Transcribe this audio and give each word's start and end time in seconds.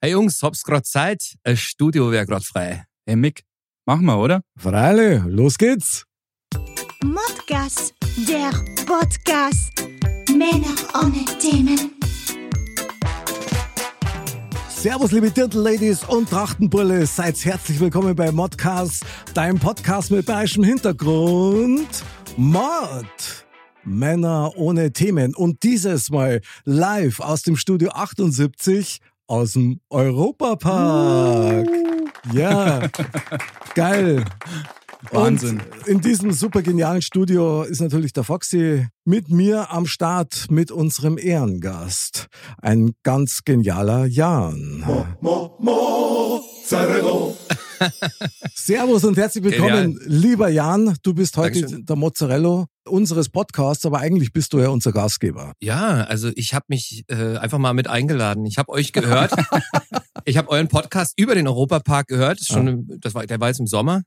Hey 0.00 0.12
Jungs, 0.12 0.40
hab's 0.44 0.62
grad 0.62 0.86
Zeit? 0.86 1.34
Ein 1.42 1.56
Studio 1.56 2.12
wäre 2.12 2.24
grad 2.24 2.44
frei. 2.44 2.84
Hey 3.04 3.16
Mick, 3.16 3.42
machen 3.84 4.06
wir, 4.06 4.16
oder? 4.16 4.42
Freilich, 4.56 5.20
los 5.26 5.58
geht's. 5.58 6.04
Modcast, 7.02 7.94
der 8.28 8.52
Podcast. 8.86 9.72
Männer 10.30 10.76
ohne 10.94 11.24
Themen. 11.40 11.90
Servus, 14.68 15.10
liebe 15.10 15.32
Dirndl-Ladies 15.32 16.04
und 16.04 16.30
Trachtenbulle. 16.30 17.04
Seid 17.04 17.44
herzlich 17.44 17.80
willkommen 17.80 18.14
bei 18.14 18.30
Modcast, 18.30 19.04
deinem 19.34 19.58
Podcast 19.58 20.12
mit 20.12 20.26
bayerischem 20.26 20.62
Hintergrund. 20.62 22.04
Mod. 22.36 23.46
Männer 23.82 24.52
ohne 24.54 24.92
Themen. 24.92 25.34
Und 25.34 25.64
dieses 25.64 26.08
Mal 26.10 26.40
live 26.64 27.18
aus 27.18 27.42
dem 27.42 27.56
Studio 27.56 27.90
78 27.90 29.00
aus 29.28 29.52
dem 29.52 29.80
Europapark. 29.90 31.68
Ja, 32.32 32.88
geil. 33.74 34.24
Wahnsinn. 35.12 35.60
Und 35.60 35.86
in 35.86 36.00
diesem 36.00 36.32
super 36.32 36.62
genialen 36.62 37.02
Studio 37.02 37.62
ist 37.62 37.80
natürlich 37.80 38.12
der 38.12 38.24
Foxy 38.24 38.88
mit 39.04 39.30
mir 39.30 39.70
am 39.70 39.86
Start 39.86 40.46
mit 40.50 40.72
unserem 40.72 41.18
Ehrengast. 41.18 42.26
Ein 42.60 42.94
ganz 43.04 43.42
genialer 43.44 44.06
Jan. 44.06 44.84
Servus 48.54 49.04
und 49.04 49.16
herzlich 49.16 49.44
willkommen, 49.44 49.98
lieber 50.04 50.48
Jan. 50.48 50.96
Du 51.02 51.14
bist 51.14 51.36
heute 51.36 51.60
Dankeschön. 51.60 51.86
der 51.86 51.96
Mozzarella 51.96 52.66
unseres 52.86 53.28
Podcasts, 53.28 53.84
aber 53.86 53.98
eigentlich 54.00 54.32
bist 54.32 54.52
du 54.52 54.60
ja 54.60 54.68
unser 54.68 54.92
Gastgeber. 54.92 55.52
Ja, 55.60 56.04
also 56.04 56.30
ich 56.34 56.54
habe 56.54 56.64
mich 56.68 57.04
äh, 57.08 57.36
einfach 57.36 57.58
mal 57.58 57.74
mit 57.74 57.88
eingeladen. 57.88 58.44
Ich 58.46 58.58
habe 58.58 58.70
euch 58.72 58.92
gehört. 58.92 59.32
ich 60.24 60.36
habe 60.36 60.48
euren 60.48 60.68
Podcast 60.68 61.14
über 61.16 61.34
den 61.34 61.46
Europapark 61.46 62.06
gehört. 62.08 62.40
Schon, 62.44 62.68
im- 62.68 63.00
das 63.00 63.14
war, 63.14 63.26
der 63.26 63.40
war 63.40 63.48
jetzt 63.48 63.60
im 63.60 63.66
Sommer. 63.66 64.02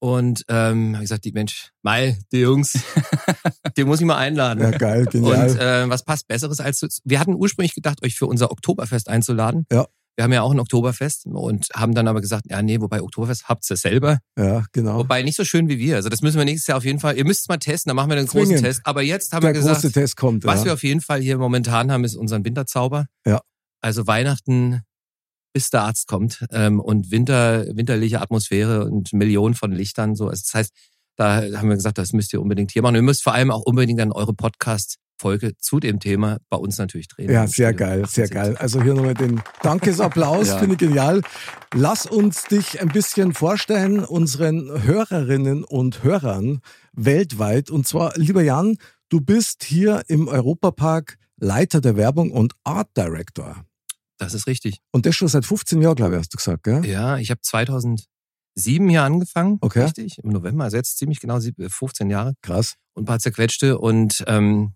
Und 0.00 0.44
ähm, 0.48 0.92
habe 0.94 1.02
gesagt, 1.02 1.24
die 1.24 1.32
Mensch, 1.32 1.72
Mai, 1.82 2.18
die 2.30 2.38
Jungs, 2.38 2.78
die 3.76 3.82
muss 3.82 3.98
ich 3.98 4.06
mal 4.06 4.16
einladen. 4.16 4.62
Ja, 4.62 4.70
geil, 4.70 5.06
genial. 5.06 5.50
Und 5.50 5.58
äh, 5.58 5.88
was 5.90 6.04
passt 6.04 6.28
Besseres 6.28 6.60
als 6.60 7.00
wir 7.04 7.18
hatten 7.18 7.34
ursprünglich 7.34 7.74
gedacht, 7.74 8.04
euch 8.04 8.14
für 8.14 8.26
unser 8.26 8.52
Oktoberfest 8.52 9.08
einzuladen. 9.08 9.66
Ja. 9.72 9.88
Wir 10.18 10.24
haben 10.24 10.32
ja 10.32 10.42
auch 10.42 10.50
ein 10.50 10.58
Oktoberfest 10.58 11.26
und 11.26 11.68
haben 11.74 11.94
dann 11.94 12.08
aber 12.08 12.20
gesagt, 12.20 12.46
ja 12.50 12.60
nee, 12.60 12.80
wobei 12.80 13.00
Oktoberfest 13.02 13.48
habt's 13.48 13.68
ja 13.68 13.76
selber. 13.76 14.18
ja, 14.36 14.64
genau. 14.72 14.98
Wobei 14.98 15.22
nicht 15.22 15.36
so 15.36 15.44
schön 15.44 15.68
wie 15.68 15.78
wir. 15.78 15.94
Also 15.94 16.08
das 16.08 16.22
müssen 16.22 16.38
wir 16.38 16.44
nächstes 16.44 16.66
Jahr 16.66 16.78
auf 16.78 16.84
jeden 16.84 16.98
Fall. 16.98 17.16
Ihr 17.16 17.24
müsst 17.24 17.42
es 17.42 17.48
mal 17.48 17.58
testen, 17.58 17.90
dann 17.90 17.94
machen 17.94 18.10
wir 18.10 18.16
den 18.16 18.26
großen 18.26 18.46
Zwingend. 18.46 18.64
Test. 18.64 18.80
Aber 18.82 19.02
jetzt 19.02 19.32
haben 19.32 19.42
Der 19.42 19.50
wir 19.50 19.60
gesagt, 19.60 19.82
große 19.82 19.92
Test 19.92 20.16
kommt. 20.16 20.44
was 20.44 20.58
ja. 20.58 20.64
wir 20.64 20.72
auf 20.72 20.82
jeden 20.82 21.00
Fall 21.02 21.20
hier 21.20 21.38
momentan 21.38 21.92
haben, 21.92 22.02
ist 22.02 22.16
unseren 22.16 22.44
Winterzauber. 22.44 23.06
Ja. 23.24 23.42
Also 23.80 24.08
Weihnachten, 24.08 24.82
bis 25.52 25.70
der 25.70 25.82
Arzt 25.82 26.08
kommt 26.08 26.44
ähm, 26.50 26.80
und 26.80 27.12
Winter, 27.12 27.64
winterliche 27.76 28.20
Atmosphäre 28.20 28.86
und 28.86 29.12
Millionen 29.12 29.54
von 29.54 29.70
Lichtern. 29.70 30.16
So, 30.16 30.26
also 30.26 30.42
das 30.44 30.52
heißt, 30.52 30.72
da 31.14 31.42
haben 31.56 31.68
wir 31.68 31.76
gesagt, 31.76 31.96
das 31.96 32.12
müsst 32.12 32.32
ihr 32.32 32.42
unbedingt 32.42 32.72
hier 32.72 32.82
machen. 32.82 32.96
Und 32.96 33.02
ihr 33.02 33.02
müsst 33.02 33.22
vor 33.22 33.34
allem 33.34 33.52
auch 33.52 33.62
unbedingt 33.62 34.00
dann 34.00 34.10
eure 34.10 34.34
Podcast-Folge 35.18 35.56
zu 35.58 35.80
dem 35.80 36.00
Thema 36.00 36.38
bei 36.48 36.56
uns 36.56 36.78
natürlich 36.78 37.08
drehen. 37.08 37.30
Ja, 37.30 37.46
sehr 37.46 37.74
geil, 37.74 38.06
sehr 38.06 38.24
78. 38.24 38.30
geil. 38.30 38.56
Also 38.56 38.82
hier 38.82 38.94
nochmal 38.94 39.14
den 39.14 39.42
Dankesapplaus, 39.62 40.48
Ja. 40.48 40.58
finde 40.58 40.74
ich 40.74 40.78
genial. 40.78 41.22
Lass 41.74 42.06
uns 42.06 42.44
dich 42.44 42.80
ein 42.80 42.88
bisschen 42.88 43.34
vorstellen, 43.34 44.04
unseren 44.04 44.82
Hörerinnen 44.84 45.64
und 45.64 46.02
Hörern 46.02 46.60
weltweit. 46.92 47.70
Und 47.70 47.86
zwar, 47.86 48.16
lieber 48.16 48.42
Jan, 48.42 48.76
du 49.08 49.20
bist 49.20 49.64
hier 49.64 50.02
im 50.08 50.28
Europapark 50.28 51.18
Leiter 51.40 51.80
der 51.80 51.96
Werbung 51.96 52.30
und 52.32 52.54
Art 52.64 52.88
Director. 52.96 53.64
Das 54.18 54.34
ist 54.34 54.46
richtig. 54.46 54.80
Und 54.90 55.06
das 55.06 55.14
schon 55.14 55.28
seit 55.28 55.44
15 55.44 55.80
Jahren, 55.80 55.94
glaube 55.94 56.14
ich, 56.14 56.18
hast 56.20 56.32
du 56.34 56.38
gesagt, 56.38 56.64
gell? 56.64 56.84
Ja, 56.84 57.18
ich 57.18 57.30
habe 57.30 57.40
2007 57.40 58.08
hier 58.88 59.02
angefangen. 59.04 59.58
Okay. 59.60 59.84
Richtig, 59.84 60.18
im 60.24 60.30
November, 60.30 60.64
also 60.64 60.76
jetzt 60.76 60.98
ziemlich 60.98 61.20
genau 61.20 61.38
sieb- 61.38 61.54
15 61.70 62.10
Jahre. 62.10 62.34
Krass. 62.42 62.74
und 62.94 63.04
ein 63.04 63.06
paar 63.06 63.20
zerquetschte 63.20 63.78
und 63.78 64.24
ähm, 64.26 64.72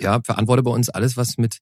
ja, 0.00 0.20
verantworte 0.24 0.62
bei 0.62 0.70
uns 0.70 0.88
alles, 0.88 1.16
was 1.16 1.38
mit 1.38 1.58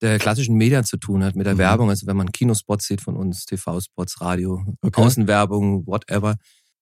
der 0.00 0.18
klassischen 0.18 0.56
Media 0.56 0.84
zu 0.84 0.96
tun 0.96 1.24
hat, 1.24 1.34
mit 1.34 1.46
der 1.46 1.54
Mhm. 1.54 1.58
Werbung. 1.58 1.90
Also 1.90 2.06
wenn 2.06 2.16
man 2.16 2.30
Kinospots 2.30 2.86
sieht 2.86 3.00
von 3.00 3.16
uns, 3.16 3.44
TV-Spots, 3.46 4.20
Radio, 4.20 4.62
Okay. 4.82 5.00
Außenwerbung, 5.02 5.86
whatever. 5.86 6.36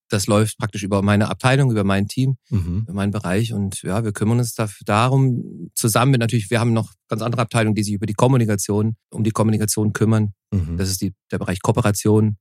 Das 0.09 0.27
läuft 0.29 0.59
praktisch 0.59 0.83
über 0.85 1.03
meine 1.03 1.29
Abteilung, 1.29 1.71
über 1.73 1.83
mein 1.83 2.07
Team, 2.07 2.37
Mhm. 2.51 2.83
über 2.85 2.93
meinen 2.93 3.11
Bereich 3.11 3.53
und 3.53 3.83
ja, 3.83 4.05
wir 4.05 4.13
kümmern 4.13 4.39
uns 4.39 4.55
dafür, 4.55 4.85
darum 4.85 5.71
zusammen 5.75 6.13
mit 6.13 6.21
natürlich, 6.21 6.51
wir 6.51 6.61
haben 6.61 6.73
noch 6.73 6.93
ganz 7.09 7.23
andere 7.23 7.43
Abteilungen, 7.43 7.75
die 7.75 7.83
sich 7.83 7.95
über 7.95 8.07
die 8.07 8.15
Kommunikation, 8.15 8.97
um 9.11 9.25
die 9.25 9.33
Kommunikation 9.33 9.93
kümmern. 9.93 10.33
Mhm. 10.53 10.77
Das 10.77 10.91
ist 10.91 11.01
die, 11.01 11.13
der 11.33 11.39
Bereich 11.39 11.61
Kooperation, 11.63 12.37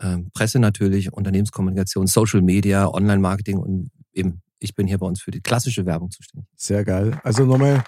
ähm, 0.00 0.30
Presse 0.32 0.60
natürlich, 0.60 1.12
Unternehmenskommunikation, 1.12 2.06
Social 2.06 2.42
Media, 2.42 2.86
Online-Marketing 2.86 3.56
und 3.58 3.90
eben 4.12 4.42
ich 4.60 4.74
bin 4.74 4.86
hier 4.86 4.98
bei 4.98 5.06
uns 5.06 5.20
für 5.22 5.30
die 5.30 5.40
klassische 5.40 5.86
Werbung 5.86 6.10
zuständig. 6.10 6.48
Sehr 6.56 6.84
geil. 6.84 7.20
Also 7.22 7.44
nochmal 7.44 7.84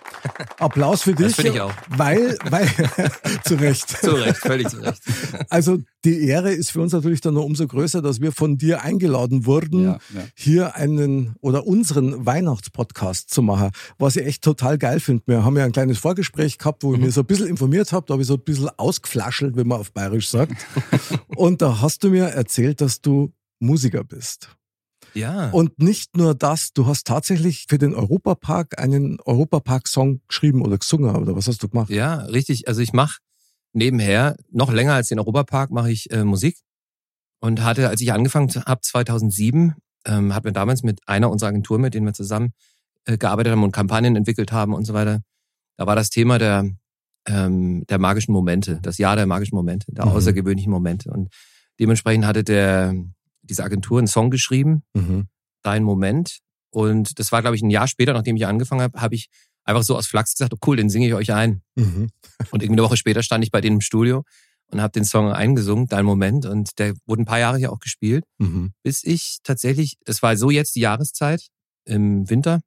Applaus 0.58 1.02
für 1.02 1.14
dich. 1.14 1.26
Das 1.28 1.34
finde 1.36 1.52
ich 1.52 1.60
auch. 1.60 1.72
Weil, 1.88 2.38
weil, 2.48 2.66
zu 3.44 3.54
Recht. 3.56 3.88
Zu 3.88 4.12
Recht, 4.12 4.36
völlig 4.36 4.68
zu 4.68 4.78
Recht. 4.78 5.02
Also 5.48 5.78
die 6.04 6.26
Ehre 6.28 6.52
ist 6.52 6.70
für 6.70 6.80
uns 6.80 6.92
natürlich 6.92 7.20
dann 7.20 7.34
noch 7.34 7.44
umso 7.44 7.66
größer, 7.66 8.02
dass 8.02 8.20
wir 8.20 8.32
von 8.32 8.56
dir 8.56 8.82
eingeladen 8.82 9.46
wurden, 9.46 9.84
Ja, 9.84 9.98
ja. 10.14 10.22
hier 10.34 10.76
einen 10.76 11.34
oder 11.40 11.66
unseren 11.66 12.24
Weihnachtspodcast 12.24 13.30
zu 13.30 13.42
machen, 13.42 13.70
was 13.98 14.16
ich 14.16 14.24
echt 14.26 14.42
total 14.44 14.78
geil 14.78 15.00
finde. 15.00 15.24
Wir 15.26 15.44
haben 15.44 15.56
ja 15.56 15.64
ein 15.64 15.72
kleines 15.72 15.98
Vorgespräch 15.98 16.58
gehabt, 16.58 16.82
wo 16.84 16.94
ich 16.94 17.00
mir 17.00 17.10
so 17.10 17.20
ein 17.22 17.26
bisschen 17.26 17.48
informiert 17.48 17.92
habe, 17.92 18.06
da 18.06 18.12
habe 18.12 18.22
ich 18.22 18.28
so 18.28 18.34
ein 18.34 18.44
bisschen 18.44 18.68
ausgeflaschelt, 18.76 19.56
wie 19.56 19.64
man 19.64 19.80
auf 19.80 19.92
Bayerisch 19.92 20.28
sagt. 20.28 20.54
Und 21.36 21.62
da 21.62 21.80
hast 21.80 22.04
du 22.04 22.10
mir 22.10 22.26
erzählt, 22.26 22.80
dass 22.80 23.00
du 23.00 23.32
Musiker 23.58 24.04
bist. 24.04 24.56
Ja, 25.14 25.50
Und 25.50 25.78
nicht 25.78 26.16
nur 26.16 26.34
das, 26.34 26.72
du 26.72 26.86
hast 26.86 27.06
tatsächlich 27.06 27.66
für 27.68 27.78
den 27.78 27.94
Europapark 27.94 28.78
einen 28.78 29.18
Europapark-Song 29.20 30.20
geschrieben 30.28 30.62
oder 30.62 30.78
gesungen, 30.78 31.14
oder 31.16 31.34
was 31.36 31.46
hast 31.48 31.62
du 31.62 31.68
gemacht? 31.68 31.90
ja, 31.90 32.16
richtig. 32.26 32.68
Also 32.68 32.80
ich 32.80 32.92
mache 32.92 33.18
nebenher, 33.72 34.36
noch 34.50 34.72
länger 34.72 34.94
als 34.94 35.08
den 35.08 35.18
Europapark, 35.18 35.70
mache 35.70 35.90
ich 35.90 36.10
äh, 36.10 36.24
Musik. 36.24 36.58
Und 37.40 37.62
hatte, 37.64 37.88
als 37.88 38.00
ich 38.00 38.12
angefangen 38.12 38.50
habe, 38.66 38.80
2007, 38.82 39.74
ähm, 40.06 40.34
hatten 40.34 40.44
wir 40.44 40.52
damals 40.52 40.82
mit 40.82 41.00
einer 41.08 41.30
unserer 41.30 41.48
Agenturen, 41.50 41.80
mit 41.80 41.94
denen 41.94 42.06
wir 42.06 42.12
zusammen 42.12 42.52
äh, 43.06 43.16
gearbeitet 43.16 43.52
haben 43.52 43.62
und 43.62 43.72
Kampagnen 43.72 44.16
entwickelt 44.16 44.52
haben 44.52 44.74
und 44.74 44.84
so 44.84 44.92
weiter. 44.94 45.20
Da 45.78 45.86
war 45.86 45.96
das 45.96 46.10
Thema 46.10 46.38
der, 46.38 46.68
ähm, 47.26 47.84
der 47.88 47.98
magischen 47.98 48.32
Momente, 48.32 48.78
das 48.82 48.98
Jahr 48.98 49.16
der 49.16 49.26
magischen 49.26 49.56
Momente, 49.56 49.86
der 49.92 50.04
Mhm. 50.06 50.12
außergewöhnlichen 50.12 50.70
Momente. 50.70 51.10
Und 51.10 51.30
dementsprechend 51.78 52.26
hatte 52.26 52.44
der, 52.44 52.94
diese 53.50 53.64
Agentur 53.64 53.98
einen 53.98 54.06
Song 54.06 54.30
geschrieben, 54.30 54.82
Mhm. 54.94 55.28
Dein 55.62 55.82
Moment. 55.82 56.38
Und 56.70 57.18
das 57.18 57.32
war, 57.32 57.42
glaube 57.42 57.54
ich, 57.56 57.60
ein 57.62 57.68
Jahr 57.68 57.86
später, 57.86 58.14
nachdem 58.14 58.36
ich 58.36 58.46
angefangen 58.46 58.80
habe, 58.80 58.98
habe 59.00 59.14
ich 59.14 59.28
einfach 59.64 59.82
so 59.82 59.94
aus 59.96 60.06
Flachs 60.06 60.32
gesagt, 60.34 60.54
oh 60.54 60.58
cool, 60.66 60.76
den 60.76 60.88
singe 60.88 61.06
ich 61.08 61.12
euch 61.14 61.32
ein. 61.34 61.60
Mhm. 61.74 62.08
Und 62.50 62.62
irgendwie 62.62 62.80
eine 62.80 62.82
Woche 62.88 62.96
später 62.96 63.22
stand 63.22 63.44
ich 63.44 63.50
bei 63.50 63.60
denen 63.60 63.76
im 63.76 63.80
Studio 63.82 64.24
und 64.70 64.80
habe 64.80 64.92
den 64.92 65.04
Song 65.04 65.30
eingesungen, 65.32 65.86
Dein 65.86 66.06
Moment. 66.06 66.46
Und 66.46 66.78
der 66.78 66.94
wurde 67.06 67.22
ein 67.22 67.26
paar 67.26 67.40
Jahre 67.40 67.58
hier 67.58 67.72
auch 67.72 67.80
gespielt, 67.80 68.24
Mhm. 68.38 68.72
bis 68.82 69.04
ich 69.04 69.40
tatsächlich, 69.42 69.96
das 70.04 70.22
war 70.22 70.34
so 70.36 70.48
jetzt 70.50 70.76
die 70.76 70.80
Jahreszeit 70.80 71.48
im 71.84 72.30
Winter, 72.30 72.60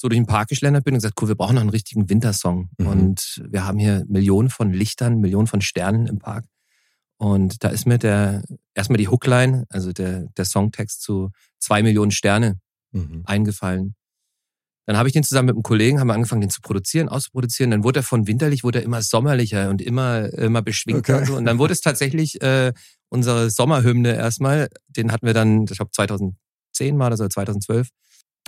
so 0.00 0.08
durch 0.08 0.18
den 0.18 0.26
Park 0.26 0.48
geschlendert 0.48 0.84
bin 0.84 0.94
und 0.94 0.98
gesagt, 0.98 1.20
cool, 1.20 1.28
wir 1.28 1.34
brauchen 1.34 1.56
noch 1.56 1.60
einen 1.60 1.70
richtigen 1.70 2.08
Wintersong. 2.08 2.70
Mhm. 2.78 2.86
Und 2.86 3.42
wir 3.50 3.64
haben 3.66 3.78
hier 3.78 4.04
Millionen 4.08 4.48
von 4.48 4.72
Lichtern, 4.72 5.18
Millionen 5.18 5.48
von 5.48 5.60
Sternen 5.60 6.06
im 6.06 6.18
Park. 6.18 6.46
Und 7.18 7.62
da 7.64 7.68
ist 7.68 7.86
mir 7.86 7.98
der, 7.98 8.42
erstmal 8.74 8.96
die 8.98 9.08
Hookline, 9.08 9.66
also 9.70 9.92
der, 9.92 10.28
der 10.36 10.44
Songtext 10.44 11.02
zu 11.02 11.30
zwei 11.58 11.82
Millionen 11.82 12.12
Sterne 12.12 12.58
Mhm. 12.92 13.22
eingefallen. 13.26 13.94
Dann 14.86 14.96
habe 14.96 15.08
ich 15.08 15.12
den 15.12 15.22
zusammen 15.22 15.46
mit 15.46 15.56
einem 15.56 15.62
Kollegen, 15.62 16.00
haben 16.00 16.06
wir 16.06 16.14
angefangen, 16.14 16.40
den 16.40 16.48
zu 16.48 16.62
produzieren, 16.62 17.10
auszuproduzieren. 17.10 17.70
Dann 17.70 17.84
wurde 17.84 18.00
er 18.00 18.02
von 18.02 18.26
winterlich, 18.26 18.64
wurde 18.64 18.78
er 18.78 18.84
immer 18.84 19.02
sommerlicher 19.02 19.68
und 19.68 19.82
immer, 19.82 20.32
immer 20.32 20.62
beschwingter. 20.62 21.16
Okay. 21.16 21.20
Und, 21.20 21.26
so. 21.26 21.36
und 21.36 21.44
dann 21.44 21.58
wurde 21.58 21.74
es 21.74 21.82
tatsächlich 21.82 22.40
äh, 22.40 22.72
unsere 23.10 23.50
Sommerhymne 23.50 24.14
erstmal. 24.14 24.68
Den 24.88 25.12
hatten 25.12 25.26
wir 25.26 25.34
dann, 25.34 25.64
ich 25.64 25.76
glaube 25.76 25.90
2010 25.90 26.98
war 26.98 27.10
das 27.10 27.20
oder 27.20 27.28
2012. 27.28 27.88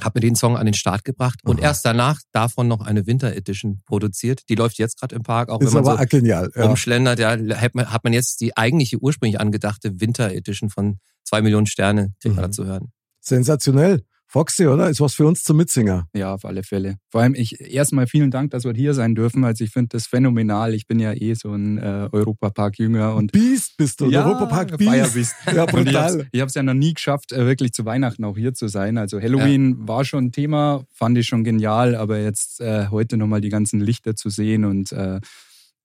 habe 0.05 0.19
mir 0.19 0.21
den 0.21 0.35
Song 0.37 0.57
an 0.57 0.67
den 0.67 0.75
Start 0.75 1.05
gebracht 1.05 1.41
und 1.45 1.59
Aha. 1.61 1.67
erst 1.69 1.85
danach 1.85 2.21
davon 2.33 2.69
noch 2.69 2.81
eine 2.81 3.07
Winter 3.07 3.35
Edition 3.35 3.81
produziert. 3.87 4.49
Die 4.49 4.55
läuft 4.55 4.79
jetzt 4.79 4.99
gerade 5.01 5.15
im 5.15 5.23
Park, 5.23 5.49
auch 5.51 5.61
ist 5.61 5.75
wenn 5.75 5.83
man 5.85 5.99
so 5.99 6.05
genial. 6.07 6.51
Ja. 6.55 6.67
rumschlendert. 6.67 7.19
Ja, 7.19 7.31
hat 7.57 7.75
man, 7.75 7.93
hat 7.93 8.05
man 8.05 8.13
jetzt 8.13 8.41
die 8.41 8.57
eigentliche 8.57 8.99
ursprünglich 8.99 9.41
angedachte 9.41 10.01
Winter 10.01 10.31
Edition 10.33 10.71
von 10.71 10.99
zwei 11.25 11.43
Millionen 11.43 11.67
Sterne 11.67 12.13
kriegt 12.21 12.37
man 12.37 12.47
Mhm. 12.47 12.53
zu 12.53 12.65
hören. 12.67 12.93
Sensationell. 13.21 14.03
Foxy, 14.31 14.69
oder? 14.69 14.89
Ist 14.89 15.01
was 15.01 15.15
für 15.15 15.27
uns 15.27 15.43
zum 15.43 15.57
Mitsinger. 15.57 16.07
Ja, 16.15 16.33
auf 16.35 16.45
alle 16.45 16.63
Fälle. 16.63 16.99
Vor 17.11 17.21
allem 17.21 17.35
ich 17.35 17.61
erstmal 17.61 18.07
vielen 18.07 18.31
Dank, 18.31 18.53
dass 18.53 18.65
wir 18.65 18.73
hier 18.73 18.95
sein 18.95 19.17
dürfen. 19.17 19.43
Also 19.43 19.65
ich 19.65 19.73
finde 19.73 19.89
das 19.89 20.07
phänomenal. 20.07 20.73
Ich 20.73 20.87
bin 20.87 21.01
ja 21.01 21.13
eh 21.13 21.35
so 21.35 21.53
ein 21.53 21.79
äh, 21.79 22.09
Europapark-Jünger 22.13 23.17
und 23.17 23.33
Beast 23.33 23.77
bist 23.77 24.01
du, 24.01 24.09
der 24.09 24.25
Europapark 24.25 24.79
Beast. 24.79 24.91
Feierbeast. 24.91 25.35
Ja, 25.53 25.65
ich 25.65 25.71
brutal. 25.73 26.29
ich 26.31 26.41
hab's 26.41 26.55
ja 26.55 26.63
noch 26.63 26.75
nie 26.75 26.95
geschafft, 26.95 27.33
äh, 27.33 27.45
wirklich 27.45 27.73
zu 27.73 27.85
Weihnachten 27.85 28.23
auch 28.23 28.37
hier 28.37 28.55
zu 28.55 28.69
sein. 28.69 28.99
Also 28.99 29.21
Halloween 29.21 29.89
war 29.89 30.05
schon 30.05 30.27
ein 30.27 30.33
Thema, 30.33 30.85
fand 30.93 31.19
ich 31.19 31.27
schon 31.27 31.43
genial, 31.43 31.97
aber 31.97 32.21
jetzt 32.21 32.61
äh, 32.61 32.87
heute 32.87 33.17
nochmal 33.17 33.41
die 33.41 33.49
ganzen 33.49 33.81
Lichter 33.81 34.15
zu 34.15 34.31
sehen 34.31 34.65
und 34.65 34.93
äh, 34.93 35.19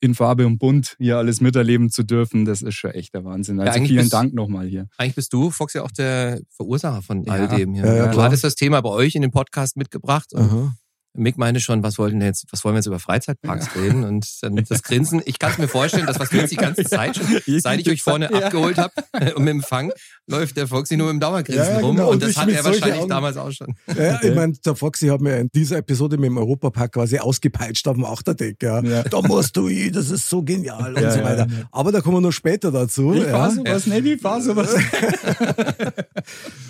in 0.05 0.15
Farbe 0.15 0.45
und 0.47 0.57
Bunt 0.59 0.95
hier 0.99 1.17
alles 1.17 1.41
miterleben 1.41 1.89
zu 1.89 2.03
dürfen, 2.03 2.45
das 2.45 2.61
ist 2.61 2.75
schon 2.75 2.91
echt 2.91 3.13
der 3.13 3.25
Wahnsinn. 3.25 3.59
Also 3.59 3.73
eigentlich 3.73 3.89
vielen 3.89 4.01
bist- 4.03 4.13
Dank 4.13 4.33
nochmal 4.33 4.67
hier. 4.67 4.87
Eigentlich 4.97 5.15
bist 5.15 5.33
du, 5.33 5.49
Fox, 5.51 5.73
ja 5.73 5.83
auch 5.83 5.91
der 5.91 6.39
Verursacher 6.55 7.01
von 7.01 7.23
Ja. 7.23 7.33
all 7.33 7.47
dem 7.49 7.73
hier. 7.73 7.85
Ja, 7.85 7.95
ja, 7.95 8.05
du 8.07 8.11
klar. 8.13 8.25
hattest 8.25 8.43
das 8.43 8.55
Thema 8.55 8.79
bei 8.81 8.89
euch 8.89 9.15
in 9.15 9.21
den 9.21 9.31
Podcast 9.31 9.75
mitgebracht 9.77 10.31
und 10.33 10.41
Aha. 10.41 10.75
Mick 11.17 11.37
meinte 11.37 11.59
schon, 11.61 11.81
was 11.83 11.97
wollten 11.97 12.19
wir 12.19 12.27
jetzt, 12.27 12.45
was 12.51 12.63
wollen 12.63 12.75
wir 12.75 12.79
jetzt 12.79 12.87
über 12.87 12.99
Freizeitparks 12.99 13.75
reden? 13.75 14.03
Und 14.03 14.27
dann 14.41 14.55
das 14.69 14.83
Grinsen. 14.83 15.21
Ich 15.25 15.39
kann 15.39 15.51
es 15.51 15.57
mir 15.57 15.67
vorstellen, 15.67 16.05
das 16.05 16.19
was 16.19 16.31
wir 16.33 16.41
jetzt 16.41 16.51
die 16.51 16.55
ganze 16.57 16.83
Zeit 16.85 17.15
schon, 17.17 17.25
seit 17.59 17.79
ich 17.79 17.89
euch 17.89 18.01
vorne 18.01 18.29
Ja. 18.31 18.45
abgeholt 18.47 18.77
habe 18.77 18.93
und 19.35 19.43
mit 19.43 19.53
dem 19.53 19.61
Fang, 19.63 19.91
läuft 20.27 20.57
der 20.57 20.67
Foxy 20.67 20.97
nur 20.97 21.07
mit 21.07 21.15
dem 21.15 21.19
Dauergrinsen 21.21 21.63
Ja, 21.65 21.71
ja, 21.73 21.79
rum. 21.79 21.95
genau. 21.95 22.07
Und 22.09 22.15
Und 22.15 22.23
das 22.23 22.35
hat 22.37 22.49
er 22.49 22.63
wahrscheinlich 22.65 22.99
Augen. 22.99 23.09
damals 23.09 23.37
auch 23.37 23.51
schon. 23.51 23.75
Ja, 23.97 24.19
ich 24.21 24.35
meine, 24.35 24.53
der 24.65 24.75
Foxy 24.75 25.07
hat 25.07 25.21
mir 25.21 25.37
in 25.37 25.49
dieser 25.53 25.77
Episode 25.77 26.17
mit 26.17 26.25
dem 26.29 26.37
Europapark 26.37 26.91
quasi 26.93 27.17
ausgepeitscht 27.19 27.87
auf 27.87 27.95
dem 27.95 28.05
Achterdeck. 28.05 28.61
Ja. 28.61 28.81
Ja. 28.83 29.03
Da 29.03 29.21
musst 29.21 29.55
du 29.55 29.67
hin, 29.69 29.93
das 29.93 30.09
ist 30.09 30.27
so 30.29 30.41
genial 30.43 30.95
und 30.95 31.01
Ja, 31.01 31.11
so 31.11 31.23
weiter. 31.23 31.47
ja. 31.49 31.65
Aber 31.71 31.91
da 31.91 32.01
kommen 32.01 32.17
wir 32.17 32.21
noch 32.21 32.31
später 32.31 32.71
dazu. 32.71 33.13
Ich 33.13 33.23
ja. 33.23 33.29
fahr 33.29 33.51
sowas, 33.51 33.85
ne? 33.87 33.99
Ich 33.99 34.21
fahr 34.21 34.41
sowas. 34.41 34.75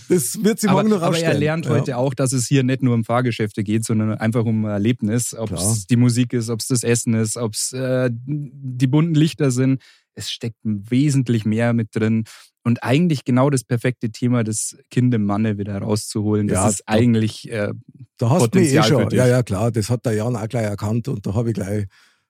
Das 0.09 0.43
wird 0.43 0.59
sie 0.59 0.67
aber, 0.67 0.77
morgen 0.79 0.89
noch 0.89 0.97
aber 1.01 1.09
aufstellen. 1.09 1.33
er 1.33 1.39
lernt 1.39 1.65
ja. 1.65 1.71
heute 1.71 1.97
auch, 1.97 2.13
dass 2.13 2.33
es 2.33 2.45
hier 2.47 2.63
nicht 2.63 2.83
nur 2.83 2.93
um 2.93 3.03
Fahrgeschäfte 3.03 3.63
geht, 3.63 3.85
sondern 3.85 4.13
einfach 4.15 4.34
um 4.43 4.65
Erlebnis. 4.65 5.33
Ob 5.33 5.51
es 5.51 5.87
die 5.87 5.95
Musik 5.97 6.33
ist, 6.33 6.49
ob 6.49 6.59
es 6.59 6.67
das 6.67 6.83
Essen 6.83 7.13
ist, 7.13 7.37
ob 7.37 7.53
es 7.53 7.71
äh, 7.73 8.09
die 8.11 8.87
bunten 8.87 9.15
Lichter 9.15 9.51
sind. 9.51 9.81
Es 10.15 10.31
steckt 10.31 10.57
wesentlich 10.63 11.45
mehr 11.45 11.73
mit 11.73 11.95
drin. 11.95 12.23
Und 12.63 12.83
eigentlich 12.83 13.25
genau 13.25 13.49
das 13.51 13.63
perfekte 13.63 14.09
Thema, 14.11 14.43
das 14.43 14.75
Kind 14.89 15.13
im 15.13 15.25
Manne 15.25 15.57
wieder 15.59 15.77
rauszuholen. 15.77 16.47
Das 16.47 16.55
Ja, 16.57 16.67
ist 16.69 16.83
eigentlich 16.87 17.51
äh, 17.51 17.73
Da 18.17 18.29
hast 18.31 18.53
du 18.55 18.59
mich 18.59 18.69
eh 18.73 18.77
Potenzial 18.79 18.83
für 18.83 19.09
schon. 19.09 19.17
Ja, 19.17 19.27
ja, 19.27 19.43
klar. 19.43 19.71
Das 19.71 19.89
hat 19.89 20.05
der 20.05 20.13
Jan 20.13 20.35
auch 20.35 20.47
gleich 20.47 20.65
erkannt 20.65 21.07
und 21.07 21.25
da 21.27 21.33
habe 21.35 21.49
ich 21.49 21.53
gleich, 21.55 21.85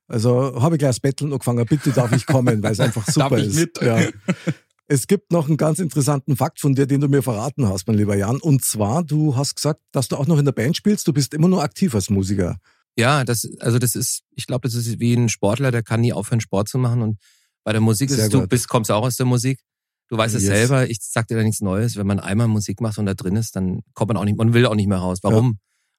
also 0.07 0.61
habe 0.61 0.75
ich 0.75 0.79
gleich 0.79 0.89
das 0.89 0.99
Betteln 0.99 1.31
angefangen. 1.31 1.65
Bitte 1.65 1.91
darf 1.91 2.11
ich 2.11 2.25
kommen, 2.25 2.61
weil 2.61 2.73
es 2.73 2.79
einfach 2.81 3.05
super 3.07 3.29
Darf 3.29 3.39
ich 3.39 3.47
ist. 3.47 3.55
mit? 3.55 3.81
Ja. 3.81 3.99
Es 4.87 5.07
gibt 5.07 5.31
noch 5.31 5.47
einen 5.47 5.57
ganz 5.57 5.79
interessanten 5.79 6.35
Fakt 6.35 6.59
von 6.59 6.75
dir, 6.75 6.85
den 6.85 7.01
du 7.01 7.07
mir 7.07 7.23
verraten 7.23 7.67
hast, 7.67 7.87
mein 7.87 7.97
lieber 7.97 8.15
Jan. 8.15 8.37
Und 8.37 8.63
zwar, 8.63 9.03
du 9.03 9.35
hast 9.35 9.55
gesagt, 9.55 9.81
dass 9.91 10.07
du 10.07 10.15
auch 10.15 10.27
noch 10.27 10.37
in 10.37 10.45
der 10.45 10.51
Band 10.51 10.77
spielst. 10.77 11.07
Du 11.07 11.13
bist 11.13 11.33
immer 11.33 11.47
nur 11.47 11.63
aktiv 11.63 11.95
als 11.95 12.09
Musiker. 12.09 12.57
Ja, 12.97 13.23
das, 13.23 13.49
also 13.59 13.79
das 13.79 13.95
ist, 13.95 14.21
ich 14.31 14.45
glaube, 14.45 14.67
das 14.67 14.75
ist 14.75 14.99
wie 14.99 15.15
ein 15.15 15.27
Sportler, 15.29 15.71
der 15.71 15.83
kann 15.83 16.01
nie 16.01 16.13
aufhören, 16.13 16.39
Sport 16.39 16.69
zu 16.69 16.77
machen. 16.77 17.01
Und 17.01 17.19
bei 17.63 17.71
der 17.71 17.81
Musik 17.81 18.09
ist 18.09 18.19
es, 18.19 18.29
du 18.29 18.47
bist, 18.47 18.67
kommst 18.69 18.91
auch 18.91 19.03
aus 19.03 19.17
der 19.17 19.25
Musik. 19.25 19.59
Du 20.07 20.17
weißt 20.17 20.35
es 20.35 20.43
Yes. 20.43 20.51
selber, 20.51 20.87
ich 20.87 20.99
sag 21.01 21.27
dir 21.27 21.35
da 21.35 21.43
nichts 21.43 21.61
Neues. 21.61 21.95
Wenn 21.95 22.05
man 22.05 22.19
einmal 22.19 22.47
Musik 22.47 22.79
macht 22.79 22.99
und 22.99 23.07
da 23.07 23.15
drin 23.15 23.35
ist, 23.35 23.55
dann 23.55 23.81
kommt 23.95 24.09
man 24.09 24.17
auch 24.17 24.25
nicht, 24.25 24.37
man 24.37 24.53
will 24.53 24.67
auch 24.67 24.75
nicht 24.75 24.87
mehr 24.87 24.99
raus. 24.99 25.19
Warum? 25.23 25.57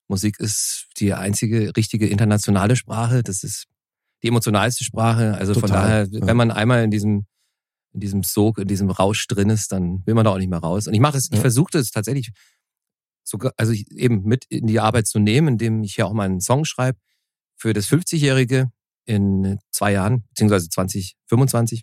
Musik 0.08 0.38
ist 0.38 0.86
die 0.98 1.12
einzige 1.12 1.76
richtige 1.76 2.06
internationale 2.06 2.76
Sprache. 2.76 3.24
Das 3.24 3.42
ist 3.42 3.64
die 4.22 4.28
emotionalste 4.28 4.84
Sprache. 4.84 5.34
Also 5.34 5.54
von 5.54 5.62
Total, 5.62 6.06
daher, 6.06 6.20
ja. 6.20 6.26
wenn 6.26 6.36
man 6.36 6.52
einmal 6.52 6.84
in 6.84 6.92
diesem, 6.92 7.26
in 7.96 8.00
diesem 8.00 8.22
Sog, 8.22 8.58
in 8.58 8.69
diesem 8.69 8.90
Rausch 8.90 9.26
drin 9.26 9.50
ist, 9.50 9.72
dann 9.72 10.02
will 10.06 10.14
man 10.14 10.25
da 10.25 10.31
auch 10.32 10.38
nicht 10.38 10.50
mehr 10.50 10.58
raus. 10.60 10.87
Und 10.87 10.94
ich 10.94 11.00
mache 11.00 11.16
es, 11.16 11.26
ich 11.31 11.37
Ja. 11.37 11.40
versuche 11.40 11.70
das 11.72 11.90
tatsächlich 11.90 12.31
sogar, 13.25 13.52
also 13.56 13.72
ich, 13.72 13.90
eben 13.90 14.22
mit 14.22 14.44
in 14.48 14.66
die 14.66 14.78
Arbeit 14.81 15.06
zu 15.06 15.19
nehmen, 15.19 15.48
indem 15.48 15.82
ich 15.82 15.96
ja 15.96 16.04
auch 16.04 16.12
mal 16.12 16.25
einen 16.25 16.40
Song 16.40 16.64
schreibe 16.64 16.98
für 17.56 17.72
das 17.72 17.87
50-Jährige 17.88 18.70
in 19.06 19.58
zwei 19.70 19.93
Jahren, 19.93 20.25
beziehungsweise 20.28 20.69
2025. 20.69 21.82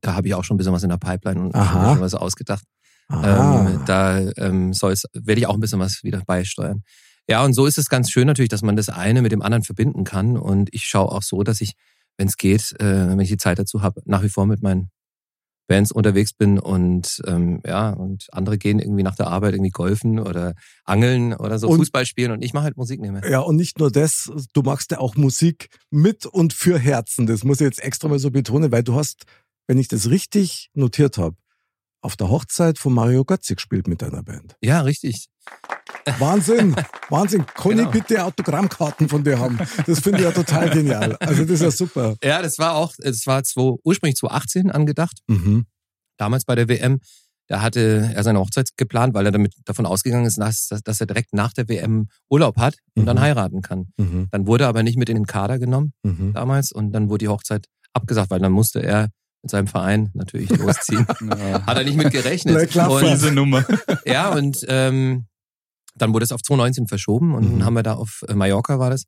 Da 0.00 0.14
habe 0.14 0.28
ich 0.28 0.34
auch 0.34 0.44
schon 0.44 0.54
ein 0.54 0.58
bisschen 0.58 0.72
was 0.72 0.82
in 0.82 0.90
der 0.90 0.98
Pipeline 0.98 1.40
und 1.40 1.54
Aha. 1.54 1.78
ein 1.80 1.86
bisschen 1.88 2.00
was 2.02 2.14
ausgedacht. 2.14 2.64
Ähm, 3.10 3.82
da 3.86 4.18
ähm, 4.36 4.72
werde 4.72 5.40
ich 5.40 5.46
auch 5.46 5.54
ein 5.54 5.60
bisschen 5.60 5.80
was 5.80 6.04
wieder 6.04 6.22
beisteuern. 6.26 6.82
Ja, 7.26 7.42
und 7.44 7.54
so 7.54 7.66
ist 7.66 7.78
es 7.78 7.88
ganz 7.88 8.10
schön 8.10 8.26
natürlich, 8.26 8.48
dass 8.50 8.62
man 8.62 8.76
das 8.76 8.90
eine 8.90 9.22
mit 9.22 9.32
dem 9.32 9.40
anderen 9.42 9.62
verbinden 9.64 10.04
kann. 10.04 10.36
Und 10.36 10.68
ich 10.74 10.84
schaue 10.84 11.10
auch 11.10 11.22
so, 11.22 11.42
dass 11.42 11.60
ich, 11.62 11.72
wenn 12.18 12.28
es 12.28 12.36
geht, 12.36 12.72
äh, 12.80 13.08
wenn 13.08 13.18
ich 13.20 13.28
die 13.30 13.36
Zeit 13.38 13.58
dazu 13.58 13.80
habe, 13.82 14.02
nach 14.04 14.22
wie 14.22 14.28
vor 14.28 14.44
mit 14.46 14.62
meinen 14.62 14.90
Bands 15.68 15.92
unterwegs 15.92 16.32
bin 16.32 16.58
und 16.58 17.20
ähm, 17.26 17.60
ja, 17.64 17.90
und 17.90 18.26
andere 18.32 18.58
gehen 18.58 18.80
irgendwie 18.80 19.04
nach 19.04 19.14
der 19.14 19.28
Arbeit 19.28 19.54
irgendwie 19.54 19.70
golfen 19.70 20.18
oder 20.18 20.54
angeln 20.84 21.34
oder 21.34 21.58
so 21.60 21.68
Und- 21.68 21.78
Fußball 21.78 22.06
spielen 22.06 22.32
und 22.32 22.42
ich 22.42 22.52
mache 22.54 22.64
halt 22.64 22.76
Musik 22.76 23.00
nebenher. 23.00 23.30
Ja, 23.30 23.40
und 23.40 23.54
nicht 23.56 23.78
nur 23.78 23.92
das, 23.92 24.30
du 24.54 24.62
machst 24.62 24.90
ja 24.90 24.98
auch 24.98 25.14
Musik 25.14 25.68
mit 25.90 26.26
und 26.26 26.52
für 26.52 26.78
Herzen. 26.78 27.26
Das 27.26 27.44
muss 27.44 27.60
ich 27.60 27.66
jetzt 27.66 27.82
extra 27.84 28.08
mal 28.08 28.18
so 28.18 28.30
betonen, 28.30 28.72
weil 28.72 28.82
du 28.82 28.94
hast, 28.94 29.24
wenn 29.68 29.78
ich 29.78 29.88
das 29.88 30.10
richtig 30.10 30.70
notiert 30.74 31.18
habe, 31.18 31.36
auf 32.00 32.16
der 32.16 32.28
Hochzeit 32.28 32.78
von 32.78 32.92
Mario 32.94 33.24
Götze 33.24 33.54
gespielt 33.54 33.88
mit 33.88 34.02
deiner 34.02 34.22
Band. 34.22 34.54
Ja, 34.60 34.80
richtig. 34.82 35.26
Wahnsinn, 36.18 36.74
Wahnsinn. 37.10 37.44
Kann 37.46 37.72
Genau. 37.72 37.84
ich 37.84 37.90
bitte 37.90 38.24
Autogrammkarten 38.24 39.08
von 39.08 39.24
dir 39.24 39.38
haben? 39.38 39.58
Das 39.86 40.00
finde 40.00 40.18
ich 40.18 40.24
ja 40.24 40.30
total 40.32 40.70
genial. 40.70 41.16
Also 41.16 41.42
das 41.42 41.52
ist 41.52 41.62
ja 41.62 41.70
super. 41.70 42.16
Ja, 42.22 42.40
das 42.42 42.58
war 42.58 42.74
auch, 42.74 42.92
es 42.98 43.26
war 43.26 43.42
zwei, 43.44 43.74
ursprünglich 43.84 44.16
2018 44.16 44.70
angedacht. 44.70 45.18
Mhm. 45.26 45.66
damals 46.18 46.44
bei 46.44 46.56
der 46.56 46.68
WM, 46.68 46.98
da 47.46 47.62
hatte 47.62 48.10
er 48.12 48.22
seine 48.24 48.40
Hochzeit 48.40 48.70
geplant, 48.76 49.14
weil 49.14 49.24
er 49.26 49.30
damit 49.32 49.54
davon 49.64 49.86
ausgegangen 49.86 50.26
ist, 50.26 50.36
dass, 50.38 50.68
dass 50.84 51.00
er 51.00 51.06
direkt 51.06 51.32
nach 51.32 51.52
der 51.52 51.68
WM 51.68 52.08
Urlaub 52.28 52.56
hat 52.58 52.76
und 52.96 53.06
dann 53.06 53.16
Mhm. 53.16 53.20
heiraten 53.22 53.62
kann. 53.62 53.86
Mhm. 53.96 54.26
Dann 54.32 54.46
wurde 54.48 54.64
er 54.64 54.68
aber 54.68 54.82
nicht 54.82 54.98
mit 54.98 55.08
in 55.08 55.14
den 55.14 55.26
Kader 55.26 55.58
genommen 55.60 55.92
Mhm. 56.02 56.32
damals 56.34 56.72
und 56.72 56.90
dann 56.92 57.08
wurde 57.08 57.24
die 57.24 57.28
Hochzeit 57.28 57.66
abgesagt, 57.92 58.30
weil 58.30 58.40
dann 58.40 58.50
musste 58.52 58.82
er 58.82 59.08
mit 59.42 59.50
seinem 59.50 59.66
Verein 59.68 60.10
natürlich 60.14 60.50
losziehen. 60.50 61.06
Ja. 61.20 61.64
Hat 61.66 61.76
er 61.76 61.84
nicht 61.84 61.96
mit 61.96 62.10
gerechnet. 62.12 62.54
Na 62.58 62.66
klar, 62.66 62.90
und, 62.90 63.02
Diese 63.04 63.32
Nummer. 63.32 63.64
ja, 64.04 64.30
und 64.32 64.64
ähm, 64.68 65.26
dann 65.94 66.12
wurde 66.12 66.24
es 66.24 66.32
auf 66.32 66.42
2019 66.42 66.86
verschoben 66.88 67.34
und 67.34 67.44
Mhm. 67.44 67.50
dann 67.58 67.64
haben 67.64 67.74
wir 67.74 67.82
da 67.82 67.94
auf 67.94 68.22
äh, 68.28 68.34
Mallorca 68.34 68.78
war 68.78 68.90
das, 68.90 69.04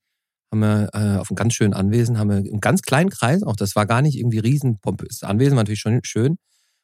haben 0.53 0.61
wir 0.61 0.88
äh, 0.93 1.19
auf 1.19 1.31
einem 1.31 1.37
ganz 1.37 1.55
schönen 1.55 1.75
Anwesen, 1.75 2.19
haben 2.19 2.31
wir 2.31 2.38
im 2.38 2.61
ganz 2.61 2.82
kleinen 2.82 3.11
Kreis, 3.11 3.43
auch 3.43 3.56
das 3.56 3.77
war 3.77 3.87
gar 3.87 4.03
nicht 4.03 4.19
irgendwie 4.19 4.38
riesen 4.41 4.78
pompös. 4.81 5.19
Das 5.21 5.28
Anwesen 5.28 5.52
war 5.57 5.62
natürlich 5.62 5.81
schon 5.81 6.00
schön, 6.02 6.37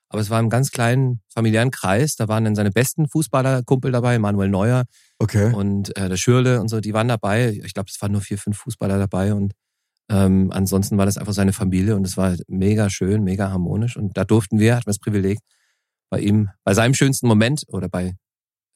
aber 0.08 0.20
es 0.20 0.30
war 0.30 0.38
im 0.38 0.48
ganz 0.48 0.70
kleinen 0.70 1.20
familiären 1.32 1.72
Kreis. 1.72 2.14
Da 2.14 2.28
waren 2.28 2.44
dann 2.44 2.54
seine 2.54 2.70
besten 2.70 3.08
Fußballerkumpel 3.08 3.90
dabei, 3.90 4.18
Manuel 4.20 4.48
Neuer 4.48 4.84
Okay. 5.18 5.52
und 5.52 5.96
äh, 5.96 6.08
der 6.08 6.16
Schürle 6.16 6.60
und 6.60 6.68
so, 6.68 6.80
die 6.80 6.94
waren 6.94 7.08
dabei. 7.08 7.60
Ich 7.64 7.74
glaube, 7.74 7.88
es 7.92 8.00
waren 8.00 8.12
nur 8.12 8.20
vier, 8.20 8.38
fünf 8.38 8.58
Fußballer 8.58 8.98
dabei 8.98 9.34
und 9.34 9.52
ähm, 10.08 10.50
ansonsten 10.52 10.98
war 10.98 11.06
das 11.06 11.18
einfach 11.18 11.32
seine 11.32 11.52
Familie 11.52 11.96
und 11.96 12.06
es 12.06 12.16
war 12.16 12.34
mega 12.48 12.90
schön, 12.90 13.22
mega 13.24 13.50
harmonisch 13.50 13.96
und 13.96 14.16
da 14.16 14.24
durften 14.24 14.58
wir, 14.58 14.74
hatten 14.76 14.86
wir 14.86 14.90
das 14.92 14.98
Privileg, 14.98 15.38
bei 16.10 16.20
ihm, 16.20 16.50
bei 16.64 16.74
seinem 16.74 16.94
schönsten 16.94 17.26
Moment 17.26 17.64
oder 17.68 17.88
bei 17.88 18.14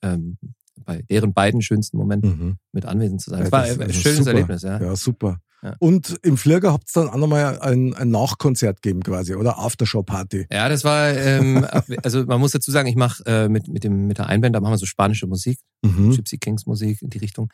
ähm, 0.03 0.39
bei 0.83 1.03
deren 1.11 1.35
beiden 1.35 1.61
schönsten 1.61 1.99
Momenten 1.99 2.31
Mhm. 2.31 2.57
mit 2.73 2.87
anwesend 2.87 3.21
zu 3.21 3.31
sein. 3.31 3.41
Ja, 3.41 3.45
Das 3.45 3.53
war 3.53 3.63
ein 3.65 3.81
also 3.83 3.93
schönes 3.93 4.19
super. 4.19 4.31
Erlebnis, 4.31 4.63
ja. 4.63 4.81
Ja, 4.81 4.97
super. 4.97 5.37
Ja. 5.63 5.77
Und 5.79 6.19
im 6.23 6.39
Flieger 6.39 6.73
habt 6.73 6.89
ihr 6.97 7.03
dann 7.03 7.11
auch 7.11 7.19
nochmal 7.19 7.59
ein, 7.61 7.93
ein 7.93 8.11
Nachkonzert 8.11 8.81
gegeben 8.81 9.03
quasi, 9.03 9.35
oder? 9.35 9.59
Aftershow-Party. 9.59 10.47
Ja, 10.51 10.71
das 10.71 10.85
war, 10.85 11.11
ähm, 11.11 11.67
also 12.03 12.25
man 12.25 12.41
muss 12.41 12.53
dazu 12.53 12.71
sagen, 12.71 12.89
ich 12.89 12.97
mache 12.97 13.23
äh, 13.27 13.49
mit, 13.51 13.69
mit, 13.69 13.85
dem, 13.85 14.07
mit 14.07 14.17
der 14.17 14.27
Einband, 14.27 14.57
da 14.57 14.61
machen 14.61 14.73
wir 14.73 14.79
so 14.79 14.87
spanische 14.87 15.27
Musik, 15.27 15.59
Mhm. 15.83 16.17
Gypsy 16.17 16.39
Kings 16.39 16.65
Musik 16.65 17.03
in 17.03 17.11
die 17.11 17.19
Richtung. 17.19 17.53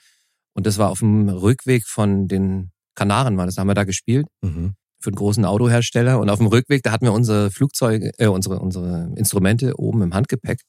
Und 0.55 0.67
das 0.67 0.79
war 0.79 0.91
auf 0.91 1.01
dem 1.01 1.29
Rückweg 1.29 1.85
von 1.87 2.29
den 2.29 2.71
Kanaren, 2.97 3.37
war 3.37 3.47
das, 3.47 3.55
da 3.55 3.61
haben 3.61 3.69
wir 3.69 3.75
da 3.75 3.85
gespielt 3.85 4.27
Mhm. 4.43 4.75
für 5.01 5.11
einen 5.11 5.17
großen 5.17 5.45
Autohersteller. 5.45 6.19
Und 6.19 6.29
auf 6.31 6.39
dem 6.39 6.49
Rückweg, 6.49 6.83
da 6.83 6.91
hatten 6.91 7.05
wir 7.07 7.13
unsere 7.13 7.51
Flugzeuge, 7.53 8.11
äh, 8.19 8.27
unsere, 8.27 8.59
unsere 8.59 9.13
Instrumente 9.17 9.79
oben 9.79 10.03
im 10.03 10.15
Handgepäck. 10.15 10.61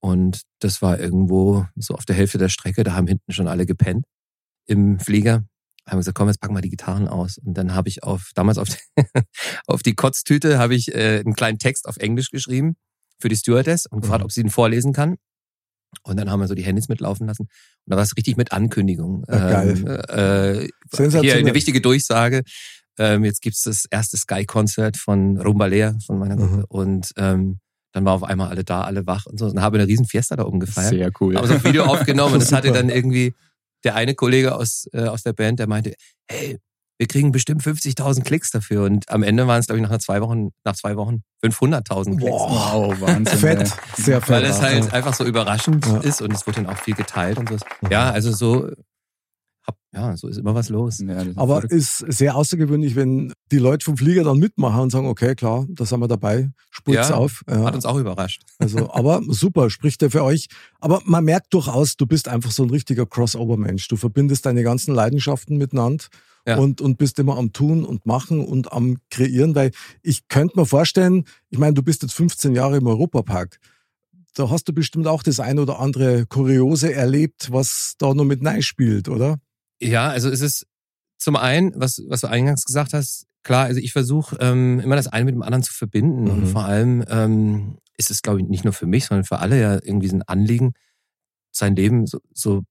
Und 0.00 0.42
das 0.60 0.80
war 0.82 0.98
irgendwo 1.00 1.66
so 1.76 1.94
auf 1.94 2.04
der 2.04 2.14
Hälfte 2.16 2.38
der 2.38 2.48
Strecke, 2.50 2.84
da 2.84 2.94
haben 2.94 3.06
hinten 3.06 3.32
schon 3.32 3.48
alle 3.48 3.66
gepennt 3.66 4.04
im 4.66 4.98
Flieger. 5.00 5.44
Haben 5.86 5.94
wir 5.96 5.98
gesagt, 5.98 6.16
komm, 6.18 6.28
jetzt 6.28 6.40
packen 6.40 6.54
wir 6.54 6.60
die 6.60 6.68
Gitarren 6.70 7.08
aus. 7.08 7.38
Und 7.38 7.54
dann 7.54 7.74
habe 7.74 7.88
ich 7.88 8.02
auf, 8.04 8.30
damals 8.34 8.58
auf 8.58 8.68
die, 8.68 8.76
auf 9.66 9.82
die 9.82 9.94
Kotztüte 9.94 10.58
habe 10.58 10.74
ich 10.74 10.94
äh, 10.94 11.20
einen 11.24 11.34
kleinen 11.34 11.58
Text 11.58 11.88
auf 11.88 11.96
Englisch 11.96 12.30
geschrieben 12.30 12.76
für 13.20 13.28
die 13.28 13.36
Stewardess 13.36 13.86
und 13.86 14.02
gefragt, 14.02 14.20
Mhm. 14.20 14.24
ob 14.26 14.32
sie 14.32 14.42
ihn 14.42 14.50
vorlesen 14.50 14.92
kann. 14.92 15.16
Und 16.02 16.18
dann 16.18 16.30
haben 16.30 16.40
wir 16.40 16.48
so 16.48 16.54
die 16.54 16.62
Handys 16.64 16.88
mitlaufen 16.88 17.26
lassen. 17.26 17.42
Und 17.42 17.50
da 17.86 17.96
war 17.96 18.02
es 18.02 18.16
richtig 18.16 18.36
mit 18.36 18.52
Ankündigung. 18.52 19.24
Ja, 19.28 19.50
geil. 19.50 19.74
Ähm, 19.76 19.86
äh, 19.86 20.68
Sensationell. 20.90 21.22
hier 21.22 21.34
eine 21.36 21.54
wichtige 21.54 21.80
Durchsage. 21.80 22.42
Ähm, 22.98 23.24
jetzt 23.24 23.42
gibt's 23.42 23.62
das 23.62 23.84
erste 23.90 24.16
Sky-Konzert 24.16 24.96
von 24.96 25.38
Rumba 25.40 25.66
Leer, 25.66 25.96
von 26.04 26.18
meiner 26.18 26.36
Mhm. 26.36 26.40
Gruppe. 26.40 26.64
Und 26.68 27.12
ähm, 27.16 27.60
dann 27.92 28.04
war 28.04 28.12
auf 28.14 28.24
einmal 28.24 28.48
alle 28.48 28.64
da, 28.64 28.82
alle 28.82 29.06
wach 29.06 29.26
und 29.26 29.38
so. 29.38 29.46
Und 29.46 29.60
habe 29.60 29.78
eine 29.78 29.86
riesen 29.86 30.06
Fiesta 30.06 30.36
da 30.36 30.44
oben 30.44 30.60
gefeiert. 30.60 30.90
Sehr 30.90 31.10
cool. 31.20 31.36
Haben 31.36 31.46
so 31.46 31.54
ein 31.54 31.64
Video 31.64 31.84
aufgenommen 31.84 32.34
und 32.34 32.40
das 32.42 32.52
hatte 32.52 32.72
dann 32.72 32.88
irgendwie 32.90 33.34
der 33.84 33.94
eine 33.94 34.14
Kollege 34.14 34.54
aus, 34.56 34.86
äh, 34.92 35.04
aus 35.04 35.22
der 35.22 35.32
Band, 35.32 35.60
der 35.60 35.68
meinte, 35.68 35.94
hey, 36.28 36.58
wir 36.98 37.06
kriegen 37.06 37.30
bestimmt 37.32 37.62
50.000 37.62 38.24
Klicks 38.24 38.50
dafür. 38.50 38.84
Und 38.84 39.08
am 39.08 39.22
Ende 39.22 39.46
waren 39.46 39.60
es, 39.60 39.66
glaube 39.66 39.80
ich, 39.80 39.88
nach 39.88 39.98
zwei 39.98 40.20
Wochen, 40.20 40.50
nach 40.64 40.74
zwei 40.74 40.96
Wochen 40.96 41.22
500.000 41.44 42.16
Klicks. 42.16 42.32
Wow, 42.32 42.94
Wahnsinn. 43.00 43.38
Fett, 43.38 43.72
sehr 43.96 44.20
fett. 44.20 44.28
Weil 44.30 44.44
es 44.44 44.60
halt 44.60 44.84
ja. 44.86 44.92
einfach 44.92 45.14
so 45.14 45.24
überraschend 45.24 45.86
Ja. 45.86 45.98
ist 45.98 46.20
und 46.20 46.32
es 46.32 46.46
wurde 46.46 46.62
dann 46.62 46.74
auch 46.74 46.78
viel 46.78 46.94
geteilt 46.94 47.38
und 47.38 47.48
so. 47.48 47.56
Ja, 47.88 48.10
also 48.10 48.32
so, 48.32 48.68
hab, 49.64 49.76
ja, 49.94 50.16
so 50.16 50.26
ist 50.26 50.38
immer 50.38 50.56
was 50.56 50.70
los. 50.70 50.98
Ja, 50.98 51.18
Aber 51.36 51.56
verrückt. 51.60 51.72
ist 51.72 51.98
sehr 51.98 52.34
außergewöhnlich, 52.34 52.96
wenn 52.96 53.32
die 53.52 53.58
Leute 53.58 53.84
vom 53.84 53.96
Flieger 53.96 54.24
dann 54.24 54.38
mitmachen 54.38 54.80
und 54.80 54.90
sagen, 54.90 55.06
okay, 55.06 55.36
klar, 55.36 55.66
da 55.68 55.84
sind 55.86 56.00
wir 56.00 56.08
dabei, 56.08 56.50
spurt's 56.70 57.10
Ja, 57.10 57.14
auf. 57.16 57.42
Ja. 57.48 57.62
Hat 57.62 57.76
uns 57.76 57.86
auch 57.86 57.96
überrascht. 57.98 58.42
Also, 58.58 58.90
aber 58.92 59.22
super, 59.28 59.70
spricht 59.70 60.02
er 60.02 60.10
für 60.10 60.24
euch. 60.24 60.48
Aber 60.80 61.00
man 61.04 61.24
merkt 61.24 61.54
durchaus, 61.54 61.96
du 61.96 62.06
bist 62.06 62.26
einfach 62.26 62.50
so 62.50 62.64
ein 62.64 62.70
richtiger 62.70 63.06
Crossover-Mensch. 63.06 63.86
Du 63.86 63.96
verbindest 63.96 64.46
deine 64.46 64.64
ganzen 64.64 64.94
Leidenschaften 64.94 65.58
miteinander 65.58 66.06
Ja. 66.48 66.56
und, 66.56 66.80
und 66.80 66.96
bist 66.96 67.18
immer 67.18 67.36
am 67.36 67.52
Tun 67.52 67.84
und 67.84 68.06
Machen 68.06 68.42
und 68.42 68.72
am 68.72 68.96
Kreieren, 69.10 69.54
weil 69.54 69.70
ich 70.02 70.28
könnte 70.28 70.58
mir 70.58 70.64
vorstellen, 70.64 71.24
ich 71.50 71.58
meine, 71.58 71.74
du 71.74 71.82
bist 71.82 72.00
jetzt 72.02 72.14
15 72.14 72.54
Jahre 72.54 72.78
im 72.78 72.86
Europapark. 72.86 73.58
Da 74.34 74.48
hast 74.48 74.64
du 74.64 74.72
bestimmt 74.72 75.06
auch 75.06 75.22
das 75.22 75.40
ein 75.40 75.58
oder 75.58 75.78
andere 75.78 76.24
Kuriose 76.24 76.94
erlebt, 76.94 77.52
was 77.52 77.96
da 77.98 78.14
noch 78.14 78.24
mit 78.24 78.40
Nei 78.40 78.62
spielt, 78.62 79.08
oder? 79.08 79.38
Ja, 79.78 80.08
also 80.08 80.30
es 80.30 80.40
ist 80.40 80.66
zum 81.18 81.36
einen, 81.36 81.72
was, 81.76 82.02
was 82.08 82.22
du 82.22 82.28
eingangs 82.28 82.64
gesagt 82.64 82.94
hast, 82.94 83.26
klar, 83.42 83.64
also 83.66 83.80
ich 83.80 83.92
versuche 83.92 84.38
ähm, 84.40 84.80
immer 84.80 84.96
das 84.96 85.08
eine 85.08 85.26
mit 85.26 85.34
dem 85.34 85.42
anderen 85.42 85.62
zu 85.62 85.74
verbinden. 85.74 86.24
Mhm. 86.24 86.30
Und 86.30 86.46
vor 86.46 86.64
allem 86.64 87.04
ähm, 87.08 87.78
ist 87.98 88.10
es, 88.10 88.22
glaube 88.22 88.40
ich, 88.40 88.46
nicht 88.46 88.64
nur 88.64 88.72
für 88.72 88.86
mich, 88.86 89.04
sondern 89.04 89.24
für 89.24 89.40
alle 89.40 89.60
ja 89.60 89.74
irgendwie 89.74 90.08
so 90.08 90.16
ein 90.16 90.22
Anliegen, 90.22 90.72
sein 91.50 91.76
Leben 91.76 92.06
so, 92.06 92.20
so 92.32 92.62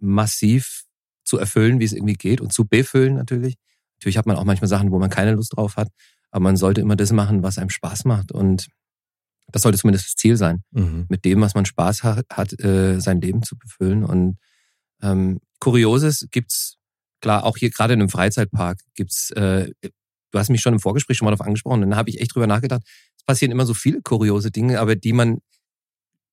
massiv 0.00 0.85
zu 1.26 1.38
erfüllen, 1.38 1.80
wie 1.80 1.84
es 1.84 1.92
irgendwie 1.92 2.14
geht 2.14 2.40
und 2.40 2.52
zu 2.52 2.64
befüllen 2.66 3.14
natürlich. 3.14 3.56
Natürlich 3.98 4.16
hat 4.16 4.26
man 4.26 4.36
auch 4.36 4.44
manchmal 4.44 4.68
Sachen, 4.68 4.90
wo 4.90 4.98
man 4.98 5.10
keine 5.10 5.32
Lust 5.32 5.56
drauf 5.56 5.76
hat, 5.76 5.88
aber 6.30 6.42
man 6.42 6.56
sollte 6.56 6.80
immer 6.80 6.96
das 6.96 7.12
machen, 7.12 7.42
was 7.42 7.58
einem 7.58 7.70
Spaß 7.70 8.04
macht. 8.04 8.32
Und 8.32 8.68
das 9.52 9.62
sollte 9.62 9.78
zumindest 9.78 10.06
das 10.06 10.14
Ziel 10.16 10.36
sein 10.36 10.62
mit 11.08 11.24
dem, 11.24 11.40
was 11.40 11.54
man 11.54 11.66
Spaß 11.66 12.02
hat, 12.02 12.26
hat 12.30 12.58
äh, 12.62 13.00
sein 13.00 13.20
Leben 13.20 13.42
zu 13.42 13.56
befüllen. 13.56 14.04
Und 14.04 14.38
ähm, 15.02 15.40
Kurioses 15.60 16.28
gibt's 16.30 16.76
klar 17.20 17.44
auch 17.44 17.56
hier 17.56 17.70
gerade 17.70 17.94
in 17.94 18.00
einem 18.00 18.08
Freizeitpark 18.08 18.80
gibt's. 18.94 19.30
Äh, 19.30 19.72
du 19.82 20.38
hast 20.38 20.50
mich 20.50 20.60
schon 20.60 20.74
im 20.74 20.80
Vorgespräch 20.80 21.16
schon 21.16 21.26
mal 21.26 21.30
darauf 21.30 21.46
angesprochen. 21.46 21.80
Dann 21.80 21.96
habe 21.96 22.10
ich 22.10 22.20
echt 22.20 22.34
drüber 22.34 22.46
nachgedacht. 22.46 22.82
Es 23.16 23.24
passieren 23.24 23.52
immer 23.52 23.66
so 23.66 23.74
viele 23.74 24.02
kuriose 24.02 24.50
Dinge, 24.50 24.80
aber 24.80 24.96
die 24.96 25.12
man 25.12 25.38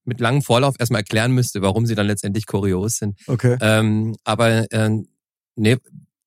mit 0.05 0.19
langem 0.19 0.41
Vorlauf 0.41 0.75
erstmal 0.79 1.01
erklären 1.01 1.31
müsste, 1.31 1.62
warum 1.62 1.86
sie 1.86 1.95
dann 1.95 2.07
letztendlich 2.07 2.45
kurios 2.45 2.98
sind. 2.98 3.19
Okay. 3.27 3.57
Ähm, 3.62 4.15
aber 4.24 4.65
ähm, 4.72 5.07
nee, 5.55 5.77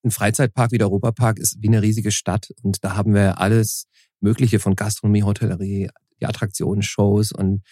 ein 0.05 0.11
Freizeitpark 0.11 0.73
wie 0.73 0.79
der 0.79 0.87
Europapark 0.87 1.39
ist 1.39 1.57
wie 1.61 1.69
eine 1.69 1.83
riesige 1.83 2.13
Stadt 2.13 2.51
und 2.63 2.85
da 2.85 2.97
haben 2.97 3.15
wir 3.15 3.41
alles 3.41 3.87
Mögliche 4.21 4.61
von 4.61 4.77
Gastronomie, 4.77 5.25
Hotellerie, 5.25 5.91
die 6.21 6.27
Attraktionen, 6.27 6.83
Shows 6.83 7.33
und 7.33 7.63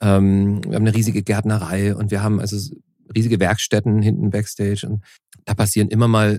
ähm, 0.00 0.62
wir 0.64 0.76
haben 0.76 0.86
eine 0.86 0.94
riesige 0.94 1.22
Gärtnerei 1.22 1.94
und 1.94 2.10
wir 2.10 2.22
haben 2.22 2.40
also 2.40 2.74
riesige 3.14 3.40
Werkstätten 3.40 4.00
hinten 4.00 4.30
backstage 4.30 4.86
und 4.86 5.04
da 5.44 5.54
passieren 5.54 5.88
immer 5.88 6.08
mal 6.08 6.38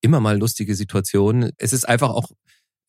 immer 0.00 0.20
mal 0.20 0.38
lustige 0.38 0.74
Situationen. 0.74 1.50
Es 1.58 1.72
ist 1.72 1.88
einfach 1.88 2.10
auch 2.10 2.30
äh, 2.30 2.34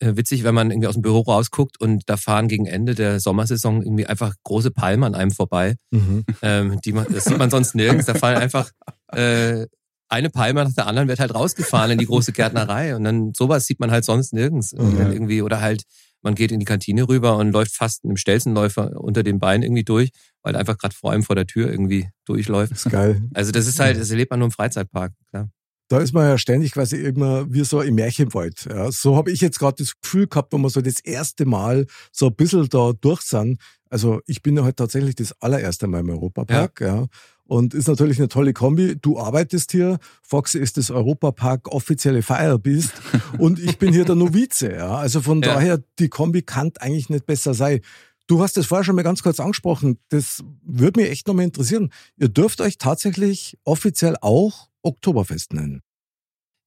witzig, 0.00 0.44
wenn 0.44 0.54
man 0.54 0.70
irgendwie 0.70 0.88
aus 0.88 0.94
dem 0.94 1.02
Büro 1.02 1.20
rausguckt 1.20 1.80
und 1.80 2.02
da 2.06 2.16
fahren 2.16 2.48
gegen 2.48 2.66
Ende 2.66 2.94
der 2.94 3.20
Sommersaison 3.20 3.82
irgendwie 3.82 4.06
einfach 4.06 4.34
große 4.44 4.70
Palmen 4.70 5.04
an 5.04 5.14
einem 5.14 5.30
vorbei 5.30 5.76
Mhm. 5.90 6.24
ähm, 6.42 6.80
die 6.84 6.92
man, 6.92 7.06
das 7.12 7.24
sieht 7.24 7.38
man 7.38 7.50
sonst 7.50 7.74
nirgends. 7.74 8.06
Da 8.06 8.14
fallen 8.14 8.38
einfach 8.38 8.70
äh, 9.12 9.66
eine 10.08 10.30
Palme 10.30 10.64
nach 10.64 10.72
der 10.72 10.86
anderen 10.86 11.08
wird 11.08 11.20
halt 11.20 11.34
rausgefahren 11.34 11.92
in 11.92 11.98
die 11.98 12.06
große 12.06 12.32
Gärtnerei 12.32 12.96
und 12.96 13.04
dann 13.04 13.32
sowas 13.34 13.66
sieht 13.66 13.78
man 13.80 13.90
halt 13.90 14.04
sonst 14.04 14.32
nirgends. 14.32 14.72
Ja. 14.72 15.10
irgendwie 15.10 15.42
oder 15.42 15.60
halt 15.60 15.84
man 16.22 16.34
geht 16.34 16.52
in 16.52 16.58
die 16.58 16.66
Kantine 16.66 17.08
rüber 17.08 17.36
und 17.38 17.50
läuft 17.50 17.74
fast 17.74 18.04
einem 18.04 18.16
Stelzenläufer 18.16 19.00
unter 19.00 19.22
den 19.22 19.38
Beinen 19.38 19.62
irgendwie 19.62 19.84
durch, 19.84 20.10
weil 20.42 20.54
einfach 20.54 20.76
gerade 20.76 20.94
vor 20.94 21.12
einem 21.12 21.22
vor 21.22 21.34
der 21.36 21.46
Tür 21.46 21.70
irgendwie 21.70 22.08
durchläuft. 22.26 22.72
ist 22.72 22.90
geil. 22.90 23.22
Also 23.32 23.52
das 23.52 23.66
ist 23.66 23.80
halt, 23.80 23.98
das 23.98 24.10
erlebt 24.10 24.30
man 24.30 24.40
nur 24.40 24.46
im 24.48 24.52
Freizeitpark, 24.52 25.12
klar. 25.30 25.48
Da 25.90 25.98
ist 25.98 26.12
man 26.14 26.24
ja 26.24 26.38
ständig 26.38 26.70
quasi 26.70 26.98
immer 26.98 27.52
wie 27.52 27.64
so 27.64 27.80
im 27.80 27.96
Märchenwald. 27.96 28.64
Ja, 28.70 28.92
so 28.92 29.16
habe 29.16 29.32
ich 29.32 29.40
jetzt 29.40 29.58
gerade 29.58 29.82
das 29.82 30.00
Gefühl 30.00 30.28
gehabt, 30.28 30.52
wenn 30.52 30.60
wir 30.60 30.70
so 30.70 30.80
das 30.80 31.00
erste 31.00 31.46
Mal 31.46 31.86
so 32.12 32.28
ein 32.28 32.34
bisschen 32.36 32.68
da 32.68 32.92
durch 32.92 33.22
sind. 33.22 33.60
Also 33.88 34.20
ich 34.26 34.40
bin 34.40 34.56
ja 34.56 34.62
halt 34.62 34.76
tatsächlich 34.76 35.16
das 35.16 35.34
allererste 35.42 35.88
Mal 35.88 35.98
im 36.00 36.10
Europapark. 36.10 36.80
Ja. 36.80 37.06
Und 37.42 37.74
ist 37.74 37.88
natürlich 37.88 38.18
eine 38.18 38.28
tolle 38.28 38.52
Kombi. 38.52 38.98
Du 39.02 39.18
arbeitest 39.18 39.72
hier, 39.72 39.98
Fox 40.22 40.54
ist 40.54 40.76
das 40.76 40.92
Europapark 40.92 41.66
offizielle 41.66 42.22
Firebeast 42.22 42.92
und 43.38 43.58
ich 43.58 43.76
bin 43.78 43.92
hier 43.92 44.04
der 44.04 44.14
Novize. 44.14 44.70
Ja. 44.72 44.94
Also 44.94 45.20
von 45.20 45.42
Ja. 45.42 45.54
daher, 45.54 45.82
die 45.98 46.08
Kombi 46.08 46.42
kann 46.42 46.70
eigentlich 46.78 47.10
nicht 47.10 47.26
besser 47.26 47.52
sein. 47.52 47.80
Du 48.28 48.40
hast 48.44 48.56
das 48.56 48.66
vorher 48.66 48.84
schon 48.84 48.94
mal 48.94 49.02
ganz 49.02 49.24
kurz 49.24 49.40
angesprochen. 49.40 49.98
Das 50.10 50.44
würde 50.64 51.00
mich 51.00 51.10
echt 51.10 51.26
nochmal 51.26 51.46
interessieren. 51.46 51.90
Ihr 52.16 52.28
dürft 52.28 52.60
euch 52.60 52.78
tatsächlich 52.78 53.58
offiziell 53.64 54.16
auch 54.20 54.69
Oktoberfest 54.82 55.52
nennen. 55.52 55.82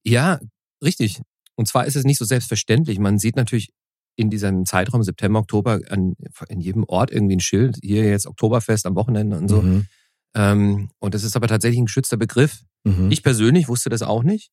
Ja, 0.04 0.38
richtig. 0.82 1.20
Und 1.56 1.68
zwar 1.68 1.86
ist 1.86 1.96
es 1.96 2.04
nicht 2.04 2.18
so 2.18 2.24
selbstverständlich. 2.24 2.98
Man 2.98 3.18
sieht 3.18 3.36
natürlich 3.36 3.70
in 4.16 4.30
diesem 4.30 4.64
Zeitraum 4.64 5.02
September, 5.02 5.40
Oktober 5.40 5.80
an, 5.88 6.14
in 6.48 6.60
jedem 6.60 6.84
Ort 6.84 7.10
irgendwie 7.10 7.36
ein 7.36 7.40
Schild. 7.40 7.78
Hier 7.82 8.04
jetzt 8.04 8.26
Oktoberfest 8.26 8.86
am 8.86 8.94
Wochenende 8.94 9.36
und 9.36 9.48
so. 9.48 9.62
Mhm. 9.62 9.86
Ähm, 10.36 10.90
und 10.98 11.14
das 11.14 11.24
ist 11.24 11.36
aber 11.36 11.48
tatsächlich 11.48 11.80
ein 11.80 11.86
geschützter 11.86 12.16
Begriff. 12.16 12.62
Mhm. 12.84 13.10
Ich 13.10 13.22
persönlich 13.22 13.68
wusste 13.68 13.90
das 13.90 14.02
auch 14.02 14.22
nicht. 14.22 14.50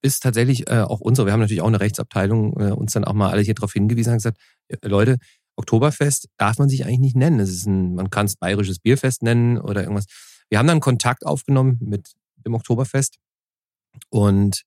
Bis 0.00 0.20
tatsächlich 0.20 0.70
äh, 0.70 0.80
auch 0.80 1.00
unsere, 1.00 1.26
wir 1.26 1.32
haben 1.32 1.40
natürlich 1.40 1.62
auch 1.62 1.66
eine 1.66 1.80
Rechtsabteilung, 1.80 2.58
äh, 2.60 2.72
uns 2.72 2.92
dann 2.92 3.04
auch 3.04 3.14
mal 3.14 3.30
alle 3.30 3.42
hier 3.42 3.54
drauf 3.54 3.72
hingewiesen 3.72 4.12
und 4.12 4.18
gesagt, 4.18 4.38
Leute, 4.82 5.18
Oktoberfest 5.56 6.28
darf 6.38 6.58
man 6.58 6.68
sich 6.68 6.84
eigentlich 6.84 7.00
nicht 7.00 7.16
nennen. 7.16 7.40
Es 7.40 7.50
ist 7.50 7.66
ein, 7.66 7.94
man 7.94 8.08
kann 8.08 8.26
es 8.26 8.36
bayerisches 8.36 8.78
Bierfest 8.78 9.22
nennen 9.22 9.58
oder 9.58 9.82
irgendwas. 9.82 10.06
Wir 10.48 10.58
haben 10.58 10.68
dann 10.68 10.80
Kontakt 10.80 11.26
aufgenommen 11.26 11.78
mit 11.80 12.12
dem 12.46 12.54
Oktoberfest 12.54 13.16
und 14.10 14.62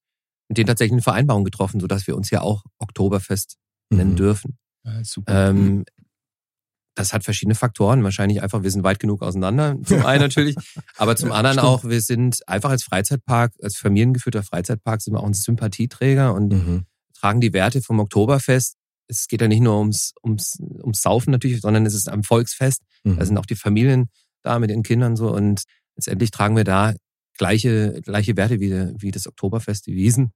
mit 0.48 0.58
denen 0.58 0.66
tatsächlich 0.68 0.92
eine 0.92 1.02
Vereinbarung 1.02 1.44
getroffen, 1.44 1.80
sodass 1.80 2.06
wir 2.06 2.16
uns 2.16 2.30
ja 2.30 2.40
auch 2.40 2.64
Oktoberfest 2.78 3.56
nennen 3.90 4.12
Mhm. 4.12 4.16
dürfen. 4.16 4.58
Ja, 4.84 5.02
super. 5.04 5.50
Ähm, 5.50 5.84
das 6.94 7.12
hat 7.12 7.24
verschiedene 7.24 7.54
Faktoren. 7.54 8.02
Wahrscheinlich 8.04 8.42
einfach, 8.42 8.62
wir 8.62 8.70
sind 8.70 8.82
weit 8.82 9.00
genug 9.00 9.22
auseinander. 9.22 9.76
Zum 9.84 10.06
einen 10.06 10.22
natürlich, 10.22 10.56
aber 10.96 11.14
zum 11.16 11.30
anderen 11.32 11.58
Stimmt. 11.58 11.68
auch, 11.68 11.84
wir 11.84 12.00
sind 12.00 12.46
einfach 12.48 12.70
als 12.70 12.84
Freizeitpark, 12.84 13.52
als 13.62 13.76
familiengeführter 13.76 14.42
Freizeitpark 14.42 15.02
sind 15.02 15.12
wir 15.14 15.20
auch 15.20 15.26
ein 15.26 15.34
Sympathieträger 15.34 16.32
und 16.32 16.52
Mhm. 16.52 16.86
tragen 17.12 17.40
die 17.40 17.52
Werte 17.52 17.82
vom 17.82 17.98
Oktoberfest. 18.00 18.76
Es 19.08 19.28
geht 19.28 19.40
ja 19.40 19.48
nicht 19.48 19.60
nur 19.60 19.78
ums, 19.78 20.14
ums, 20.24 20.58
ums 20.60 21.02
Saufen 21.02 21.30
natürlich, 21.32 21.60
sondern 21.60 21.84
es 21.86 21.94
ist 21.94 22.08
ein 22.08 22.22
Volksfest. 22.22 22.82
Mhm. 23.04 23.16
Da 23.18 23.26
sind 23.26 23.36
auch 23.38 23.46
die 23.46 23.56
Familien 23.56 24.08
da 24.42 24.58
mit 24.58 24.70
den 24.70 24.82
Kindern 24.82 25.16
so 25.16 25.32
und 25.34 25.64
letztendlich 25.96 26.30
tragen 26.30 26.56
wir 26.56 26.64
da 26.64 26.94
gleiche, 27.36 28.00
gleiche 28.02 28.36
Werte 28.36 28.60
wie, 28.60 28.70
wie 28.98 29.10
das 29.10 29.26
Oktoberfest, 29.26 29.86
die 29.86 29.94
Wiesen 29.94 30.32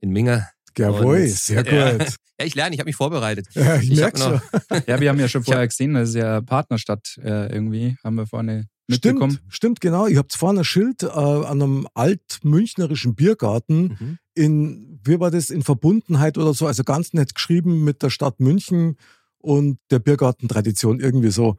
in 0.00 0.10
Minga. 0.10 0.48
Jawohl, 0.78 1.26
sehr 1.28 1.64
Ja. 1.66 1.92
gut. 1.98 2.14
Ja, 2.40 2.46
ich 2.46 2.54
lerne, 2.54 2.74
ich 2.74 2.80
habe 2.80 2.88
mich 2.88 2.96
vorbereitet. 2.96 3.48
Ja, 3.52 3.76
ich, 3.76 3.90
Ich 3.90 3.98
schon. 4.16 4.40
Ja, 4.86 4.98
wir 4.98 5.10
haben 5.10 5.20
ja 5.20 5.28
schon 5.28 5.44
vorher 5.44 5.68
gesehen, 5.68 5.92
das 5.92 6.08
ist 6.10 6.14
ja 6.14 6.40
Partnerstadt 6.40 7.18
äh, 7.22 7.52
irgendwie, 7.52 7.98
haben 8.02 8.14
wir 8.14 8.26
vorne 8.26 8.66
mitbekommen. 8.88 9.32
Stimmt, 9.32 9.52
stimmt, 9.54 9.80
genau. 9.82 10.06
Ihr 10.06 10.16
habt 10.16 10.32
vorne 10.32 10.60
ein 10.60 10.64
Schild 10.64 11.02
äh, 11.02 11.06
an 11.08 11.60
einem 11.60 11.86
altmünchnerischen 11.92 13.14
Biergarten 13.14 13.96
Mhm. 14.00 14.18
in, 14.34 15.00
wie 15.04 15.20
war 15.20 15.30
das, 15.30 15.50
in 15.50 15.62
Verbundenheit 15.62 16.38
oder 16.38 16.54
so, 16.54 16.66
also 16.66 16.82
ganz 16.82 17.12
nett 17.12 17.34
geschrieben 17.34 17.84
mit 17.84 18.02
der 18.02 18.08
Stadt 18.10 18.40
München 18.40 18.96
und 19.40 19.78
der 19.90 19.98
Biergartentradition 19.98 21.00
irgendwie 21.00 21.30
so. 21.30 21.56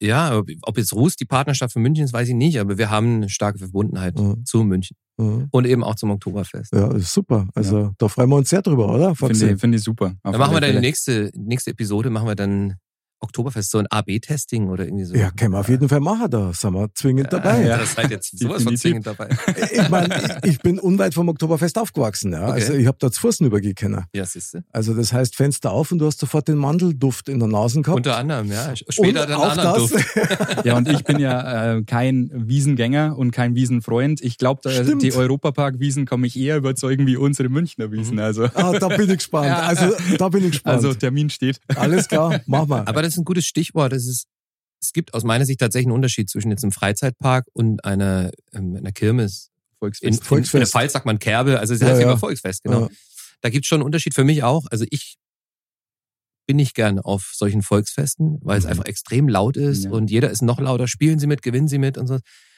Ja, 0.00 0.36
ob- 0.38 0.48
ob 0.62 0.78
jetzt 0.78 0.92
Ruß 0.92 1.16
die 1.16 1.24
Partnerschaft 1.24 1.72
von 1.72 1.82
München 1.82 2.04
ist, 2.04 2.12
weiß 2.12 2.28
ich 2.28 2.34
nicht, 2.34 2.58
aber 2.60 2.78
wir 2.78 2.90
haben 2.90 3.16
eine 3.16 3.28
starke 3.28 3.58
Verbundenheit 3.58 4.18
Mhm. 4.18 4.44
zu 4.44 4.64
München 4.64 4.96
Mhm. 5.18 5.48
und 5.50 5.66
eben 5.66 5.84
auch 5.84 5.94
zum 5.94 6.10
Oktoberfest. 6.10 6.72
Ja, 6.72 6.92
ist 6.94 7.12
super. 7.12 7.48
Also 7.54 7.92
da 7.98 8.08
freuen 8.08 8.28
wir 8.30 8.36
uns 8.36 8.50
sehr 8.50 8.62
drüber, 8.62 8.92
oder? 8.94 9.14
Finde 9.14 9.52
ich, 9.52 9.60
finde 9.60 9.78
ich 9.78 9.84
super. 9.84 10.14
Auf 10.22 10.32
Dann 10.32 10.38
machen 10.40 10.54
wir 10.54 10.60
dann 10.60 10.72
die 10.72 10.80
nächste, 10.80 11.30
nächste 11.36 11.70
Episode, 11.70 12.10
machen 12.10 12.26
wir 12.28 12.34
dann 12.34 12.74
Oktoberfest, 13.22 13.70
so 13.70 13.78
ein 13.78 13.86
AB-Testing 13.86 14.68
oder 14.68 14.84
irgendwie 14.84 15.04
so. 15.04 15.14
Ja, 15.14 15.30
können 15.30 15.52
wir 15.52 15.60
auf 15.60 15.68
jeden 15.68 15.88
Fall 15.88 16.00
machen, 16.00 16.30
da 16.30 16.52
sind 16.52 16.74
wir 16.74 16.88
zwingend 16.94 17.32
dabei. 17.32 17.64
Ja, 17.64 17.78
das 17.78 17.94
seid 17.94 18.10
jetzt 18.10 18.38
sowas 18.38 18.62
von 18.62 18.76
zwingend 18.76 19.06
dabei. 19.06 19.28
Ich 19.72 19.88
meine, 19.88 20.14
ich, 20.42 20.50
ich 20.50 20.60
bin 20.60 20.78
unweit 20.78 21.14
vom 21.14 21.28
Oktoberfest 21.28 21.78
aufgewachsen. 21.78 22.32
Ja. 22.32 22.42
Okay. 22.44 22.52
Also 22.52 22.72
ich 22.74 22.86
habe 22.86 22.96
da 23.00 23.10
zu 23.10 23.20
Fußen 23.20 23.46
übergekennen. 23.46 24.04
Ja, 24.14 24.24
siehste. 24.24 24.64
Also 24.72 24.94
das 24.94 25.12
heißt 25.12 25.36
Fenster 25.36 25.70
auf 25.70 25.92
und 25.92 25.98
du 25.98 26.06
hast 26.06 26.18
sofort 26.18 26.48
den 26.48 26.56
Mandelduft 26.56 27.28
in 27.28 27.38
der 27.38 27.48
Nase 27.48 27.80
gehabt. 27.80 27.96
Unter 27.96 28.16
anderem, 28.16 28.50
ja. 28.50 28.74
Später 28.76 29.22
und 29.22 29.30
dann 29.30 29.32
auch 29.32 29.50
anderen 29.50 29.74
das. 29.74 29.90
Duft. 29.90 30.06
Ja, 30.64 30.76
und 30.76 30.88
ich 30.88 31.04
bin 31.04 31.18
ja 31.18 31.76
äh, 31.76 31.82
kein 31.82 32.30
Wiesengänger 32.34 33.16
und 33.16 33.30
kein 33.30 33.54
Wiesenfreund. 33.54 34.20
Ich 34.20 34.38
glaube, 34.38 34.60
die 34.96 35.12
Europapark-Wiesen 35.12 36.04
kann 36.06 36.20
mich 36.20 36.38
eher 36.38 36.56
überzeugen 36.56 37.06
wie 37.06 37.16
unsere 37.16 37.48
Münchner 37.48 37.90
Wiesen. 37.90 38.18
Also, 38.18 38.44
ah, 38.54 38.72
da 38.78 38.88
bin 38.88 39.10
ich 39.10 39.18
gespannt. 39.18 39.46
Ja. 39.46 39.62
Also 39.72 39.94
da 40.18 40.28
bin 40.28 40.44
ich 40.44 40.52
gespannt. 40.52 40.76
also 40.76 40.92
Termin 40.92 41.30
steht. 41.30 41.58
Alles 41.76 42.06
klar, 42.06 42.40
mach 42.46 42.66
mal. 42.66 42.82
Aber 42.84 43.00
das 43.00 43.11
das 43.12 43.16
ist 43.18 43.22
ein 43.22 43.24
gutes 43.24 43.44
Stichwort. 43.46 43.92
Es, 43.92 44.06
ist, 44.06 44.26
es 44.80 44.92
gibt 44.92 45.14
aus 45.14 45.24
meiner 45.24 45.44
Sicht 45.44 45.60
tatsächlich 45.60 45.86
einen 45.86 45.94
Unterschied 45.96 46.28
zwischen 46.30 46.50
jetzt 46.50 46.64
einem 46.64 46.72
Freizeitpark 46.72 47.46
und 47.52 47.84
einer, 47.84 48.30
ähm, 48.52 48.76
einer 48.76 48.92
Kirmes. 48.92 49.50
Volksfest. 49.78 50.02
In, 50.02 50.08
in, 50.08 50.14
in 50.14 50.20
der 50.20 50.26
Volksfest. 50.26 50.72
Pfalz 50.72 50.92
sagt 50.92 51.06
man 51.06 51.18
Kerbe, 51.18 51.58
also 51.58 51.74
es 51.74 51.82
heißt 51.82 52.00
ja. 52.00 52.06
immer 52.06 52.18
Volksfest, 52.18 52.62
genau. 52.62 52.82
Ja. 52.82 52.88
Da 53.40 53.50
gibt 53.50 53.64
es 53.64 53.68
schon 53.68 53.76
einen 53.80 53.86
Unterschied 53.86 54.14
für 54.14 54.24
mich 54.24 54.42
auch. 54.44 54.66
Also 54.70 54.84
ich 54.90 55.16
bin 56.46 56.56
nicht 56.56 56.74
gern 56.74 56.98
auf 56.98 57.32
solchen 57.34 57.62
Volksfesten, 57.62 58.38
weil 58.42 58.58
es 58.58 58.64
Mhm. 58.64 58.70
einfach 58.70 58.84
extrem 58.86 59.28
laut 59.28 59.56
ist 59.56 59.84
Ja. 59.84 59.90
und 59.90 60.10
jeder 60.10 60.30
ist 60.30 60.42
noch 60.42 60.60
lauter. 60.60 60.88
Spielen 60.88 61.18
Sie 61.18 61.26
mit, 61.26 61.42
gewinnen 61.42 61.68
Sie 61.68 61.78
mit 61.78 61.98
und 61.98 62.06
so. 62.06 62.14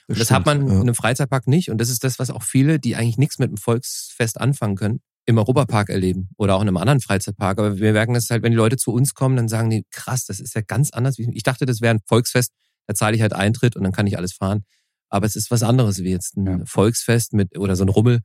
Und 0.07 0.21
das, 0.21 0.31
hat 0.31 0.45
man 0.45 0.67
ja. 0.67 0.75
in 0.75 0.81
einem 0.83 0.95
Freizeitpark 0.95 1.47
nicht. 1.47 1.71
Und 1.71 1.79
das 1.79 1.89
ist 1.89 2.05
das, 2.05 2.19
was 2.19 2.29
auch 2.31 2.43
viele, 2.43 2.79
die 2.79 2.95
eigentlich 2.95 3.17
nichts 3.17 3.39
mit 3.39 3.51
dem 3.51 3.57
Volksfest 3.57 4.39
anfangen 4.39 4.77
können, 4.77 5.01
im 5.27 5.39
Europapark 5.39 5.89
erleben 5.89 6.29
oder 6.37 6.57
auch 6.57 6.63
in 6.63 6.69
einem 6.69 6.77
anderen 6.77 7.01
Freizeitpark. 7.01 7.59
Aber 7.59 7.79
wir 7.79 7.93
merken 7.93 8.15
das 8.15 8.29
halt, 8.31 8.43
wenn 8.43 8.53
die 8.53 8.59
Leute 8.59 8.77
zu 8.77 8.93
uns 8.93 9.15
kommen, 9.15 9.37
dann 9.37 9.49
sagen 9.49 9.71
die, 9.71 9.85
krass, 9.91 10.27
das 10.27 10.41
ist 10.41 10.55
ja 10.55 10.61
ganz 10.61 10.91
anders. 10.91 11.19
Ich 11.19 11.43
dachte, 11.43 11.67
das 11.67 11.81
wäre 11.81 11.95
ein 11.95 12.01
Volksfest, 12.07 12.53
da 12.87 12.95
zahle 12.95 13.17
ich 13.17 13.23
halt 13.23 13.33
Eintritt 13.33 13.77
und 13.77 13.85
dann 13.85 13.93
kann 13.93 14.07
ich 14.07 14.17
alles 14.19 14.35
fahren. 14.35 14.65
Aber 15.09 15.27
es 15.27 15.37
ist 15.37 15.51
was 15.51 15.63
anderes 15.63 16.03
wie 16.03 16.11
jetzt 16.11 16.37
ein 16.37 16.47
Ja. 16.47 16.59
Volksfest 16.67 17.33
mit 17.33 17.57
oder 17.59 17.77
so 17.77 17.85
ein 17.85 17.89
Rummel, 17.89 18.21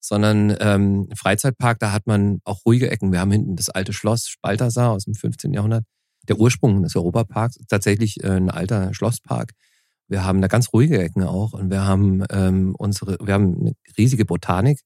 sondern 0.00 0.56
ähm, 0.60 1.08
Freizeitpark, 1.16 1.78
da 1.80 1.92
hat 1.92 2.06
man 2.06 2.38
auch 2.44 2.64
ruhige 2.64 2.90
Ecken. 2.90 3.10
Wir 3.10 3.20
haben 3.20 3.32
hinten 3.32 3.56
das 3.56 3.70
alte 3.70 3.92
Schloss 3.92 4.34
Balthasar 4.40 4.90
aus 4.92 5.04
dem 5.04 5.14
15. 5.14 5.52
Jahrhundert. 5.52 5.84
Der 6.28 6.38
Ursprung 6.38 6.82
des 6.82 6.94
Europaparks 6.94 7.56
ist 7.56 7.68
tatsächlich 7.68 8.22
äh, 8.22 8.36
ein 8.36 8.50
alter 8.50 8.94
Schlosspark. 8.94 9.52
Wir 10.08 10.24
haben 10.24 10.40
da 10.40 10.48
ganz 10.48 10.72
ruhige 10.72 11.02
Ecken 11.02 11.24
auch 11.24 11.52
und 11.52 11.70
wir 11.70 11.84
haben 11.84 12.22
ähm, 12.30 12.74
unsere, 12.78 13.18
wir 13.20 13.34
haben 13.34 13.56
eine 13.60 13.72
riesige 13.98 14.24
Botanik 14.24 14.80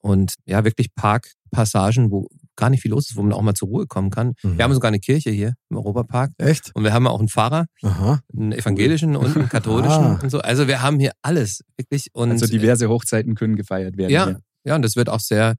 und 0.00 0.34
ja 0.46 0.64
wirklich 0.64 0.94
Parkpassagen, 0.94 2.10
wo 2.10 2.28
gar 2.56 2.70
nicht 2.70 2.82
viel 2.82 2.90
los 2.90 3.10
ist, 3.10 3.16
wo 3.16 3.22
man 3.22 3.32
auch 3.32 3.42
mal 3.42 3.54
zur 3.54 3.68
Ruhe 3.68 3.86
kommen 3.86 4.10
kann. 4.10 4.34
Mhm. 4.42 4.58
Wir 4.58 4.64
haben 4.64 4.74
sogar 4.74 4.88
eine 4.88 4.98
Kirche 4.98 5.30
hier 5.30 5.54
im 5.70 5.76
Europapark 5.76 6.32
Echt? 6.38 6.74
und 6.74 6.82
wir 6.82 6.92
haben 6.92 7.06
auch 7.06 7.20
einen 7.20 7.28
Pfarrer, 7.28 7.66
Aha. 7.82 8.20
einen 8.36 8.52
evangelischen 8.52 9.14
und 9.16 9.36
einen 9.36 9.48
katholischen 9.48 10.04
Ah. 10.04 10.18
und 10.22 10.30
so. 10.30 10.40
Also 10.40 10.66
wir 10.66 10.82
haben 10.82 10.98
hier 10.98 11.12
alles 11.22 11.62
wirklich 11.76 12.08
und 12.14 12.30
also 12.32 12.46
diverse 12.46 12.88
Hochzeiten 12.88 13.34
können 13.36 13.54
gefeiert 13.56 13.96
werden. 13.96 14.10
ja, 14.12 14.24
hier. 14.26 14.40
ja, 14.64 14.74
und 14.76 14.82
das 14.82 14.96
wird 14.96 15.08
auch 15.08 15.20
sehr 15.20 15.54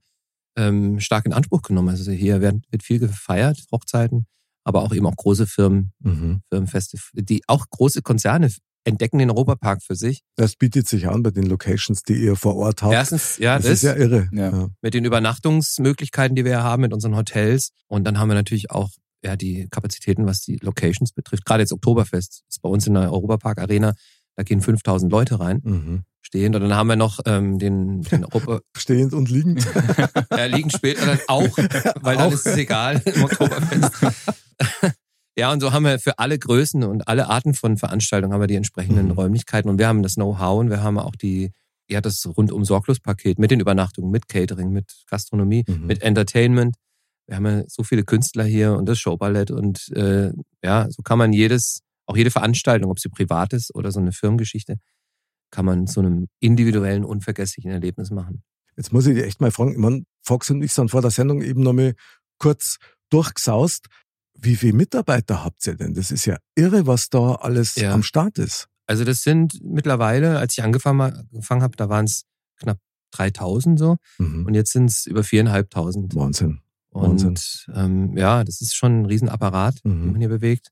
ähm, 0.56 1.00
stark 1.00 1.24
in 1.26 1.32
Anspruch 1.32 1.62
genommen. 1.62 1.88
Also 1.88 2.10
hier 2.12 2.40
werden, 2.42 2.62
wird 2.70 2.82
viel 2.82 2.98
gefeiert, 2.98 3.64
Hochzeiten, 3.72 4.26
aber 4.64 4.82
auch 4.82 4.92
eben 4.94 5.06
auch 5.06 5.16
große 5.16 5.46
Firmen, 5.46 5.92
Mhm. 6.00 6.42
Firmenfeste, 6.50 6.98
die 7.14 7.40
auch 7.46 7.66
große 7.70 8.02
Konzerne 8.02 8.50
entdecken 8.84 9.18
den 9.18 9.30
Europapark 9.30 9.82
für 9.82 9.94
sich. 9.94 10.22
Das 10.36 10.56
bietet 10.56 10.88
sich 10.88 11.08
an 11.08 11.22
bei 11.22 11.30
den 11.30 11.44
Locations, 11.44 12.02
die 12.02 12.14
ihr 12.14 12.36
vor 12.36 12.56
Ort 12.56 12.82
habt. 12.82 12.92
Erstens, 12.94 13.36
ja, 13.38 13.56
das, 13.56 13.64
das, 13.64 13.72
ist 13.74 13.82
ja 13.82 13.94
irre. 13.94 14.28
Ja. 14.32 14.68
mit 14.80 14.94
den 14.94 15.04
Übernachtungsmöglichkeiten, 15.04 16.34
die 16.34 16.44
wir 16.44 16.52
hier 16.52 16.62
haben 16.62 16.82
mit 16.82 16.92
unseren 16.92 17.16
Hotels. 17.16 17.70
Und 17.88 18.04
dann 18.04 18.18
haben 18.18 18.28
wir 18.28 18.34
natürlich 18.34 18.70
auch 18.70 18.90
ja, 19.22 19.36
die 19.36 19.68
Kapazitäten, 19.70 20.26
was 20.26 20.40
die 20.40 20.56
Locations 20.62 21.12
betrifft. 21.12 21.44
Gerade 21.44 21.62
jetzt 21.62 21.72
Oktoberfest 21.72 22.42
ist 22.48 22.62
bei 22.62 22.68
uns 22.68 22.86
in 22.86 22.94
der 22.94 23.12
Europapark 23.12 23.58
Arena, 23.58 23.94
da 24.36 24.42
gehen 24.44 24.62
5000 24.62 25.12
Leute 25.12 25.38
rein, 25.40 25.60
Mhm. 25.62 26.02
stehend. 26.22 26.56
Und 26.56 26.62
dann 26.62 26.74
haben 26.74 26.86
wir 26.86 26.96
noch 26.96 27.20
ähm, 27.26 27.58
den, 27.58 28.00
den 28.02 28.24
Europa, 28.24 28.60
Stehend 28.76 29.12
und 29.12 29.28
liegend. 29.30 29.66
Ja, 30.30 30.46
liegen 30.46 30.70
später 30.70 31.04
dann 31.04 31.20
auch, 31.28 31.58
weil 32.00 32.16
dann 32.16 32.28
Auch. 32.28 32.32
ist 32.32 32.46
es 32.46 32.56
egal 32.56 33.02
im 33.04 33.24
Oktoberfest. 33.24 33.92
ja, 35.36 35.52
und 35.52 35.60
so 35.60 35.72
haben 35.72 35.84
wir 35.84 35.98
für 35.98 36.18
alle 36.18 36.38
Größen 36.38 36.82
und 36.84 37.08
alle 37.08 37.28
Arten 37.28 37.54
von 37.54 37.76
Veranstaltungen 37.76 38.32
haben 38.32 38.40
wir 38.40 38.46
die 38.46 38.56
entsprechenden 38.56 39.06
Mhm. 39.06 39.12
Räumlichkeiten 39.12 39.68
und 39.70 39.78
wir 39.78 39.88
haben 39.88 40.02
das 40.02 40.14
Know-how 40.14 40.60
und 40.60 40.70
wir 40.70 40.82
haben 40.82 40.98
auch 40.98 41.14
die, 41.16 41.52
ja, 41.88 42.00
das 42.00 42.26
rundum 42.26 42.64
Sorglos-Paket 42.64 43.38
mit 43.38 43.50
den 43.50 43.60
Übernachtungen, 43.60 44.10
mit 44.10 44.28
Catering, 44.28 44.70
mit 44.70 44.92
Gastronomie, 45.08 45.64
Mhm. 45.66 45.86
mit 45.86 46.02
Entertainment. 46.02 46.76
Wir 47.26 47.36
haben 47.36 47.46
ja 47.46 47.62
so 47.68 47.84
viele 47.84 48.02
Künstler 48.04 48.44
hier 48.44 48.72
und 48.74 48.86
das 48.86 48.98
Showballett 48.98 49.50
und 49.50 49.88
äh, 49.94 50.32
ja, 50.64 50.86
so 50.90 51.02
kann 51.02 51.18
man 51.18 51.32
jedes, 51.32 51.80
auch 52.06 52.16
jede 52.16 52.30
Veranstaltung, 52.30 52.90
ob 52.90 52.98
sie 52.98 53.08
privat 53.08 53.52
ist 53.52 53.72
oder 53.74 53.92
so 53.92 54.00
eine 54.00 54.12
Firmengeschichte, 54.12 54.76
kann 55.52 55.64
man 55.64 55.86
zu 55.86 56.00
einem 56.00 56.26
individuellen, 56.40 57.04
unvergesslichen 57.04 57.70
Erlebnis 57.70 58.10
machen. 58.10 58.42
Jetzt 58.76 58.92
muss 58.92 59.06
ich 59.06 59.14
dich 59.14 59.24
echt 59.24 59.40
mal 59.40 59.50
fragen, 59.50 59.72
ich 59.72 59.78
mein, 59.78 60.06
Fox 60.22 60.50
und 60.50 60.62
ich 60.62 60.72
sind 60.72 60.90
vor 60.90 61.02
der 61.02 61.10
Sendung 61.10 61.42
eben 61.42 61.62
noch 61.62 61.72
mal 61.72 61.94
kurz 62.38 62.78
durchgesaust. 63.10 63.86
Wie 64.42 64.56
viele 64.56 64.72
Mitarbeiter 64.74 65.44
habt 65.44 65.66
ihr 65.66 65.74
denn? 65.76 65.94
Das 65.94 66.10
ist 66.10 66.24
ja 66.26 66.36
irre, 66.54 66.86
was 66.86 67.08
da 67.10 67.34
alles 67.36 67.74
Ja. 67.76 67.92
am 67.92 68.02
Start 68.02 68.38
ist. 68.38 68.68
Also 68.86 69.04
das 69.04 69.22
sind 69.22 69.60
mittlerweile, 69.62 70.38
als 70.38 70.56
ich 70.56 70.64
angefangen, 70.64 71.00
angefangen 71.32 71.62
habe, 71.62 71.76
da 71.76 71.88
waren 71.88 72.06
es 72.06 72.24
knapp 72.56 72.78
3000 73.12 73.78
so 73.78 73.96
Mhm. 74.18 74.46
und 74.46 74.54
jetzt 74.54 74.72
sind 74.72 74.86
es 74.90 75.06
über 75.06 75.22
4.500. 75.22 76.14
Wahnsinn. 76.16 76.60
Und 76.90 77.22
Wahnsinn. 77.24 77.34
ähm, 77.74 78.16
ja, 78.16 78.42
das 78.44 78.60
ist 78.60 78.74
schon 78.74 79.02
ein 79.02 79.06
Riesenapparat, 79.06 79.84
den 79.84 80.00
Mhm. 80.06 80.12
man 80.12 80.20
hier 80.20 80.28
bewegt. 80.28 80.68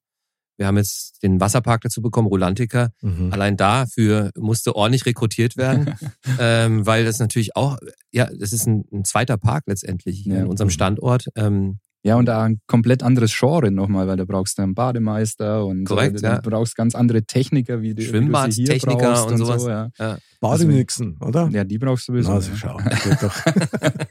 Wir 0.56 0.66
haben 0.66 0.76
jetzt 0.76 1.22
den 1.22 1.40
Wasserpark 1.40 1.82
dazu 1.82 2.02
bekommen, 2.02 2.26
Rolantica. 2.26 2.90
Mhm. 3.02 3.32
Allein 3.32 3.56
dafür 3.56 4.32
musste 4.36 4.74
ordentlich 4.74 5.06
rekrutiert 5.06 5.56
werden, 5.56 5.94
ähm, 6.40 6.84
weil 6.86 7.04
das 7.04 7.20
natürlich 7.20 7.54
auch, 7.54 7.78
ja, 8.10 8.24
das 8.34 8.52
ist 8.52 8.66
ein, 8.66 8.84
ein 8.92 9.04
zweiter 9.04 9.36
Park 9.38 9.64
letztendlich 9.68 10.24
Ja. 10.24 10.40
in 10.40 10.46
unserem 10.48 10.66
Mhm. 10.68 10.72
Standort. 10.72 11.28
Ähm, 11.36 11.78
Ja, 12.04 12.16
und 12.16 12.26
da 12.26 12.44
ein 12.44 12.60
komplett 12.66 13.02
anderes 13.02 13.36
Genre 13.36 13.70
nochmal, 13.70 14.06
weil 14.06 14.16
da 14.16 14.24
brauchst 14.24 14.58
du 14.58 14.62
einen 14.62 14.74
Bademeister 14.74 15.66
und 15.66 15.84
Korrekt, 15.84 16.20
so, 16.20 16.26
ja. 16.26 16.40
du 16.40 16.48
brauchst 16.48 16.76
ganz 16.76 16.94
andere 16.94 17.24
Techniker, 17.24 17.82
wie, 17.82 17.94
die, 17.94 18.12
wie 18.12 18.20
du 18.20 18.50
sie 18.50 18.62
hier 18.62 18.80
Schwimmbadtechniker 18.80 18.96
brauchst 18.96 19.30
und 19.32 19.38
sowas. 19.38 19.62
So, 19.62 19.68
ja. 19.68 19.90
ja. 19.98 20.18
Badenixen, 20.40 21.16
oder? 21.20 21.48
ja, 21.52 21.64
die 21.64 21.78
brauchst 21.78 22.08
du 22.08 22.12
sowieso. 22.12 22.32
Also 22.32 22.52
ja. 22.52 22.56
schau, 22.56 22.78
das 22.84 23.02
geht 23.02 23.22
doch. 23.22 23.34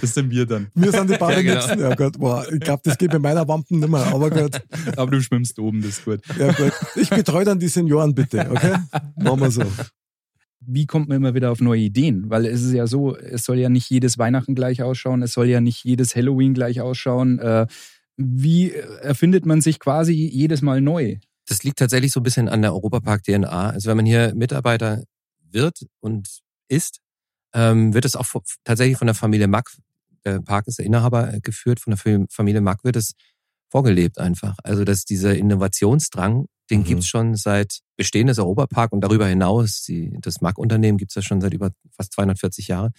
Das 0.00 0.14
sind 0.14 0.30
wir 0.30 0.46
dann. 0.46 0.68
Wir 0.74 0.92
sind 0.92 1.10
die 1.10 1.14
Ja, 1.18 1.18
Badenixen. 1.18 1.76
genau. 1.76 1.88
Ja, 1.88 1.94
Gott, 1.96 2.18
boah, 2.18 2.46
ich 2.52 2.60
glaube, 2.60 2.82
das 2.84 2.96
geht 2.96 3.10
bei 3.10 3.18
meiner 3.18 3.46
Wampen 3.48 3.80
nimmer, 3.80 4.06
aber 4.06 4.30
gut. 4.30 4.62
Aber 4.96 5.10
du 5.10 5.20
schwimmst 5.20 5.58
oben, 5.58 5.82
das 5.82 5.98
ist 5.98 6.04
gut. 6.04 6.20
Ja, 6.38 6.52
gut. 6.52 6.72
Ich 6.94 7.10
betreue 7.10 7.44
dann 7.44 7.58
die 7.58 7.66
Senioren 7.66 8.14
bitte, 8.14 8.48
okay? 8.48 8.76
Machen 9.16 9.40
wir 9.40 9.50
so. 9.50 9.64
Wie 10.64 10.86
kommt 10.86 11.08
man 11.08 11.16
immer 11.16 11.34
wieder 11.34 11.50
auf 11.50 11.60
neue 11.60 11.80
Ideen? 11.80 12.30
Weil 12.30 12.46
es 12.46 12.62
ist 12.62 12.72
ja 12.72 12.86
so, 12.86 13.16
es 13.16 13.44
soll 13.44 13.58
ja 13.58 13.68
nicht 13.68 13.90
jedes 13.90 14.18
Weihnachten 14.18 14.54
gleich 14.54 14.82
ausschauen, 14.82 15.22
es 15.22 15.32
soll 15.32 15.46
ja 15.48 15.60
nicht 15.60 15.84
jedes 15.84 16.14
Halloween 16.14 16.54
gleich 16.54 16.80
ausschauen. 16.80 17.38
Äh, 17.38 17.66
Wie 18.16 18.72
erfindet 18.72 19.46
man 19.46 19.60
sich 19.60 19.78
quasi 19.80 20.12
jedes 20.14 20.62
Mal 20.62 20.80
neu? 20.80 21.16
Das 21.48 21.62
liegt 21.64 21.78
tatsächlich 21.78 22.12
so 22.12 22.20
ein 22.20 22.22
bisschen 22.22 22.48
an 22.48 22.62
der 22.62 22.72
Europapark-DNA. 22.74 23.70
Also 23.70 23.88
wenn 23.90 23.96
man 23.96 24.06
hier 24.06 24.32
Mitarbeiter 24.34 25.02
wird 25.50 25.84
und 26.00 26.28
ist, 26.68 27.00
ähm, 27.54 27.92
wird 27.94 28.04
es 28.04 28.14
auch 28.16 28.26
tatsächlich 28.64 28.96
von 28.98 29.06
der 29.06 29.14
Familie 29.14 29.48
Mack, 29.48 29.70
der 30.24 30.40
Park 30.40 30.68
ist 30.68 30.78
der 30.78 30.86
Inhaber, 30.86 31.34
äh, 31.34 31.40
geführt, 31.40 31.80
von 31.80 31.90
der 31.90 31.98
Fam- 31.98 32.28
Familie 32.30 32.60
Mack 32.60 32.84
wird 32.84 32.96
es 32.96 33.12
vorgelebt 33.70 34.18
einfach. 34.18 34.56
Also 34.62 34.84
dass 34.84 35.04
dieser 35.04 35.34
Innovationsdrang, 35.36 36.46
den 36.72 36.80
Mhm. 36.80 36.84
gibt's 36.84 37.06
schon 37.06 37.36
seit 37.36 37.80
Bestehen 37.96 38.26
des 38.26 38.38
Europapark 38.38 38.92
und 38.92 39.02
darüber 39.02 39.26
hinaus, 39.26 39.82
die, 39.82 40.16
das 40.20 40.40
Mack-Unternehmen 40.40 40.98
gibt's 40.98 41.14
ja 41.14 41.22
schon 41.22 41.40
seit 41.40 41.52
über 41.52 41.70
fast 41.90 42.12
240 42.14 42.68
Jahren 42.68 42.92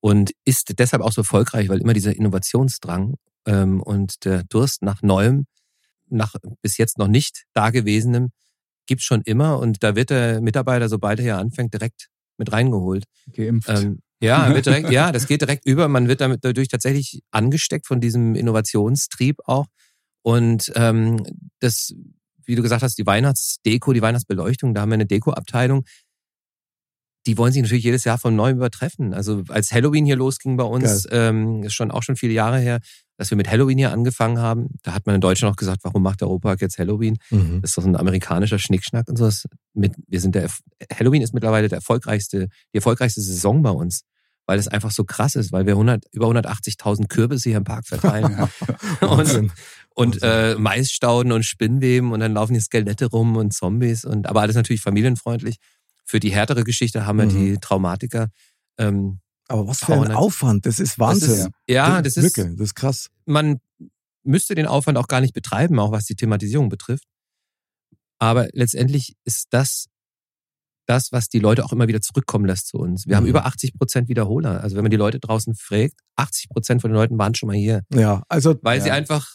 und 0.00 0.32
ist 0.44 0.78
deshalb 0.78 1.02
auch 1.02 1.12
so 1.12 1.20
erfolgreich, 1.20 1.68
weil 1.68 1.80
immer 1.80 1.92
dieser 1.92 2.16
Innovationsdrang 2.16 3.14
ähm, 3.46 3.82
und 3.82 4.24
der 4.24 4.44
Durst 4.44 4.82
nach 4.82 5.02
Neuem, 5.02 5.46
nach 6.08 6.34
bis 6.62 6.78
jetzt 6.78 6.98
noch 6.98 7.08
nicht 7.08 7.44
Dagewesenem, 7.52 8.30
gibt's 8.86 9.04
schon 9.04 9.20
immer 9.22 9.58
und 9.58 9.82
da 9.82 9.94
wird 9.94 10.10
der 10.10 10.40
Mitarbeiter, 10.40 10.88
sobald 10.88 11.20
er 11.20 11.24
hier 11.24 11.38
anfängt, 11.38 11.74
direkt 11.74 12.08
mit 12.38 12.50
reingeholt. 12.50 13.04
Geimpft. 13.32 13.68
Ähm, 13.68 14.00
ja, 14.22 14.52
wird 14.54 14.66
direkt, 14.66 14.90
ja, 14.90 15.12
das 15.12 15.26
geht 15.26 15.42
direkt 15.42 15.66
über. 15.66 15.88
Man 15.88 16.08
wird 16.08 16.20
damit 16.20 16.44
dadurch 16.44 16.68
tatsächlich 16.68 17.22
angesteckt 17.30 17.86
von 17.86 18.00
diesem 18.00 18.34
Innovationstrieb 18.34 19.36
auch. 19.44 19.66
Und 20.22 20.72
ähm, 20.74 21.22
das, 21.60 21.94
wie 22.50 22.56
du 22.56 22.62
gesagt 22.62 22.82
hast, 22.82 22.98
die 22.98 23.06
Weihnachtsdeko, 23.06 23.92
die 23.92 24.02
Weihnachtsbeleuchtung, 24.02 24.74
da 24.74 24.82
haben 24.82 24.90
wir 24.90 24.94
eine 24.94 25.06
Dekoabteilung. 25.06 25.84
Die 27.26 27.38
wollen 27.38 27.52
sich 27.52 27.62
natürlich 27.62 27.84
jedes 27.84 28.04
Jahr 28.04 28.18
von 28.18 28.34
neuem 28.34 28.56
übertreffen. 28.56 29.14
Also 29.14 29.44
als 29.48 29.72
Halloween 29.72 30.04
hier 30.04 30.16
losging 30.16 30.56
bei 30.56 30.64
uns, 30.64 31.06
ähm, 31.10 31.62
ist 31.62 31.74
schon 31.74 31.90
auch 31.90 32.02
schon 32.02 32.16
viele 32.16 32.32
Jahre 32.32 32.58
her, 32.58 32.80
dass 33.18 33.30
wir 33.30 33.36
mit 33.36 33.50
Halloween 33.50 33.78
hier 33.78 33.92
angefangen 33.92 34.38
haben. 34.38 34.68
Da 34.82 34.94
hat 34.94 35.06
man 35.06 35.14
in 35.14 35.20
Deutschland 35.20 35.52
auch 35.52 35.56
gesagt, 35.56 35.84
warum 35.84 36.02
macht 36.02 36.22
der 36.22 36.28
Europapark 36.28 36.62
jetzt 36.62 36.78
Halloween? 36.78 37.18
Mhm. 37.30 37.60
Das 37.60 37.70
ist 37.70 37.78
doch 37.78 37.82
so 37.82 37.88
ein 37.88 37.96
amerikanischer 37.96 38.58
Schnickschnack 38.58 39.08
und 39.08 39.16
sowas. 39.16 39.46
Mit, 39.74 39.94
wir 40.08 40.20
sind 40.20 40.34
der, 40.34 40.50
Halloween 40.92 41.22
ist 41.22 41.34
mittlerweile 41.34 41.68
der 41.68 41.76
erfolgreichste, 41.76 42.48
die 42.72 42.78
erfolgreichste 42.78 43.20
Saison 43.20 43.62
bei 43.62 43.70
uns, 43.70 44.02
weil 44.50 44.58
es 44.58 44.66
einfach 44.66 44.90
so 44.90 45.04
krass 45.04 45.36
ist, 45.36 45.52
weil 45.52 45.64
wir 45.66 45.74
100, 45.74 46.06
über 46.10 46.26
180.000 46.26 47.06
Kürbisse 47.06 47.50
hier 47.50 47.58
im 47.58 47.62
Park 47.62 47.86
verteilen 47.86 48.48
und, 49.00 49.52
und 49.94 50.22
äh, 50.24 50.56
Maisstauden 50.56 51.30
und 51.30 51.44
Spinnweben 51.44 52.10
und 52.10 52.18
dann 52.18 52.34
laufen 52.34 52.54
die 52.54 52.60
Skelette 52.60 53.06
rum 53.06 53.36
und 53.36 53.52
Zombies 53.54 54.04
und 54.04 54.26
aber 54.26 54.40
alles 54.40 54.56
natürlich 54.56 54.80
familienfreundlich. 54.82 55.58
Für 56.04 56.18
die 56.18 56.32
härtere 56.32 56.64
Geschichte 56.64 57.06
haben 57.06 57.18
wir 57.18 57.26
Mhm. 57.26 57.30
die 57.30 57.58
Traumatiker. 57.58 58.30
Ähm, 58.76 59.20
Aber 59.46 59.68
was 59.68 59.78
für 59.78 59.92
ein 59.92 60.00
300. 60.00 60.16
Aufwand, 60.16 60.66
das 60.66 60.80
ist 60.80 60.94
das 60.94 60.98
Wahnsinn. 60.98 61.30
ist, 61.30 61.48
ja, 61.68 62.02
das 62.02 62.16
ist, 62.16 62.36
Wirklich, 62.36 62.56
das 62.56 62.64
ist 62.70 62.74
krass. 62.74 63.08
man 63.26 63.60
müsste 64.24 64.56
den 64.56 64.66
Aufwand 64.66 64.98
auch 64.98 65.06
gar 65.06 65.20
nicht 65.20 65.32
betreiben, 65.32 65.78
auch 65.78 65.92
was 65.92 66.06
die 66.06 66.16
Thematisierung 66.16 66.68
betrifft. 66.70 67.04
Aber 68.18 68.48
letztendlich 68.52 69.14
ist 69.24 69.46
das 69.50 69.86
das, 70.90 71.12
was 71.12 71.28
die 71.28 71.38
Leute 71.38 71.64
auch 71.64 71.72
immer 71.72 71.86
wieder 71.88 72.00
zurückkommen 72.00 72.44
lässt 72.46 72.66
zu 72.68 72.78
uns. 72.78 73.06
Wir 73.06 73.16
haben 73.16 73.24
Mhm. 73.24 73.30
über 73.30 73.46
80 73.46 73.74
Prozent 73.78 74.08
Wiederholer. 74.08 74.60
Also 74.62 74.76
wenn 74.76 74.82
man 74.82 74.90
die 74.90 74.96
Leute 74.96 75.20
draußen 75.20 75.54
fragt, 75.54 75.94
80 76.16 76.48
Prozent 76.50 76.80
von 76.82 76.90
den 76.90 76.96
Leuten 76.96 77.16
waren 77.18 77.34
schon 77.34 77.46
mal 77.46 77.56
hier, 77.56 77.82
Ja, 77.94 78.22
also 78.28 78.56
weil 78.62 78.78
Ja. 78.78 78.84
sie 78.84 78.90
einfach 78.90 79.26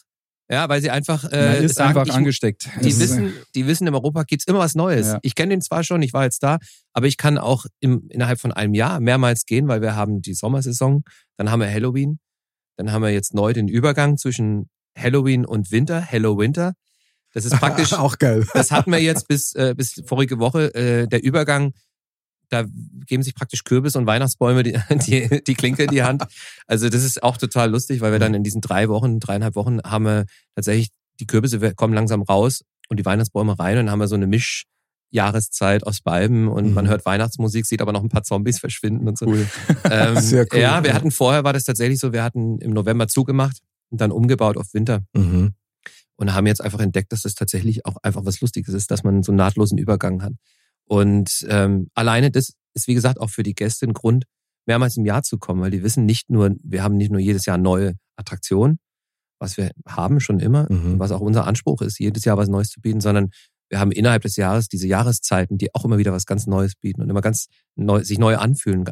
Ja, 0.47 0.69
weil 0.69 0.79
sie 0.79 0.91
einfach 0.91 1.23
Man 1.23 1.31
äh, 1.33 1.63
ist 1.65 1.73
sagen, 1.75 1.89
einfach 1.97 2.05
ich, 2.05 2.13
angesteckt. 2.13 2.69
die 2.83 2.89
Es 2.89 2.99
wissen, 2.99 3.33
die 3.55 3.65
wissen, 3.65 3.87
im 3.87 3.95
Europa 3.95 4.21
gibt's 4.23 4.45
immer 4.45 4.59
was 4.59 4.75
Neues. 4.75 5.07
Ja. 5.07 5.19
Ich 5.23 5.33
kenne 5.33 5.49
den 5.55 5.61
zwar 5.61 5.83
schon, 5.83 6.03
ich 6.03 6.13
war 6.13 6.23
jetzt 6.23 6.43
da, 6.43 6.59
aber 6.93 7.07
ich 7.07 7.17
kann 7.17 7.39
auch 7.39 7.65
im, 7.79 8.07
innerhalb 8.09 8.39
von 8.39 8.51
einem 8.51 8.75
Jahr 8.75 8.99
mehrmals 8.99 9.45
gehen, 9.47 9.67
weil 9.67 9.81
wir 9.81 9.95
haben 9.95 10.21
die 10.21 10.35
Sommersaison, 10.35 11.01
dann 11.37 11.49
haben 11.49 11.61
wir 11.61 11.71
Halloween, 11.71 12.19
dann 12.77 12.91
haben 12.91 13.01
wir 13.01 13.09
jetzt 13.09 13.33
neu 13.33 13.53
den 13.53 13.67
Übergang 13.67 14.17
zwischen 14.17 14.69
Halloween 14.95 15.45
und 15.47 15.71
Winter, 15.71 15.99
Hello 15.99 16.37
Winter. 16.37 16.73
Das 17.35 17.45
ist 17.45 17.53
praktisch, 17.59 17.93
Auch 17.93 18.17
geil. 18.17 18.47
das 18.53 18.71
hatten 18.71 18.91
wir 18.91 18.99
jetzt 19.01 19.27
bis, 19.27 19.53
äh, 19.53 19.75
bis 19.77 20.01
vorige 20.07 20.39
Woche, 20.39 20.73
äh, 20.73 21.07
der 21.07 21.21
Übergang, 21.23 21.73
da 22.49 22.63
geben 23.07 23.23
sich 23.23 23.35
praktisch 23.35 23.63
Kürbis 23.63 23.95
und 23.95 24.05
Weihnachtsbäume 24.07 24.63
die, 24.63 24.77
die, 25.07 25.43
die 25.43 25.53
Klinke 25.55 25.83
in 25.83 25.91
die 25.91 26.03
Hand. 26.03 26.23
Also 26.67 26.89
das 26.89 27.03
ist 27.03 27.21
auch 27.23 27.37
total 27.37 27.69
lustig, 27.71 28.01
weil 28.01 28.11
wir 28.11 28.19
dann 28.19 28.33
in 28.33 28.43
diesen 28.43 28.61
drei 28.61 28.87
Wochen, 28.89 29.19
dreieinhalb 29.19 29.55
Wochen 29.55 29.79
haben 29.83 30.05
wir 30.05 30.25
tatsächlich, 30.55 30.89
die 31.19 31.27
Kürbisse 31.27 31.59
kommen 31.75 31.93
langsam 31.93 32.21
raus 32.21 32.61
und 32.89 32.97
die 32.99 33.05
Weihnachtsbäume 33.05 33.57
rein 33.59 33.77
und 33.77 33.85
dann 33.85 33.91
haben 33.91 33.99
wir 33.99 34.07
so 34.07 34.15
eine 34.15 34.27
Mischjahreszeit 34.27 35.85
aus 35.85 36.01
beiden 36.01 36.47
und 36.47 36.67
Mhm. 36.67 36.73
man 36.73 36.87
hört 36.87 37.05
Weihnachtsmusik, 37.05 37.65
sieht 37.65 37.81
aber 37.81 37.91
noch 37.91 38.03
ein 38.03 38.09
paar 38.09 38.23
Zombies 38.23 38.59
verschwinden 38.59 39.07
und 39.07 39.17
so. 39.17 39.25
Cool. 39.25 39.47
Ähm, 39.91 40.19
Sehr 40.19 40.45
cool. 40.53 40.59
Ja, 40.59 40.83
wir 40.83 40.93
hatten 40.93 41.11
vorher, 41.11 41.43
war 41.43 41.53
das 41.53 41.63
tatsächlich 41.63 41.99
so, 41.99 42.11
wir 42.13 42.23
hatten 42.23 42.59
im 42.59 42.71
November 42.71 43.07
zugemacht 43.07 43.57
und 43.89 44.01
dann 44.01 44.11
umgebaut 44.11 44.57
auf 44.57 44.73
Winter 44.73 45.01
Mhm. 45.13 45.53
Und 46.17 46.33
haben 46.33 46.47
jetzt 46.47 46.61
einfach 46.61 46.79
entdeckt, 46.79 47.11
dass 47.11 47.21
das 47.23 47.35
tatsächlich 47.35 47.85
auch 47.85 47.97
einfach 48.03 48.25
was 48.25 48.41
Lustiges 48.41 48.73
ist, 48.73 48.91
dass 48.91 49.03
man 49.03 49.23
so 49.23 49.31
einen 49.31 49.37
nahtlosen 49.37 49.77
Übergang 49.77 50.21
hat. 50.21 50.33
Und 50.85 51.45
ähm, 51.49 51.89
alleine 51.93 52.31
das 52.31 52.53
ist, 52.73 52.87
wie 52.87 52.93
gesagt, 52.93 53.19
auch 53.19 53.29
für 53.29 53.43
die 53.43 53.55
Gäste 53.55 53.85
ein 53.85 53.93
Grund, 53.93 54.25
mehrmals 54.67 54.97
im 54.97 55.05
Jahr 55.05 55.23
zu 55.23 55.37
kommen, 55.37 55.61
weil 55.61 55.71
die 55.71 55.83
wissen 55.83 56.05
nicht 56.05 56.29
nur, 56.29 56.55
wir 56.63 56.83
haben 56.83 56.95
nicht 56.97 57.11
nur 57.11 57.19
jedes 57.19 57.45
Jahr 57.45 57.57
neue 57.57 57.93
Attraktionen, 58.15 58.79
was 59.39 59.57
wir 59.57 59.71
haben 59.87 60.19
schon 60.19 60.39
immer, 60.39 60.71
Mhm. 60.71 60.99
was 60.99 61.11
auch 61.11 61.21
unser 61.21 61.45
Anspruch 61.45 61.81
ist, 61.81 61.99
jedes 61.99 62.25
Jahr 62.25 62.37
was 62.37 62.49
Neues 62.49 62.69
zu 62.69 62.81
bieten, 62.81 63.01
sondern 63.01 63.29
wir 63.69 63.79
haben 63.79 63.91
innerhalb 63.91 64.21
des 64.21 64.35
Jahres 64.35 64.67
diese 64.67 64.87
Jahreszeiten, 64.87 65.57
die 65.57 65.73
auch 65.73 65.85
immer 65.85 65.97
wieder 65.97 66.13
was 66.13 66.25
ganz 66.25 66.45
Neues 66.47 66.75
bieten 66.75 67.01
und 67.01 67.09
immer 67.09 67.21
ganz 67.21 67.47
neu, 67.75 68.03
sich 68.03 68.19
neu 68.19 68.37
anfühlen. 68.37 68.85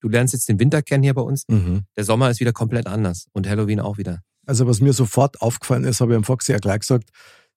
Du 0.00 0.08
lernst 0.08 0.34
jetzt 0.34 0.48
den 0.48 0.60
Winter 0.60 0.82
kennen 0.82 1.02
hier 1.02 1.14
bei 1.14 1.22
uns. 1.22 1.44
Mhm. 1.48 1.84
Der 1.96 2.04
Sommer 2.04 2.30
ist 2.30 2.38
wieder 2.40 2.52
komplett 2.52 2.86
anders 2.86 3.26
und 3.32 3.48
Halloween 3.48 3.80
auch 3.80 3.96
wieder. 3.96 4.20
Also 4.46 4.66
was 4.66 4.80
mir 4.80 4.92
sofort 4.92 5.40
aufgefallen 5.42 5.84
ist, 5.84 6.00
habe 6.00 6.12
ich 6.12 6.16
am 6.16 6.24
Foxy 6.24 6.52
ja 6.52 6.58
gleich 6.58 6.80
gesagt, 6.80 7.10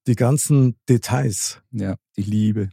die 0.08 0.16
ganzen 0.16 0.76
Details, 0.90 1.62
Ja, 1.72 1.96
die 2.18 2.24
Liebe. 2.24 2.70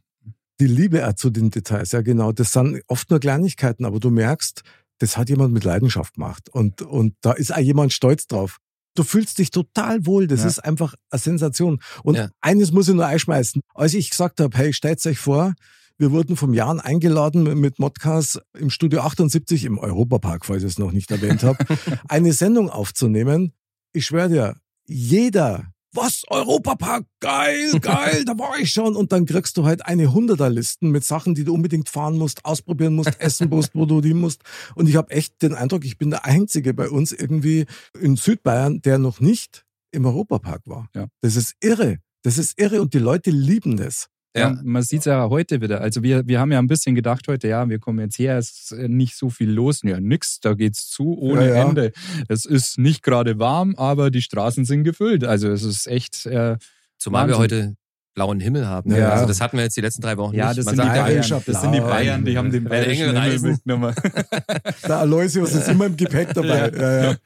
die 0.61 0.67
Liebe 0.67 1.07
auch 1.07 1.13
zu 1.15 1.31
den 1.31 1.51
Details, 1.51 1.93
ja 1.93 2.01
genau, 2.01 2.33
das 2.33 2.53
sind 2.53 2.81
oft 2.89 3.11
nur 3.11 3.21
Kleinigkeiten, 3.21 3.85
aber 3.85 4.01
du 4.01 4.11
merkst, 4.11 4.63
das 4.99 5.17
hat 5.19 5.29
jemand 5.29 5.53
mit 5.53 5.65
Leidenschaft 5.65 6.15
gemacht 6.15 6.49
und, 6.49 6.81
und 6.83 7.15
da 7.21 7.33
ist 7.33 7.55
auch 7.55 7.59
jemand 7.61 7.93
stolz 7.93 8.27
drauf. 8.27 8.59
Du 8.95 9.03
fühlst 9.05 9.37
dich 9.39 9.51
total 9.51 10.07
wohl, 10.07 10.27
das 10.27 10.41
Ja. 10.41 10.47
ist 10.47 10.59
einfach 10.65 10.95
eine 11.11 11.19
Sensation. 11.21 11.81
Und 12.03 12.15
Ja. 12.15 12.31
eines 12.41 12.73
muss 12.73 12.89
ich 12.89 12.95
nur 12.95 13.05
einschmeißen. 13.05 13.61
Als 13.75 13.93
ich 13.93 14.09
gesagt 14.09 14.41
habe, 14.41 14.57
hey, 14.57 14.73
stellt 14.73 15.05
euch 15.05 15.19
vor, 15.19 15.53
wir 15.99 16.13
wurden 16.13 16.35
vom 16.37 16.55
Jan 16.55 16.81
eingeladen 16.81 17.43
mit 17.61 17.79
Modcast 17.79 18.41
im 18.59 18.71
Studio 18.71 19.01
78 19.03 19.67
im 19.67 19.79
Europapark, 19.79 20.47
falls 20.47 20.63
ich 20.63 20.71
es 20.71 20.79
noch 20.79 20.93
nicht 20.93 21.11
erwähnt 21.11 21.43
habe, 21.43 21.59
eine 22.09 22.33
Sendung 22.33 22.71
aufzunehmen. 22.71 23.53
Ich 23.97 24.05
schwöre 24.05 24.29
dir, 24.29 24.57
jeder, 24.87 25.73
was, 25.95 26.25
Europapark, 26.29 27.07
geil, 27.19 27.71
geil, 27.81 28.27
da 28.27 28.39
war 28.39 28.59
ich 28.59 28.71
schon. 28.71 28.95
Und 28.95 29.11
dann 29.11 29.25
kriegst 29.25 29.57
du 29.57 29.65
halt 29.65 29.87
eine 29.87 30.13
Hunderterlisten 30.13 30.91
mit 30.91 31.03
Sachen, 31.03 31.35
die 31.35 31.45
du 31.45 31.55
unbedingt 31.55 31.89
fahren 31.89 32.19
musst, 32.19 32.45
ausprobieren 32.45 32.95
musst, 32.95 33.19
essen 33.23 33.49
musst, 33.49 33.75
wo 33.75 33.87
du 33.87 34.03
die 34.03 34.13
musst. 34.13 34.43
Und 34.75 34.87
ich 34.87 34.97
habe 34.97 35.13
echt 35.13 35.41
den 35.41 35.55
Eindruck, 35.55 35.87
ich 35.87 35.97
bin 35.97 36.11
der 36.11 36.27
Einzige 36.27 36.75
bei 36.75 36.91
uns 36.91 37.11
irgendwie 37.11 37.65
in 37.99 38.17
Südbayern, 38.17 38.83
der 38.83 38.99
noch 38.99 39.21
nicht 39.21 39.65
im 39.93 40.05
Europapark 40.05 40.67
war. 40.67 40.91
Ja. 40.95 41.07
Das 41.23 41.37
ist 41.37 41.55
irre. 41.61 41.97
Das 42.23 42.37
ist 42.37 42.61
irre 42.61 42.83
und 42.83 42.93
die 42.93 42.99
Leute 42.99 43.31
lieben 43.31 43.79
das. 43.79 44.09
Ja, 44.39 44.59
man 44.63 44.83
sieht 44.83 45.01
es 45.01 45.05
ja 45.07 45.29
heute 45.29 45.61
wieder. 45.61 45.81
Also 45.81 46.03
wir, 46.03 46.27
wir 46.27 46.41
haben 46.41 46.53
ja 46.53 46.59
ein 46.59 46.67
bisschen 46.67 46.95
gedacht 46.95 47.27
heute, 47.29 47.49
ja, 47.49 47.69
wir 47.69 47.79
kommen 47.79 48.01
jetzt 48.01 48.19
her, 48.19 48.39
es 48.39 48.51
ist 48.51 48.73
äh, 48.73 48.89
nicht 48.89 49.17
so 49.17 49.31
viel 49.31 49.51
los. 49.51 49.81
Ja, 49.83 50.01
nix, 50.01 50.41
da 50.41 50.55
geht's 50.55 50.89
zu 50.89 51.17
ohne 51.19 51.49
Ja, 51.49 51.55
ja. 51.57 51.69
Ende. 51.69 51.93
Es 52.29 52.45
ist 52.45 52.79
nicht 52.79 53.03
gerade 53.03 53.39
warm, 53.39 53.75
aber 53.77 54.11
die 54.11 54.23
Straßen 54.23 54.65
sind 54.65 54.85
gefüllt. 54.85 55.25
Also 55.25 55.49
es 55.51 55.63
ist 55.63 55.87
echt, 55.87 56.27
äh, 56.27 56.57
Zumal 56.99 57.29
wir 57.29 57.35
Wahnsinn. 57.39 57.59
heute 57.59 57.77
blauen 58.15 58.41
Himmel 58.41 58.67
haben. 58.67 58.95
Ja. 58.95 59.11
Also 59.11 59.27
das 59.27 59.41
hatten 59.41 59.59
wir 59.59 59.65
jetzt 59.65 59.77
die 59.77 59.83
letzten 59.83 60.01
drei 60.03 60.17
Wochen 60.17 60.35
ja, 60.35 60.49
nicht. 60.49 60.59
das 60.59 60.65
sind, 60.65 60.83
die 60.83 60.89
Bayern, 60.89 61.43
das 61.47 61.61
sind 61.61 61.73
die. 61.73 61.81
Bayern, 61.81 62.25
die 62.25 62.37
haben 62.39 62.51
den 62.51 62.65
bayerischen 62.65 63.15
Engel 63.15 63.23
Himmel 63.33 63.51
mitgenommen. 63.53 63.95
Der 64.89 64.97
Aloysius 64.99 65.55
ist 65.55 65.69
immer 65.69 65.87
im 65.87 65.97
Gepäck 65.97 66.33
dabei. 66.33 66.71
Ja. 66.71 67.11
Ja, 67.11 67.17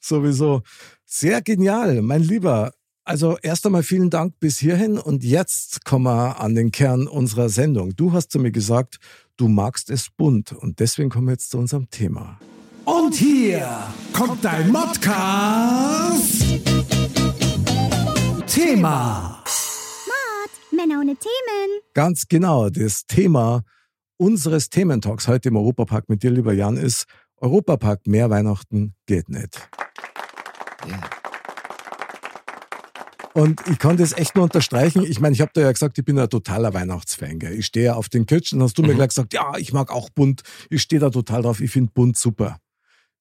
Sowieso. 0.00 0.62
Sehr 1.04 1.42
genial, 1.42 2.00
mein 2.02 2.22
Lieber. 2.22 2.72
Also 3.06 3.36
erst 3.42 3.66
einmal 3.66 3.82
vielen 3.82 4.08
Dank 4.08 4.40
bis 4.40 4.58
hierhin 4.58 4.96
und 4.96 5.24
jetzt 5.24 5.84
kommen 5.84 6.06
wir 6.06 6.40
an 6.40 6.54
den 6.54 6.72
Kern 6.72 7.06
unserer 7.06 7.50
Sendung. 7.50 7.94
Du 7.94 8.12
hast 8.12 8.32
zu 8.32 8.38
mir 8.38 8.50
gesagt, 8.50 8.96
du 9.36 9.48
magst 9.48 9.90
es 9.90 10.08
bunt 10.08 10.52
und 10.52 10.80
deswegen 10.80 11.10
kommen 11.10 11.26
wir 11.26 11.32
jetzt 11.32 11.50
zu 11.50 11.58
unserem 11.58 11.90
Thema. 11.90 12.38
Und 12.86 13.14
hier 13.14 13.68
kommt 14.14 14.42
dein 14.42 14.72
Modcast. 14.72 16.44
Thema. 18.46 19.44
Männer 20.72 21.00
ohne 21.00 21.14
Themen. 21.14 21.80
Ganz 21.92 22.24
genau, 22.26 22.70
das 22.70 23.04
Thema 23.04 23.64
unseres 24.16 24.70
Thementalks 24.70 25.28
heute 25.28 25.50
im 25.50 25.56
Europapark 25.56 26.08
mit 26.08 26.22
dir, 26.22 26.30
lieber 26.30 26.54
Jan, 26.54 26.78
ist 26.78 27.04
Europapark 27.36 28.06
mehr 28.06 28.30
Weihnachten 28.30 28.94
geht 29.06 29.28
nicht. 29.28 29.68
Ja. 30.88 31.23
Und 33.34 33.60
ich 33.68 33.78
kann 33.80 33.96
das 33.96 34.12
echt 34.12 34.36
nur 34.36 34.44
unterstreichen. 34.44 35.02
Ich 35.04 35.18
meine, 35.20 35.34
ich 35.34 35.40
habe 35.40 35.50
da 35.54 35.60
ja 35.62 35.72
gesagt, 35.72 35.98
ich 35.98 36.04
bin 36.04 36.18
ein 36.18 36.28
totaler 36.30 36.72
Weihnachtsfan. 36.72 37.40
Gell? 37.40 37.54
Ich 37.58 37.66
stehe 37.66 37.86
ja 37.86 37.94
auf 37.94 38.08
den 38.08 38.26
Kitchen. 38.26 38.62
Hast 38.62 38.78
du 38.78 38.82
mir 38.82 38.92
Mhm. 38.92 38.96
gleich 38.96 39.08
gesagt, 39.08 39.32
ja, 39.34 39.56
ich 39.58 39.72
mag 39.72 39.90
auch 39.90 40.08
bunt. 40.10 40.42
Ich 40.70 40.82
stehe 40.82 41.00
da 41.00 41.10
total 41.10 41.42
drauf. 41.42 41.60
Ich 41.60 41.72
finde 41.72 41.90
bunt 41.92 42.16
super. 42.16 42.58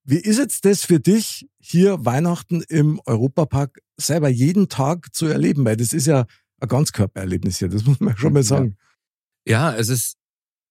Wie 0.06 0.18
ist 0.20 0.38
jetzt 0.38 0.66
das 0.66 0.84
für 0.84 1.00
dich, 1.00 1.48
hier 1.60 2.06
Weihnachten 2.06 2.62
im 2.70 3.02
Europapark 3.06 3.80
selber 3.98 4.30
jeden 4.30 4.70
Tag 4.70 5.14
zu 5.16 5.26
erleben? 5.26 5.66
Weil 5.66 5.78
das 5.78 5.94
ist 5.94 6.06
ja 6.06 6.26
ein 6.60 6.68
Ganzkörpererlebnis 6.68 7.58
hier. 7.58 7.70
Das 7.70 7.84
muss 7.86 8.00
man 8.00 8.16
schon 8.16 8.34
mal 8.34 8.40
Ja. 8.40 8.44
sagen. 8.44 8.78
Ja, 9.48 9.74
es 9.74 9.90
ist, 9.90 10.16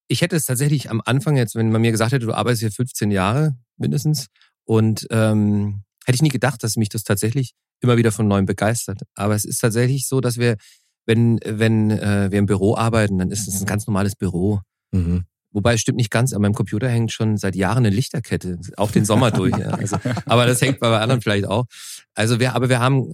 ich 0.06 0.20
hätte 0.20 0.36
es 0.36 0.44
tatsächlich 0.44 0.88
am 0.88 1.02
Anfang 1.04 1.36
jetzt, 1.36 1.56
wenn 1.56 1.72
man 1.72 1.80
mir 1.80 1.90
gesagt 1.90 2.12
hätte, 2.12 2.26
du 2.26 2.32
arbeitest 2.32 2.60
hier 2.60 2.70
15 2.70 3.10
Jahre 3.10 3.56
mindestens 3.76 4.28
und 4.64 5.06
ähm, 5.10 5.82
hätte 6.04 6.14
ich 6.16 6.22
nie 6.22 6.28
gedacht, 6.28 6.62
dass 6.62 6.76
mich 6.76 6.90
das 6.90 7.02
tatsächlich 7.02 7.54
immer 7.82 7.96
wieder 7.96 8.12
von 8.12 8.28
neuem 8.28 8.46
begeistert. 8.46 9.00
Aber 9.14 9.34
es 9.34 9.44
ist 9.44 9.58
tatsächlich 9.58 10.06
so, 10.06 10.20
dass 10.20 10.38
wir, 10.38 10.56
wenn, 11.06 11.38
wenn 11.44 11.90
äh, 11.90 12.30
wir 12.30 12.38
im 12.38 12.46
Büro 12.46 12.76
arbeiten, 12.76 13.18
dann 13.18 13.30
ist 13.30 13.48
es 13.48 13.60
ein 13.60 13.66
ganz 13.66 13.86
normales 13.86 14.14
Büro. 14.16 14.60
Mhm. 14.92 15.24
Wobei 15.50 15.74
es 15.74 15.80
stimmt 15.80 15.96
nicht 15.96 16.10
ganz, 16.10 16.32
an 16.32 16.40
meinem 16.40 16.54
Computer 16.54 16.88
hängt 16.88 17.12
schon 17.12 17.36
seit 17.36 17.54
Jahren 17.56 17.84
eine 17.84 17.94
Lichterkette, 17.94 18.58
auch 18.78 18.90
den 18.90 19.04
Sommer 19.04 19.30
durch. 19.30 19.54
Ja. 19.56 19.68
Also, 19.70 19.98
aber 20.24 20.46
das 20.46 20.62
hängt 20.62 20.80
bei 20.80 20.98
anderen 20.98 21.20
vielleicht 21.20 21.46
auch. 21.46 21.66
Also 22.14 22.40
wir, 22.40 22.54
aber 22.54 22.68
wir 22.70 22.80
haben, 22.80 23.12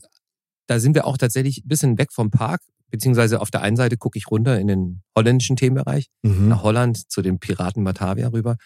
da 0.68 0.78
sind 0.78 0.94
wir 0.94 1.06
auch 1.06 1.16
tatsächlich 1.16 1.64
ein 1.64 1.68
bisschen 1.68 1.98
weg 1.98 2.12
vom 2.12 2.30
Park, 2.30 2.60
beziehungsweise 2.90 3.40
auf 3.40 3.50
der 3.50 3.62
einen 3.62 3.76
Seite 3.76 3.96
gucke 3.96 4.18
ich 4.18 4.30
runter 4.30 4.58
in 4.60 4.68
den 4.68 5.02
holländischen 5.16 5.56
Themenbereich, 5.56 6.06
Mhm. 6.22 6.48
nach 6.48 6.62
Holland 6.62 7.10
zu 7.10 7.22
den 7.22 7.38
Piraten 7.40 7.82
Batavia 7.82 8.28
rüber. 8.28 8.56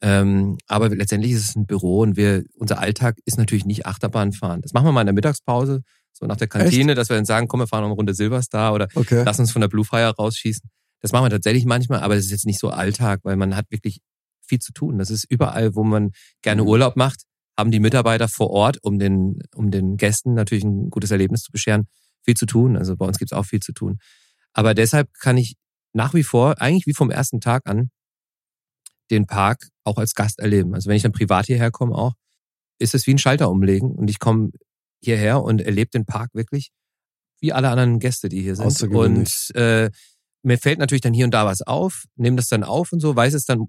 Ähm, 0.00 0.58
aber 0.68 0.88
letztendlich 0.90 1.32
ist 1.32 1.48
es 1.50 1.56
ein 1.56 1.66
Büro 1.66 2.00
und 2.00 2.16
wir, 2.16 2.44
unser 2.54 2.78
Alltag 2.78 3.16
ist 3.24 3.36
natürlich 3.38 3.64
nicht 3.64 3.84
Achterbahn 3.86 4.32
fahren. 4.32 4.60
Das 4.62 4.72
machen 4.72 4.86
wir 4.86 4.92
mal 4.92 5.00
in 5.00 5.06
der 5.08 5.14
Mittagspause, 5.14 5.82
so 6.12 6.26
nach 6.26 6.36
der 6.36 6.46
Kantine, 6.48 6.94
dass 6.94 7.08
wir 7.08 7.16
dann 7.16 7.24
sagen, 7.24 7.48
komm, 7.48 7.60
wir 7.60 7.66
fahren 7.66 7.80
noch 7.82 7.88
eine 7.88 7.96
Runde 7.96 8.14
Silverstar 8.14 8.74
oder 8.74 8.88
Okay. 8.94 9.22
lass 9.24 9.40
uns 9.40 9.50
von 9.50 9.60
der 9.60 9.68
Blue 9.68 9.84
Fire 9.84 10.14
rausschießen. 10.16 10.68
Das 11.00 11.12
machen 11.12 11.24
wir 11.26 11.30
tatsächlich 11.30 11.64
manchmal, 11.64 12.00
aber 12.00 12.14
das 12.14 12.24
ist 12.26 12.30
jetzt 12.30 12.46
nicht 12.46 12.58
so 12.60 12.70
Alltag, 12.70 13.20
weil 13.24 13.36
man 13.36 13.56
hat 13.56 13.66
wirklich 13.70 14.00
viel 14.46 14.58
zu 14.60 14.72
tun. 14.72 14.98
Das 14.98 15.10
ist 15.10 15.24
überall, 15.28 15.74
wo 15.74 15.84
man 15.84 16.10
gerne 16.42 16.62
Mhm. 16.62 16.68
Urlaub 16.68 16.96
macht, 16.96 17.22
haben 17.56 17.70
die 17.72 17.80
Mitarbeiter 17.80 18.28
vor 18.28 18.50
Ort, 18.50 18.78
um 18.82 18.98
den, 18.98 19.40
um 19.54 19.70
den 19.70 19.96
Gästen 19.96 20.34
natürlich 20.34 20.64
ein 20.64 20.90
gutes 20.90 21.10
Erlebnis 21.10 21.42
zu 21.42 21.50
bescheren, 21.52 21.88
viel 22.22 22.34
zu 22.34 22.46
tun. 22.46 22.76
Also 22.76 22.96
bei 22.96 23.04
uns 23.04 23.18
gibt's 23.18 23.32
auch 23.32 23.44
viel 23.44 23.60
zu 23.60 23.72
tun. 23.72 23.98
Aber 24.52 24.74
deshalb 24.74 25.08
kann 25.20 25.36
ich 25.36 25.56
nach 25.92 26.14
wie 26.14 26.22
vor, 26.22 26.60
eigentlich 26.60 26.86
wie 26.86 26.94
vom 26.94 27.10
ersten 27.10 27.40
Tag 27.40 27.62
an, 27.66 27.90
den 29.10 29.26
Park 29.26 29.68
auch 29.84 29.98
als 29.98 30.14
Gast 30.14 30.38
erleben. 30.38 30.74
Also 30.74 30.88
wenn 30.88 30.96
ich 30.96 31.02
dann 31.02 31.12
privat 31.12 31.46
hierher 31.46 31.70
komme 31.70 31.94
auch, 31.96 32.12
ist 32.78 32.94
es 32.94 33.06
wie 33.06 33.12
ein 33.14 33.18
Schalter 33.18 33.50
umlegen 33.50 33.92
und 33.92 34.08
ich 34.10 34.18
komme 34.18 34.50
hierher 35.02 35.42
und 35.42 35.60
erlebe 35.60 35.90
den 35.90 36.04
Park 36.04 36.30
wirklich 36.34 36.70
wie 37.40 37.52
alle 37.52 37.68
anderen 37.70 37.98
Gäste, 38.00 38.28
die 38.28 38.42
hier 38.42 38.56
sind. 38.56 38.66
Und 38.98 39.50
äh, 39.54 39.90
mir 40.42 40.58
fällt 40.58 40.78
natürlich 40.78 41.02
dann 41.02 41.14
hier 41.14 41.24
und 41.24 41.32
da 41.32 41.46
was 41.46 41.62
auf, 41.62 42.04
nehme 42.16 42.36
das 42.36 42.48
dann 42.48 42.64
auf 42.64 42.92
und 42.92 43.00
so, 43.00 43.14
weiß 43.14 43.34
es 43.34 43.44
dann, 43.44 43.66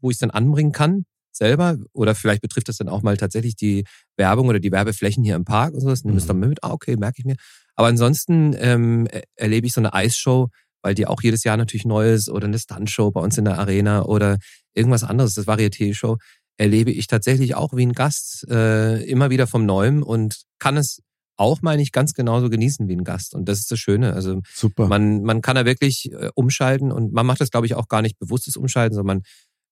wo 0.00 0.10
ich 0.10 0.16
es 0.16 0.20
dann 0.20 0.30
anbringen 0.30 0.72
kann 0.72 1.04
selber 1.36 1.76
oder 1.92 2.14
vielleicht 2.14 2.42
betrifft 2.42 2.68
das 2.68 2.76
dann 2.76 2.88
auch 2.88 3.02
mal 3.02 3.16
tatsächlich 3.16 3.56
die 3.56 3.84
Werbung 4.16 4.48
oder 4.48 4.60
die 4.60 4.70
Werbeflächen 4.70 5.24
hier 5.24 5.34
im 5.34 5.44
Park 5.44 5.74
und 5.74 5.80
so, 5.80 5.88
das 5.88 6.00
ich 6.00 6.04
Mhm. 6.04 6.26
dann 6.26 6.38
mit, 6.40 6.62
ah, 6.62 6.70
okay, 6.70 6.96
merke 6.96 7.16
ich 7.18 7.24
mir. 7.24 7.34
Aber 7.74 7.88
ansonsten 7.88 8.54
ähm, 8.58 9.06
er- 9.10 9.24
erlebe 9.34 9.66
ich 9.66 9.72
so 9.72 9.80
eine 9.80 9.92
Eisshow, 9.94 10.48
weil 10.84 10.94
die 10.94 11.06
auch 11.06 11.22
jedes 11.22 11.44
Jahr 11.44 11.56
natürlich 11.56 11.86
neu 11.86 12.12
ist 12.12 12.28
oder 12.28 12.46
eine 12.46 12.58
Stuntshow 12.58 13.10
bei 13.10 13.20
uns 13.20 13.38
in 13.38 13.46
der 13.46 13.58
Arena 13.58 14.04
oder 14.04 14.36
irgendwas 14.74 15.02
anderes, 15.02 15.34
das 15.34 15.46
Varieté-Show, 15.46 16.18
erlebe 16.58 16.90
ich 16.90 17.06
tatsächlich 17.06 17.54
auch 17.54 17.72
wie 17.72 17.86
ein 17.86 17.94
Gast 17.94 18.46
äh, 18.50 19.02
immer 19.04 19.30
wieder 19.30 19.46
vom 19.46 19.64
Neuem 19.64 20.02
und 20.02 20.42
kann 20.58 20.76
es 20.76 21.00
auch, 21.36 21.62
meine 21.62 21.82
ich, 21.82 21.90
ganz 21.90 22.12
genauso 22.12 22.50
genießen 22.50 22.86
wie 22.86 22.94
ein 22.94 23.02
Gast. 23.02 23.34
Und 23.34 23.48
das 23.48 23.58
ist 23.58 23.70
das 23.70 23.78
Schöne. 23.78 24.12
Also 24.12 24.40
Super. 24.54 24.86
man, 24.86 25.22
man 25.22 25.40
kann 25.40 25.56
da 25.56 25.64
wirklich 25.64 26.12
äh, 26.12 26.28
umschalten 26.34 26.92
und 26.92 27.12
man 27.12 27.26
macht 27.26 27.40
das, 27.40 27.50
glaube 27.50 27.66
ich, 27.66 27.74
auch 27.74 27.88
gar 27.88 28.02
nicht 28.02 28.18
bewusstes 28.18 28.56
Umschalten, 28.56 28.94
sondern 28.94 29.16
man, 29.16 29.24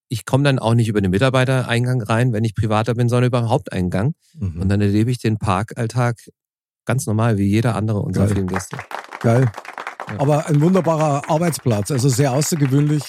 ich 0.08 0.24
komme 0.24 0.44
dann 0.44 0.58
auch 0.58 0.74
nicht 0.74 0.88
über 0.88 1.02
den 1.02 1.10
Mitarbeitereingang 1.10 2.02
rein, 2.02 2.32
wenn 2.32 2.42
ich 2.42 2.54
privater 2.54 2.94
bin, 2.94 3.08
sondern 3.08 3.28
über 3.28 3.40
den 3.40 3.48
Haupteingang. 3.50 4.14
Mhm. 4.34 4.62
Und 4.62 4.68
dann 4.70 4.80
erlebe 4.80 5.10
ich 5.10 5.18
den 5.18 5.38
Parkalltag 5.38 6.16
ganz 6.84 7.06
normal, 7.06 7.36
wie 7.36 7.46
jeder 7.46 7.76
andere 7.76 8.00
unserer 8.00 8.28
vielen 8.28 8.48
Gäste. 8.48 8.78
Geil. 9.20 9.52
Aber 10.18 10.46
ein 10.46 10.60
wunderbarer 10.60 11.28
Arbeitsplatz, 11.30 11.90
also 11.90 12.08
sehr 12.08 12.32
außergewöhnlich. 12.32 13.04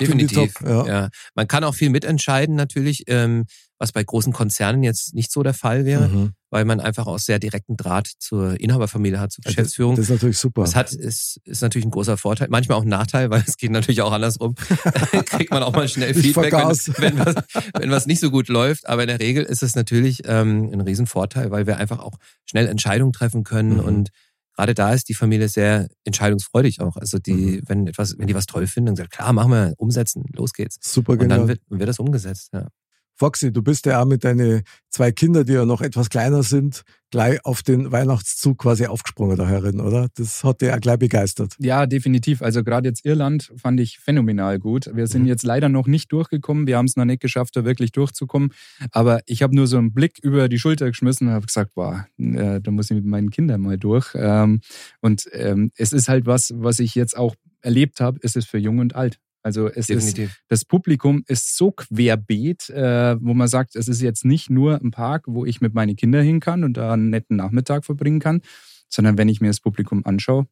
Definitiv. 0.00 0.54
ja. 0.64 0.86
ja. 0.86 1.08
Man 1.34 1.46
kann 1.46 1.62
auch 1.62 1.74
viel 1.74 1.90
mitentscheiden 1.90 2.54
natürlich, 2.56 3.04
ähm, 3.08 3.44
was 3.78 3.92
bei 3.92 4.02
großen 4.02 4.32
Konzernen 4.32 4.82
jetzt 4.82 5.14
nicht 5.14 5.30
so 5.30 5.42
der 5.42 5.52
Fall 5.54 5.84
wäre, 5.84 6.08
Mhm. 6.08 6.32
weil 6.50 6.64
man 6.64 6.80
einfach 6.80 7.06
auch 7.06 7.18
sehr 7.18 7.38
direkten 7.38 7.76
Draht 7.76 8.10
zur 8.18 8.58
Inhaberfamilie 8.60 9.20
hat, 9.20 9.32
zur 9.32 9.42
Das, 9.42 9.54
Geschäftsführung. 9.54 9.96
das 9.96 10.06
ist 10.06 10.10
natürlich 10.10 10.38
super. 10.38 10.62
Das 10.62 10.74
hat, 10.74 10.92
ist, 10.92 11.38
ist 11.44 11.60
natürlich 11.62 11.86
ein 11.86 11.90
großer 11.90 12.16
Vorteil, 12.16 12.48
manchmal 12.50 12.78
auch 12.78 12.82
ein 12.82 12.88
Nachteil, 12.88 13.30
weil 13.30 13.42
es 13.46 13.56
geht 13.58 13.70
natürlich 13.72 14.00
auch 14.00 14.12
andersrum. 14.12 14.54
Kriegt 15.26 15.50
man 15.50 15.62
auch 15.62 15.72
mal 15.72 15.86
schnell 15.88 16.10
Ich 16.12 16.18
Feedback, 16.22 16.52
wenn, 16.52 17.18
wenn, 17.18 17.18
was, 17.18 17.34
wenn 17.78 17.90
was 17.90 18.06
nicht 18.06 18.20
so 18.20 18.30
gut 18.30 18.48
läuft. 18.48 18.88
Aber 18.88 19.02
in 19.02 19.08
der 19.08 19.20
Regel 19.20 19.44
ist 19.44 19.62
es 19.62 19.74
natürlich 19.74 20.22
ähm, 20.24 20.70
ein 20.72 20.80
Riesenvorteil, 20.80 21.50
weil 21.50 21.66
wir 21.66 21.76
einfach 21.76 21.98
auch 21.98 22.14
schnell 22.46 22.68
Entscheidungen 22.68 23.12
treffen 23.12 23.44
können. 23.44 23.74
Mhm. 23.74 23.80
Und 23.80 24.08
gerade 24.60 24.74
da 24.74 24.92
ist 24.92 25.08
die 25.08 25.14
Familie 25.14 25.48
sehr 25.48 25.88
entscheidungsfreudig 26.04 26.80
auch. 26.80 26.96
Also 26.96 27.18
die, 27.18 27.32
Mhm. 27.32 27.62
wenn 27.66 27.86
etwas, 27.86 28.18
wenn 28.18 28.26
die 28.26 28.34
was 28.34 28.44
toll 28.46 28.66
finden, 28.66 28.88
dann 28.88 28.96
sagt, 28.96 29.10
klar, 29.12 29.32
machen 29.32 29.50
wir, 29.52 29.72
umsetzen, 29.78 30.24
los 30.34 30.52
geht's. 30.52 30.76
super 30.82 31.12
Und 31.12 31.20
genau. 31.20 31.36
dann 31.38 31.48
wird, 31.48 31.60
wird 31.68 31.88
das 31.88 31.98
umgesetzt. 31.98 32.50
Ja. 32.52 32.68
Foxy, 33.20 33.52
du 33.52 33.60
bist 33.62 33.84
ja 33.84 34.00
auch 34.00 34.06
mit 34.06 34.24
deinen 34.24 34.62
zwei 34.88 35.12
Kindern, 35.12 35.44
die 35.44 35.52
ja 35.52 35.66
noch 35.66 35.82
etwas 35.82 36.08
kleiner 36.08 36.42
sind, 36.42 36.84
gleich 37.10 37.44
auf 37.44 37.62
den 37.62 37.92
Weihnachtszug 37.92 38.56
quasi 38.56 38.86
aufgesprungen 38.86 39.36
da 39.36 39.46
herin, 39.46 39.78
oder? 39.78 40.08
Das 40.14 40.42
hat 40.42 40.62
dich 40.62 40.72
auch 40.72 40.80
gleich 40.80 40.98
begeistert. 40.98 41.54
Ja, 41.58 41.84
definitiv. 41.84 42.40
Also 42.40 42.64
gerade 42.64 42.88
jetzt 42.88 43.04
Irland 43.04 43.52
fand 43.56 43.78
ich 43.78 43.98
phänomenal 43.98 44.58
gut. 44.58 44.88
Wir 44.94 45.06
sind 45.06 45.22
Mhm. 45.22 45.28
jetzt 45.28 45.42
leider 45.42 45.68
noch 45.68 45.86
nicht 45.86 46.10
durchgekommen. 46.12 46.66
Wir 46.66 46.78
haben 46.78 46.86
es 46.86 46.96
noch 46.96 47.04
nicht 47.04 47.20
geschafft, 47.20 47.56
da 47.56 47.64
wirklich 47.66 47.92
durchzukommen. 47.92 48.54
Aber 48.90 49.20
ich 49.26 49.42
habe 49.42 49.54
nur 49.54 49.66
so 49.66 49.76
einen 49.76 49.92
Blick 49.92 50.18
über 50.22 50.48
die 50.48 50.58
Schulter 50.58 50.86
geschmissen 50.86 51.28
und 51.28 51.34
habe 51.34 51.44
gesagt, 51.44 51.74
boah, 51.74 52.06
äh, 52.18 52.60
da 52.62 52.70
muss 52.70 52.90
ich 52.90 52.94
mit 52.96 53.04
meinen 53.04 53.28
Kindern 53.30 53.60
mal 53.60 53.76
durch. 53.76 54.14
Ähm, 54.14 54.60
und 55.02 55.28
ähm, 55.32 55.72
es 55.76 55.92
ist 55.92 56.08
halt 56.08 56.24
was, 56.24 56.54
was 56.56 56.78
ich 56.78 56.94
jetzt 56.94 57.18
auch 57.18 57.34
erlebt 57.60 58.00
habe, 58.00 58.18
ist 58.22 58.36
es 58.36 58.46
für 58.46 58.56
jung 58.56 58.78
und 58.78 58.94
alt. 58.94 59.18
Also 59.42 59.68
es 59.68 59.88
ist 59.88 60.20
das 60.48 60.64
Publikum 60.64 61.24
ist 61.26 61.56
so 61.56 61.70
querbeet, 61.70 62.68
äh, 62.70 63.16
wo 63.20 63.32
man 63.32 63.48
sagt, 63.48 63.74
es 63.74 63.88
ist 63.88 64.02
jetzt 64.02 64.24
nicht 64.24 64.50
nur 64.50 64.80
ein 64.80 64.90
Park, 64.90 65.24
wo 65.26 65.46
ich 65.46 65.60
mit 65.60 65.72
meinen 65.72 65.96
Kindern 65.96 66.24
hin 66.24 66.40
kann 66.40 66.62
und 66.62 66.76
da 66.76 66.92
einen 66.92 67.10
netten 67.10 67.36
Nachmittag 67.36 67.84
verbringen 67.84 68.20
kann, 68.20 68.42
sondern 68.88 69.16
wenn 69.16 69.28
ich 69.28 69.40
mir 69.40 69.48
das 69.48 69.60
Publikum 69.60 70.04
anschaue, 70.04 70.46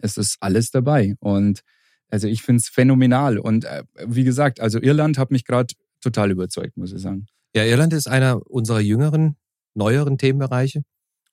es 0.00 0.16
ist 0.16 0.36
alles 0.40 0.70
dabei. 0.70 1.14
Und 1.18 1.62
also 2.08 2.28
ich 2.28 2.42
finde 2.42 2.60
es 2.60 2.68
phänomenal. 2.68 3.38
Und 3.38 3.64
äh, 3.64 3.82
wie 4.06 4.24
gesagt, 4.24 4.60
also 4.60 4.80
Irland 4.80 5.18
hat 5.18 5.30
mich 5.32 5.44
gerade 5.44 5.74
total 6.00 6.30
überzeugt, 6.30 6.76
muss 6.76 6.92
ich 6.92 7.00
sagen. 7.00 7.26
Ja, 7.54 7.64
Irland 7.64 7.92
ist 7.92 8.06
einer 8.08 8.40
unserer 8.48 8.80
jüngeren, 8.80 9.36
neueren 9.74 10.18
Themenbereiche. 10.18 10.82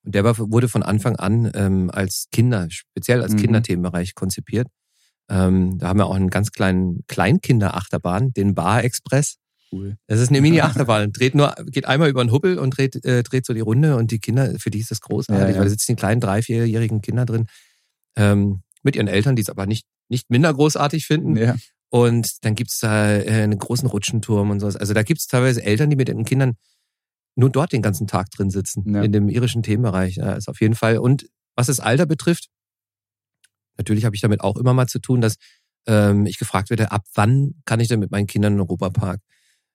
Und 0.03 0.15
der 0.15 0.23
war, 0.23 0.35
wurde 0.39 0.67
von 0.67 0.81
Anfang 0.81 1.15
an 1.17 1.51
ähm, 1.53 1.91
als 1.91 2.27
Kinder, 2.31 2.67
speziell 2.71 3.21
als 3.21 3.33
Mhm. 3.33 3.37
Kinderthemenbereich 3.37 4.15
konzipiert. 4.15 4.67
Ähm, 5.31 5.77
da 5.79 5.87
haben 5.87 5.97
wir 5.99 6.05
auch 6.07 6.15
einen 6.15 6.29
ganz 6.29 6.51
kleinen 6.51 7.03
Kleinkinderachterbahn, 7.07 8.33
den 8.33 8.53
Bar 8.53 8.83
Express. 8.83 9.37
Cool. 9.71 9.95
Das 10.07 10.19
ist 10.19 10.29
eine 10.29 10.41
Mini-Achterbahn. 10.41 11.13
Dreht 11.13 11.35
nur, 11.35 11.55
geht 11.67 11.85
einmal 11.85 12.09
über 12.09 12.23
den 12.23 12.31
Hubbel 12.31 12.59
und 12.59 12.71
dreht, 12.77 13.03
äh, 13.05 13.23
dreht 13.23 13.45
so 13.45 13.53
die 13.53 13.61
Runde 13.61 13.95
und 13.95 14.11
die 14.11 14.19
Kinder, 14.19 14.53
für 14.59 14.69
die 14.69 14.79
ist 14.79 14.91
das 14.91 14.99
großartig, 15.01 15.41
Ja, 15.43 15.49
ja. 15.51 15.55
weil 15.57 15.63
da 15.63 15.69
sitzen 15.69 15.93
die 15.93 15.95
kleinen 15.95 16.19
drei, 16.21 16.41
vierjährigen 16.41 17.01
Kinder 17.01 17.25
drin, 17.25 17.47
ähm, 18.17 18.61
mit 18.83 18.95
ihren 18.95 19.07
Eltern, 19.07 19.35
die 19.35 19.41
es 19.41 19.49
aber 19.49 19.65
nicht, 19.65 19.85
nicht 20.09 20.29
minder 20.29 20.53
großartig 20.53 21.05
finden. 21.05 21.37
Ja. 21.37 21.55
Und 21.89 22.43
dann 22.45 22.55
gibt's 22.55 22.79
da 22.79 23.11
äh, 23.17 23.43
einen 23.43 23.57
großen 23.59 23.87
Rutschenturm 23.87 24.49
und 24.49 24.59
sowas. 24.59 24.75
Also 24.75 24.93
da 24.93 25.03
gibt's 25.03 25.27
teilweise 25.27 25.63
Eltern, 25.63 25.89
die 25.89 25.95
mit 25.95 26.09
ihren 26.09 26.25
Kindern 26.25 26.53
nur 27.35 27.49
dort 27.49 27.71
den 27.71 27.81
ganzen 27.81 28.07
Tag 28.07 28.29
drin 28.31 28.49
sitzen, 28.49 28.93
Ja. 28.93 29.03
in 29.03 29.11
dem 29.13 29.29
irischen 29.29 29.63
Themenbereich. 29.63 30.15
Ja, 30.17 30.33
ist 30.33 30.49
auf 30.49 30.59
jeden 30.59 30.75
Fall. 30.75 30.97
Und 30.97 31.27
was 31.55 31.67
das 31.67 31.79
Alter 31.79 32.05
betrifft, 32.05 32.49
natürlich 33.77 34.05
habe 34.05 34.15
ich 34.15 34.21
damit 34.21 34.41
auch 34.41 34.57
immer 34.57 34.73
mal 34.73 34.87
zu 34.87 34.99
tun, 34.99 35.21
dass 35.21 35.35
ähm, 35.87 36.25
ich 36.25 36.37
gefragt 36.37 36.69
werde, 36.69 36.91
ab 36.91 37.03
wann 37.15 37.55
kann 37.65 37.79
ich 37.79 37.87
denn 37.87 37.99
mit 37.99 38.11
meinen 38.11 38.27
Kindern 38.27 38.53
in 38.53 38.57
den 38.59 38.61
Europapark? 38.67 39.19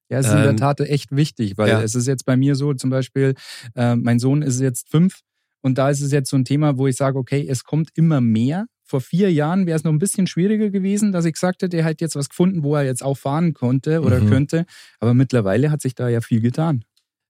Ja, 0.09 0.19
es 0.21 0.27
ist 0.27 0.33
in 0.33 0.39
der 0.43 0.51
Ähm, 0.51 0.57
Tat 0.57 0.81
echt 0.81 1.11
wichtig, 1.11 1.59
weil 1.59 1.69
ja. 1.69 1.83
es 1.83 1.97
ist 1.97 2.07
jetzt 2.07 2.25
bei 2.25 2.37
mir 2.37 2.55
so, 2.55 2.73
zum 2.75 2.91
Beispiel, 2.91 3.35
äh, 3.75 3.97
mein 3.97 4.21
Sohn 4.21 4.43
ist 4.43 4.61
jetzt 4.61 4.89
fünf 4.89 5.21
und 5.63 5.79
da 5.79 5.91
ist 5.91 6.01
es 6.01 6.13
jetzt 6.13 6.31
so 6.31 6.37
ein 6.37 6.45
Thema, 6.45 6.79
wo 6.79 6.87
ich 6.87 6.95
sage, 6.97 7.19
okay, 7.19 7.45
es 7.49 7.65
kommt 7.65 7.91
immer 7.95 8.21
mehr. 8.21 8.67
Vor 8.85 9.01
vier 9.01 9.33
Jahren 9.33 9.67
wäre 9.67 9.77
es 9.77 9.83
noch 9.83 9.91
ein 9.91 9.99
bisschen 9.99 10.29
schwieriger 10.29 10.71
gewesen, 10.71 11.11
dass 11.11 11.25
ich 11.25 11.33
gesagt 11.33 11.63
hätte, 11.63 11.77
er 11.77 11.85
hat 11.85 12.01
jetzt 12.01 12.15
was 12.15 12.29
gefunden, 12.29 12.63
wo 12.63 12.77
er 12.77 12.85
jetzt 12.85 13.03
auch 13.03 13.17
fahren 13.19 13.53
konnte 13.53 14.01
oder 14.03 14.21
Mhm. 14.21 14.29
könnte. 14.29 14.65
Aber 15.01 15.13
mittlerweile 15.13 15.73
hat 15.73 15.83
sich 15.83 15.97
da 15.97 16.09
ja 16.09 16.21
viel 16.21 16.41
getan. 16.41 16.85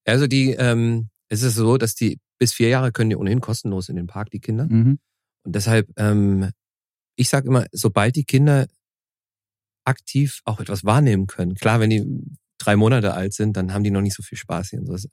Also 0.04 0.26
die, 0.26 0.50
ähm, 0.50 1.08
es 1.30 1.42
ist 1.42 1.54
so, 1.54 1.78
dass 1.78 1.94
die 1.94 2.18
bis 2.38 2.52
vier 2.52 2.68
Jahre 2.68 2.92
können 2.92 3.08
die 3.08 3.16
ohnehin 3.16 3.40
kostenlos 3.40 3.88
in 3.88 3.96
den 3.96 4.06
Park, 4.06 4.28
die 4.32 4.40
Kinder. 4.40 4.66
Mhm. 4.68 4.98
Und 5.46 5.54
deshalb, 5.54 5.88
ähm, 5.96 6.50
ich 7.16 7.28
sage 7.28 7.48
immer, 7.48 7.64
sobald 7.72 8.16
die 8.16 8.24
Kinder 8.24 8.66
aktiv 9.84 10.40
auch 10.44 10.60
etwas 10.60 10.84
wahrnehmen 10.84 11.26
können, 11.26 11.54
klar, 11.54 11.80
wenn 11.80 11.90
die 11.90 12.04
drei 12.58 12.76
Monate 12.76 13.14
alt 13.14 13.32
sind, 13.32 13.56
dann 13.56 13.72
haben 13.72 13.84
die 13.84 13.90
noch 13.90 14.00
nicht 14.00 14.14
so 14.16 14.22
viel 14.22 14.36
Spaß 14.38 14.70
hier 14.70 14.80
und 14.80 14.86
so. 14.86 15.08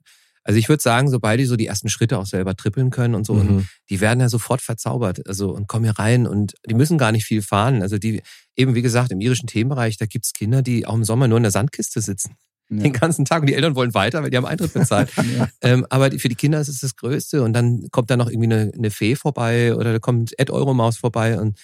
Also 0.46 0.58
ich 0.58 0.68
würde 0.68 0.82
sagen, 0.82 1.08
sobald 1.08 1.40
die 1.40 1.46
so 1.46 1.56
die 1.56 1.66
ersten 1.66 1.88
Schritte 1.88 2.18
auch 2.18 2.26
selber 2.26 2.54
trippeln 2.54 2.90
können 2.90 3.14
und 3.14 3.24
so, 3.24 3.34
und 3.34 3.56
Mhm. 3.56 3.68
die 3.88 4.00
werden 4.00 4.20
ja 4.20 4.28
sofort 4.28 4.60
verzaubert. 4.60 5.26
Also 5.26 5.54
und 5.54 5.68
kommen 5.68 5.84
hier 5.84 5.98
rein 5.98 6.26
und 6.26 6.54
die 6.68 6.74
müssen 6.74 6.98
gar 6.98 7.12
nicht 7.12 7.24
viel 7.24 7.40
fahren. 7.40 7.80
Also 7.80 7.96
die, 7.98 8.20
eben 8.56 8.74
wie 8.74 8.82
gesagt, 8.82 9.10
im 9.12 9.20
irischen 9.20 9.46
Themenbereich, 9.46 9.96
da 9.96 10.06
gibt's 10.06 10.32
Kinder, 10.32 10.60
die 10.62 10.84
auch 10.86 10.94
im 10.94 11.04
Sommer 11.04 11.28
nur 11.28 11.38
in 11.38 11.44
der 11.44 11.52
Sandkiste 11.52 12.00
sitzen. 12.02 12.34
Ja. 12.70 12.82
Den 12.82 12.92
ganzen 12.92 13.24
Tag. 13.24 13.42
Und 13.42 13.48
die 13.48 13.54
Eltern 13.54 13.74
wollen 13.74 13.94
weiter, 13.94 14.22
weil 14.22 14.30
die 14.30 14.36
haben 14.36 14.46
Eintritt 14.46 14.72
bezahlt. 14.72 15.10
Ja. 15.36 15.48
Ähm, 15.62 15.86
aber 15.90 16.10
die, 16.10 16.18
für 16.18 16.28
die 16.28 16.34
Kinder 16.34 16.60
ist 16.60 16.68
es 16.68 16.80
das 16.80 16.96
Größte. 16.96 17.42
Und 17.42 17.54
dann 17.54 17.88
kommt 17.90 18.10
da 18.10 18.16
noch 18.16 18.28
irgendwie 18.28 18.52
eine, 18.52 18.72
eine 18.74 18.90
Fee 18.90 19.16
vorbei 19.16 19.74
oder 19.74 19.92
da 19.92 19.98
kommt 19.98 20.38
Ed 20.38 20.50
Euromaus 20.50 20.96
vorbei. 20.96 21.40
Und 21.40 21.58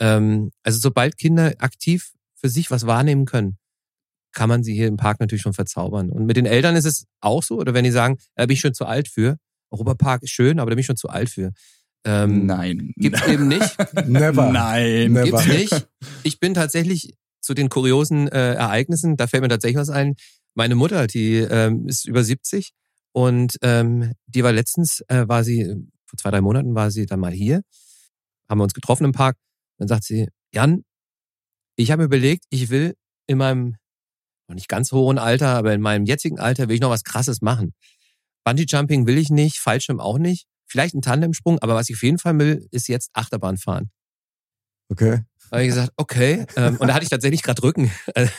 ähm, 0.00 0.50
also 0.62 0.78
sobald 0.78 1.16
Kinder 1.16 1.54
aktiv 1.58 2.12
für 2.34 2.48
sich 2.48 2.70
was 2.70 2.86
wahrnehmen 2.86 3.24
können, 3.24 3.56
kann 4.32 4.48
man 4.48 4.62
sie 4.62 4.74
hier 4.74 4.86
im 4.86 4.96
Park 4.96 5.18
natürlich 5.18 5.42
schon 5.42 5.54
verzaubern. 5.54 6.10
Und 6.10 6.26
mit 6.26 6.36
den 6.36 6.46
Eltern 6.46 6.76
ist 6.76 6.84
es 6.84 7.06
auch 7.20 7.42
so, 7.42 7.56
oder 7.56 7.72
wenn 7.74 7.84
die 7.84 7.90
sagen, 7.90 8.18
da 8.34 8.44
bin 8.46 8.54
ich 8.54 8.60
schon 8.60 8.74
zu 8.74 8.84
alt 8.84 9.08
für. 9.08 9.38
Europapark 9.70 10.22
ist 10.22 10.30
schön, 10.30 10.60
aber 10.60 10.70
da 10.70 10.74
bin 10.74 10.80
ich 10.80 10.86
schon 10.86 10.98
zu 10.98 11.08
alt 11.08 11.30
für. 11.30 11.52
Ähm, 12.04 12.46
Nein. 12.46 12.92
Gibt's 12.96 13.26
eben 13.28 13.48
nicht. 13.48 13.76
Never. 14.06 14.52
Nein. 14.52 15.12
Never. 15.12 15.24
Gibt's 15.24 15.46
nicht. 15.46 15.88
Ich 16.22 16.40
bin 16.40 16.54
tatsächlich 16.54 17.14
zu 17.40 17.54
den 17.54 17.68
kuriosen 17.68 18.28
äh, 18.28 18.54
Ereignissen, 18.54 19.16
da 19.16 19.26
fällt 19.26 19.42
mir 19.42 19.48
tatsächlich 19.48 19.78
was 19.78 19.90
ein. 19.90 20.16
Meine 20.56 20.74
Mutter, 20.74 21.06
die 21.06 21.36
ähm, 21.36 21.86
ist 21.86 22.06
über 22.06 22.24
70 22.24 22.72
und 23.12 23.58
ähm, 23.60 24.12
die 24.26 24.42
war 24.42 24.52
letztens, 24.52 25.02
äh, 25.08 25.28
war 25.28 25.44
sie, 25.44 25.66
vor 26.06 26.18
zwei, 26.18 26.30
drei 26.30 26.40
Monaten 26.40 26.74
war 26.74 26.90
sie 26.90 27.04
dann 27.04 27.20
mal 27.20 27.32
hier, 27.32 27.60
haben 28.48 28.58
wir 28.58 28.64
uns 28.64 28.72
getroffen 28.72 29.04
im 29.04 29.12
Park. 29.12 29.36
Dann 29.76 29.86
sagt 29.86 30.04
sie, 30.04 30.28
Jan, 30.54 30.82
ich 31.76 31.90
habe 31.90 32.00
mir 32.00 32.06
überlegt, 32.06 32.46
ich 32.48 32.70
will 32.70 32.94
in 33.26 33.36
meinem 33.36 33.76
noch 34.48 34.54
nicht 34.54 34.68
ganz 34.68 34.92
hohen 34.92 35.18
Alter, 35.18 35.48
aber 35.48 35.74
in 35.74 35.82
meinem 35.82 36.06
jetzigen 36.06 36.38
Alter 36.38 36.68
will 36.68 36.76
ich 36.76 36.80
noch 36.80 36.88
was 36.88 37.04
Krasses 37.04 37.42
machen. 37.42 37.74
Bungee 38.42 38.64
Jumping 38.66 39.06
will 39.06 39.18
ich 39.18 39.28
nicht, 39.28 39.58
Fallschirm 39.58 40.00
auch 40.00 40.16
nicht, 40.16 40.46
vielleicht 40.66 40.94
ein 40.94 41.02
Tandemsprung, 41.02 41.58
aber 41.58 41.74
was 41.74 41.90
ich 41.90 41.96
auf 41.96 42.02
jeden 42.02 42.18
Fall 42.18 42.38
will, 42.38 42.66
ist 42.70 42.88
jetzt 42.88 43.10
Achterbahn 43.12 43.58
fahren. 43.58 43.90
Okay. 44.88 45.20
Habe 45.50 45.62
ich 45.62 45.68
gesagt, 45.68 45.92
okay. 45.96 46.46
Ähm, 46.56 46.76
und 46.76 46.88
da 46.88 46.94
hatte 46.94 47.04
ich 47.04 47.10
tatsächlich 47.10 47.42
gerade 47.42 47.62
Rücken. 47.62 47.90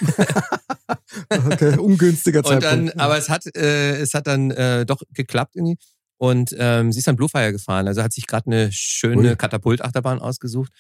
Okay, 1.29 1.77
ungünstiger 1.77 2.39
Und 2.39 2.63
dann, 2.63 2.87
Zeitpunkt. 2.87 2.99
aber 2.99 3.17
es 3.17 3.29
hat, 3.29 3.45
äh, 3.55 3.97
es 3.97 4.13
hat 4.13 4.27
dann 4.27 4.51
äh, 4.51 4.85
doch 4.85 5.01
geklappt 5.13 5.55
irgendwie. 5.55 5.77
Und 6.17 6.55
ähm, 6.57 6.91
sie 6.91 6.99
ist 6.99 7.07
dann 7.07 7.15
Bluefire 7.15 7.51
gefahren. 7.51 7.87
Also 7.87 8.03
hat 8.03 8.13
sich 8.13 8.27
gerade 8.27 8.47
eine 8.47 8.71
schöne. 8.71 9.35
Katapultachterbahn 9.35 10.19
ausgesucht. 10.19 10.71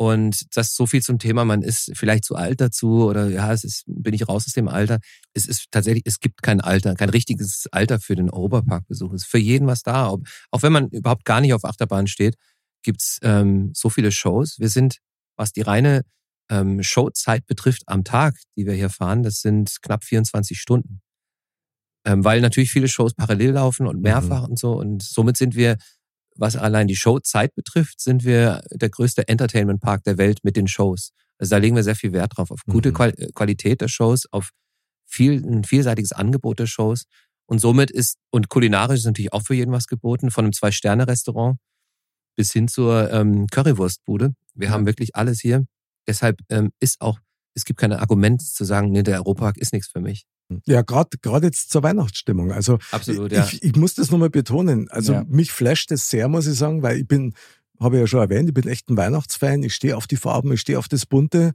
Und 0.00 0.56
das 0.56 0.68
ist 0.68 0.76
so 0.76 0.86
viel 0.86 1.02
zum 1.02 1.18
Thema, 1.18 1.44
man 1.44 1.60
ist 1.60 1.92
vielleicht 1.94 2.24
zu 2.24 2.34
alt 2.34 2.62
dazu 2.62 3.04
oder 3.04 3.28
ja, 3.28 3.52
es 3.52 3.64
ist, 3.64 3.84
bin 3.86 4.14
ich 4.14 4.26
raus 4.26 4.46
aus 4.46 4.54
dem 4.54 4.66
Alter. 4.66 4.98
Es 5.34 5.46
ist 5.46 5.66
tatsächlich, 5.70 6.04
es 6.06 6.20
gibt 6.20 6.42
kein 6.42 6.62
Alter, 6.62 6.94
kein 6.94 7.10
richtiges 7.10 7.66
Alter 7.70 8.00
für 8.00 8.16
den 8.16 8.30
Europaparkbesuch. 8.30 9.12
Es 9.12 9.24
ist 9.24 9.30
für 9.30 9.36
jeden 9.36 9.66
was 9.66 9.82
da. 9.82 10.06
Auch 10.06 10.62
wenn 10.62 10.72
man 10.72 10.88
überhaupt 10.88 11.26
gar 11.26 11.42
nicht 11.42 11.52
auf 11.52 11.66
Achterbahn 11.66 12.06
steht, 12.06 12.36
gibt's 12.82 13.18
ähm, 13.22 13.72
so 13.74 13.90
viele 13.90 14.10
Shows. 14.10 14.58
Wir 14.58 14.70
sind, 14.70 15.00
was 15.40 15.52
die 15.52 15.62
reine 15.62 16.02
ähm, 16.50 16.82
Showzeit 16.82 17.46
betrifft 17.46 17.84
am 17.86 18.04
Tag, 18.04 18.36
die 18.56 18.66
wir 18.66 18.74
hier 18.74 18.90
fahren, 18.90 19.22
das 19.22 19.40
sind 19.40 19.78
knapp 19.82 20.04
24 20.04 20.60
Stunden. 20.60 21.00
Ähm, 22.04 22.24
weil 22.24 22.40
natürlich 22.40 22.70
viele 22.70 22.88
Shows 22.88 23.14
parallel 23.14 23.52
laufen 23.52 23.86
und 23.86 24.00
mehrfach 24.02 24.48
und 24.48 24.58
so. 24.58 24.72
Und 24.72 25.02
somit 25.02 25.36
sind 25.36 25.54
wir, 25.54 25.76
was 26.36 26.56
allein 26.56 26.86
die 26.86 26.96
Showzeit 26.96 27.54
betrifft, 27.54 28.00
sind 28.00 28.24
wir 28.24 28.62
der 28.72 28.90
größte 28.90 29.28
Entertainment-Park 29.28 30.04
der 30.04 30.18
Welt 30.18 30.40
mit 30.42 30.56
den 30.56 30.68
Shows. 30.68 31.12
Also 31.38 31.50
da 31.50 31.58
legen 31.58 31.76
wir 31.76 31.82
sehr 31.82 31.96
viel 31.96 32.12
Wert 32.12 32.36
drauf, 32.36 32.50
auf 32.50 32.60
gute 32.66 32.90
Mhm. 32.90 32.94
Qual 32.94 33.12
Qualität 33.34 33.80
der 33.80 33.88
Shows, 33.88 34.26
auf 34.30 34.50
viel, 35.06 35.42
ein 35.44 35.64
vielseitiges 35.64 36.12
Angebot 36.12 36.58
der 36.58 36.66
Shows. 36.66 37.04
Und 37.46 37.60
somit 37.60 37.90
ist, 37.90 38.16
und 38.30 38.48
kulinarisch 38.48 39.00
ist 39.00 39.06
natürlich 39.06 39.32
auch 39.32 39.42
für 39.42 39.54
jeden 39.54 39.72
was 39.72 39.86
geboten, 39.86 40.30
von 40.30 40.44
einem 40.44 40.52
Zwei-Sterne-Restaurant 40.52 41.58
bis 42.36 42.52
hin 42.52 42.68
zur 42.68 43.10
ähm, 43.12 43.46
Currywurstbude. 43.48 44.34
Wir 44.54 44.68
Ja. 44.68 44.72
haben 44.74 44.86
wirklich 44.86 45.16
alles 45.16 45.40
hier. 45.40 45.64
Deshalb 46.06 46.38
ähm, 46.48 46.70
ist 46.80 47.00
auch, 47.00 47.18
es 47.54 47.64
gibt 47.64 47.80
kein 47.80 47.92
Argument 47.92 48.42
zu 48.42 48.64
sagen, 48.64 48.90
nee, 48.90 49.02
der 49.02 49.18
Europapark 49.18 49.56
ist 49.58 49.72
nichts 49.72 49.88
für 49.88 50.00
mich. 50.00 50.26
Ja, 50.66 50.82
gerade 50.82 51.16
gerade 51.22 51.46
jetzt 51.46 51.70
zur 51.70 51.82
Weihnachtsstimmung. 51.84 52.50
Also 52.52 52.78
Absolut, 52.90 53.30
ja. 53.32 53.44
ich, 53.44 53.62
ich 53.62 53.76
muss 53.76 53.94
das 53.94 54.10
nochmal 54.10 54.30
betonen. 54.30 54.88
Also 54.90 55.12
Ja. 55.12 55.24
mich 55.28 55.52
flasht 55.52 55.90
das 55.90 56.08
sehr, 56.10 56.26
muss 56.28 56.46
ich 56.46 56.58
sagen, 56.58 56.82
weil 56.82 56.98
ich 56.98 57.06
bin, 57.06 57.34
habe 57.78 57.96
ich 57.96 58.00
ja 58.00 58.06
schon 58.08 58.20
erwähnt, 58.20 58.48
ich 58.48 58.54
bin 58.54 58.66
echt 58.68 58.88
ein 58.90 58.96
Weihnachtsfan. 58.96 59.62
Ich 59.62 59.74
stehe 59.74 59.96
auf 59.96 60.06
die 60.08 60.16
Farben, 60.16 60.52
ich 60.52 60.60
stehe 60.60 60.78
auf 60.78 60.88
das 60.88 61.06
Bunte. 61.06 61.52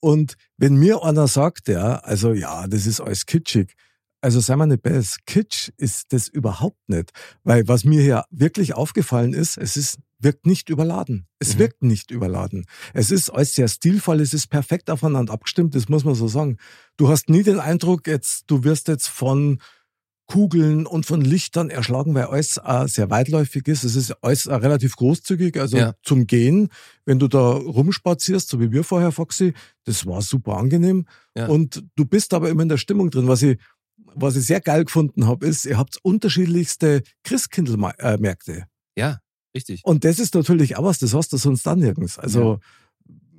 Und 0.00 0.34
wenn 0.56 0.76
mir 0.76 1.02
einer 1.02 1.26
sagt, 1.26 1.66
ja, 1.66 1.96
also 1.96 2.32
ja, 2.32 2.68
das 2.68 2.86
ist 2.86 3.00
alles 3.00 3.26
kitschig, 3.26 3.74
also 4.20 4.38
sei 4.40 4.54
mal 4.56 4.66
nicht 4.66 4.82
besser, 4.82 5.16
Kitsch 5.26 5.70
ist 5.76 6.12
das 6.12 6.28
überhaupt 6.28 6.88
nicht. 6.88 7.10
Weil 7.44 7.66
was 7.66 7.84
mir 7.84 8.00
hier 8.02 8.24
wirklich 8.30 8.74
aufgefallen 8.74 9.32
ist, 9.32 9.56
es 9.58 9.76
ist, 9.76 9.98
wirkt 10.20 10.46
nicht 10.46 10.68
überladen. 10.68 11.26
Es 11.38 11.54
Mhm. 11.54 11.58
wirkt 11.60 11.82
nicht 11.82 12.10
überladen. 12.10 12.64
Es 12.94 13.10
ist 13.10 13.30
alles 13.30 13.54
sehr 13.54 13.68
stilvoll, 13.68 14.20
es 14.20 14.34
ist 14.34 14.48
perfekt 14.48 14.90
aufeinander 14.90 15.32
abgestimmt, 15.32 15.74
das 15.74 15.88
muss 15.88 16.04
man 16.04 16.14
so 16.14 16.26
sagen. 16.28 16.56
Du 16.96 17.08
hast 17.08 17.28
nie 17.28 17.42
den 17.42 17.60
Eindruck, 17.60 18.06
jetzt, 18.06 18.44
du 18.50 18.64
wirst 18.64 18.88
jetzt 18.88 19.08
von 19.08 19.60
Kugeln 20.26 20.84
und 20.84 21.06
von 21.06 21.22
Lichtern 21.22 21.70
erschlagen, 21.70 22.14
weil 22.14 22.24
alles 22.24 22.58
äh, 22.62 22.86
sehr 22.86 23.08
weitläufig 23.08 23.66
ist. 23.66 23.82
Es 23.84 23.96
ist 23.96 24.10
alles 24.22 24.44
äh, 24.44 24.54
relativ 24.54 24.94
großzügig, 24.96 25.58
also 25.58 25.78
Ja. 25.78 25.94
zum 26.02 26.26
Gehen, 26.26 26.68
wenn 27.06 27.18
du 27.18 27.28
da 27.28 27.52
rumspazierst, 27.52 28.46
so 28.48 28.60
wie 28.60 28.70
wir 28.70 28.84
vorher, 28.84 29.10
Foxy, 29.10 29.54
das 29.84 30.04
war 30.04 30.20
super 30.20 30.58
angenehm. 30.58 31.06
Ja. 31.34 31.46
Und 31.46 31.82
du 31.96 32.04
bist 32.04 32.34
aber 32.34 32.50
immer 32.50 32.62
in 32.62 32.68
der 32.68 32.76
Stimmung 32.76 33.10
drin. 33.10 33.26
Was 33.26 33.40
ich, 33.40 33.58
was 33.96 34.36
ich 34.36 34.44
sehr 34.44 34.60
geil 34.60 34.84
gefunden 34.84 35.26
habe, 35.26 35.46
ist, 35.46 35.64
ihr 35.64 35.78
habt 35.78 35.96
unterschiedlichste 36.02 37.02
Christkindlmärkte. 37.24 38.66
Ja, 38.96 39.20
richtig. 39.58 39.80
Und 39.84 40.04
das 40.04 40.18
ist 40.18 40.34
natürlich 40.34 40.76
auch 40.76 40.84
was, 40.84 40.98
das 40.98 41.14
hast 41.14 41.32
du 41.32 41.36
sonst 41.36 41.66
dann 41.66 41.78
nirgends. 41.80 42.18
Also 42.18 42.60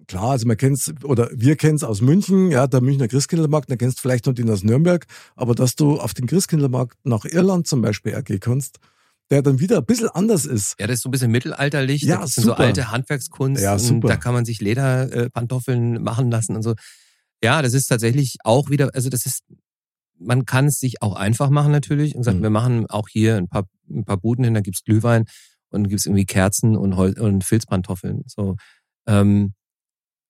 klar, 0.08 0.32
also 0.32 0.47
man 0.47 0.58
kennt's 0.58 0.91
oder 1.03 1.29
wir 1.34 1.55
kennen's 1.55 1.84
aus 1.84 2.01
München, 2.01 2.51
ja, 2.51 2.67
der 2.67 2.82
Münchner 2.82 3.08
Christkindlmarkt, 3.08 3.69
dann 3.69 3.77
kennst 3.77 3.99
du 3.99 4.01
vielleicht 4.01 4.25
noch 4.25 4.34
den 4.34 4.49
aus 4.49 4.63
Nürnberg, 4.63 5.05
aber 5.36 5.53
dass 5.55 5.75
du 5.75 5.99
auf 5.99 6.13
den 6.13 6.25
Christkindlmarkt 6.27 6.97
nach 7.03 7.25
Irland 7.25 7.67
zum 7.67 7.82
Beispiel 7.82 8.15
auch 8.15 8.23
gehen 8.23 8.39
kannst, 8.39 8.79
der 9.29 9.43
dann 9.43 9.60
wieder 9.60 9.77
ein 9.77 9.86
bisschen 9.86 10.10
anders 10.10 10.45
ist. 10.45 10.75
Ja, 10.79 10.88
das 10.88 10.95
ist 10.97 11.03
so 11.03 11.10
ein 11.10 11.12
bisschen 11.12 11.32
mittelalterlich. 11.32 12.01
Ja, 12.01 12.15
da 12.15 12.19
dann 12.21 12.27
so 12.27 12.41
super. 12.41 12.60
alte 12.60 12.91
Handwerkskunst. 12.91 13.62
Ja, 13.62 13.77
super. 13.77 14.08
da 14.08 14.15
kann 14.17 14.34
man 14.34 14.45
sich 14.45 14.60
Lederpantoffeln 14.62 16.01
machen 16.01 16.32
lassen 16.32 16.55
und 16.55 16.63
so. 16.63 16.73
Ja, 17.43 17.62
das 17.62 17.73
ist 17.73 17.86
tatsächlich 17.88 18.38
auch 18.43 18.69
wieder, 18.71 18.89
also 18.95 19.10
das 19.10 19.25
ist, 19.25 19.43
man 20.17 20.45
kann 20.45 20.65
es 20.65 20.79
sich 20.79 21.01
auch 21.01 21.15
einfach 21.15 21.49
machen 21.51 21.71
natürlich. 21.71 22.15
Und 22.15 22.21
gesagt, 22.21 22.39
Mhm. 22.39 22.43
wir 22.43 22.49
machen 22.49 22.86
auch 22.88 23.08
hier 23.08 23.38
ein 23.38 23.47
paar, 23.47 23.65
ein 23.89 24.03
paar 24.03 24.17
Buden 24.17 24.43
hin, 24.43 24.55
da 24.55 24.62
gibt's 24.62 24.84
Glühwein 24.84 25.25
und 25.71 25.89
gibt's 25.89 26.05
irgendwie 26.05 26.25
Kerzen 26.25 26.75
und, 26.75 26.95
Hol 26.97 27.17
und 27.19 27.43
Filzpantoffeln. 27.43 28.23
So. 28.27 28.55
Ähm, 29.08 29.53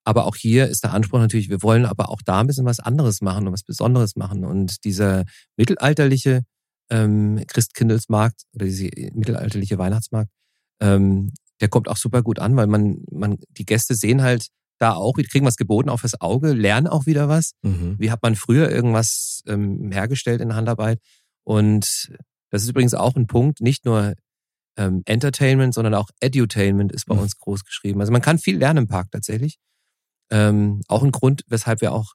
aber 0.03 0.25
auch 0.25 0.35
hier 0.35 0.67
ist 0.67 0.83
der 0.83 0.93
Anspruch 0.93 1.19
natürlich, 1.19 1.49
wir 1.49 1.61
wollen 1.61 1.85
aber 1.85 2.09
auch 2.09 2.21
da 2.23 2.39
ein 2.39 2.47
bisschen 2.47 2.65
was 2.65 2.79
anderes 2.79 3.21
machen 3.21 3.47
und 3.47 3.53
was 3.53 3.63
Besonderes 3.63 4.15
machen. 4.15 4.45
Und 4.45 4.83
dieser 4.83 5.25
mittelalterliche 5.55 6.43
ähm, 6.89 7.43
Christkindlesmarkt 7.47 8.43
oder 8.53 8.65
diese 8.65 8.89
mittelalterliche 9.13 9.77
Weihnachtsmarkt, 9.77 10.31
ähm, 10.81 11.31
der 11.61 11.67
kommt 11.67 11.89
auch 11.89 11.97
super 11.97 12.23
gut 12.23 12.39
an, 12.39 12.55
weil 12.55 12.67
man, 12.67 13.03
man, 13.11 13.37
die 13.49 13.65
Gäste 13.65 13.93
sehen 13.93 14.21
halt 14.21 14.47
da 14.79 14.93
auch, 14.93 15.17
die 15.17 15.23
kriegen 15.23 15.45
was 15.45 15.57
geboten 15.57 15.89
auf 15.89 16.01
das 16.01 16.19
Auge, 16.21 16.53
lernen 16.53 16.87
auch 16.87 17.05
wieder 17.05 17.27
was. 17.27 17.51
Wie 17.99 18.11
hat 18.11 18.23
man 18.23 18.35
früher 18.35 18.71
irgendwas 18.71 19.43
ähm, 19.45 19.91
hergestellt 19.91 20.41
in 20.41 20.49
der 20.49 20.57
Handarbeit? 20.57 20.99
Und 21.43 22.09
das 22.49 22.63
ist 22.63 22.69
übrigens 22.69 22.93
auch 22.93 23.15
ein 23.15 23.27
Punkt, 23.27 23.61
nicht 23.61 23.85
nur 23.85 24.15
ähm, 24.77 25.01
Entertainment, 25.05 25.73
sondern 25.73 25.93
auch 25.95 26.09
Edutainment 26.19 26.91
ist 26.91 27.05
bei 27.05 27.15
Mhm. 27.15 27.21
uns 27.21 27.37
groß 27.37 27.63
geschrieben. 27.65 27.99
Also 27.99 28.11
man 28.11 28.21
kann 28.21 28.37
viel 28.39 28.57
lernen 28.57 28.79
im 28.83 28.87
Park 28.87 29.07
tatsächlich. 29.11 29.57
Ähm, 30.31 30.81
auch 30.87 31.03
ein 31.03 31.11
Grund, 31.11 31.43
weshalb 31.47 31.81
wir 31.81 31.91
auch 31.91 32.13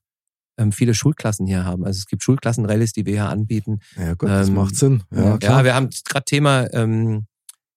ähm, 0.56 0.70
viele 0.70 0.94
Schulklassen 0.94 1.46
hier 1.46 1.64
haben. 1.64 1.84
Also 1.84 1.98
es 1.98 2.06
gibt 2.06 2.22
Schulklassenrallyes, 2.22 2.92
die 2.92 3.04
wir 3.06 3.14
hier 3.14 3.28
anbieten. 3.28 3.80
Ja 3.96 4.14
gut, 4.14 4.28
das 4.28 4.48
Ähm, 4.48 4.54
macht 4.54 4.76
Sinn. 4.76 5.02
Ja, 5.10 5.24
Ja, 5.30 5.38
klar. 5.38 5.64
wir 5.64 5.74
haben 5.74 5.90
gerade 6.04 6.24
Thema 6.24 6.72
ähm, 6.72 7.26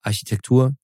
Architektur, 0.04 0.76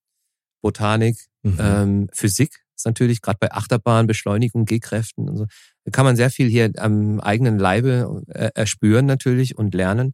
Botanik, 0.62 1.18
Mhm. 1.44 1.58
ähm, 1.60 2.10
Physik 2.14 2.62
ist 2.76 2.86
natürlich 2.86 3.22
gerade 3.22 3.38
bei 3.40 3.52
Achterbahn, 3.52 4.08
Beschleunigung, 4.08 4.66
G-Kräften 4.66 5.30
und 5.30 5.38
so. 5.38 5.46
Da 5.84 5.92
kann 5.92 6.06
man 6.06 6.16
sehr 6.16 6.30
viel 6.32 6.48
hier 6.50 6.72
am 6.78 7.20
eigenen 7.20 7.60
Leibe 7.60 8.24
äh, 8.30 8.50
erspüren 8.56 9.06
natürlich 9.06 9.58
und 9.58 9.74
lernen. 9.76 10.14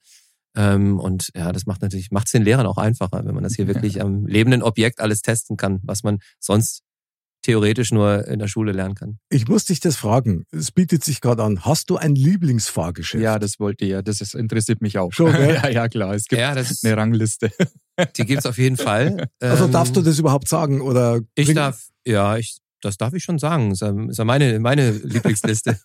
Ähm, 0.55 0.99
und 0.99 1.29
ja, 1.35 1.51
das 1.51 1.65
macht 1.65 1.81
natürlich, 1.81 2.12
macht 2.12 2.25
es 2.27 2.31
den 2.31 2.43
Lehrern 2.43 2.65
auch 2.65 2.77
einfacher, 2.77 3.23
wenn 3.25 3.35
man 3.35 3.43
das 3.43 3.53
hier 3.55 3.67
wirklich 3.73 4.01
am 4.01 4.25
lebenden 4.25 4.62
Objekt 4.63 4.99
alles 4.99 5.21
testen 5.21 5.57
kann, 5.57 5.79
was 5.83 6.03
man 6.03 6.19
sonst 6.39 6.81
theoretisch 7.41 7.91
nur 7.93 8.27
in 8.27 8.39
der 8.39 8.47
Schule 8.49 8.73
lernen 8.73 8.95
kann. 8.95 9.17
Ich 9.29 9.47
muss 9.47 9.63
dich 9.63 9.79
das 9.79 9.95
fragen. 9.95 10.43
Es 10.51 10.71
bietet 10.71 11.05
sich 11.05 11.21
gerade 11.21 11.41
an. 11.43 11.63
Hast 11.63 11.89
du 11.89 11.95
ein 11.95 12.13
Lieblingsfahrgeschäft? 12.13 13.23
Ja, 13.23 13.39
das 13.39 13.59
wollte 13.59 13.85
ich 13.85 13.91
ja. 13.91 14.01
Das 14.01 14.19
ist, 14.19 14.35
interessiert 14.35 14.81
mich 14.81 14.97
auch. 14.97 15.13
Schon, 15.13 15.31
ja, 15.33 15.69
ja, 15.69 15.88
klar. 15.88 16.13
Es 16.15 16.25
gibt 16.25 16.41
Ja, 16.41 16.53
das, 16.53 16.83
eine 16.83 16.97
Rangliste. 16.97 17.49
die 18.17 18.25
gibt's 18.25 18.45
auf 18.45 18.57
jeden 18.57 18.75
Fall. 18.77 19.29
Also 19.39 19.65
Ähm, 19.65 19.71
darfst 19.71 19.95
du 19.95 20.01
das 20.01 20.19
überhaupt 20.19 20.49
sagen? 20.49 20.81
Oder 20.81 21.21
Ich 21.35 21.45
bring- 21.45 21.55
darf, 21.55 21.88
ja, 22.05 22.35
ich, 22.35 22.57
das 22.81 22.97
darf 22.97 23.13
ich 23.13 23.23
schon 23.23 23.39
sagen. 23.39 23.73
Ja, 23.73 23.89
ist 24.09 24.17
ja 24.17 24.25
meine, 24.25 24.59
meine 24.59 24.91
Lieblingsliste. 24.91 25.79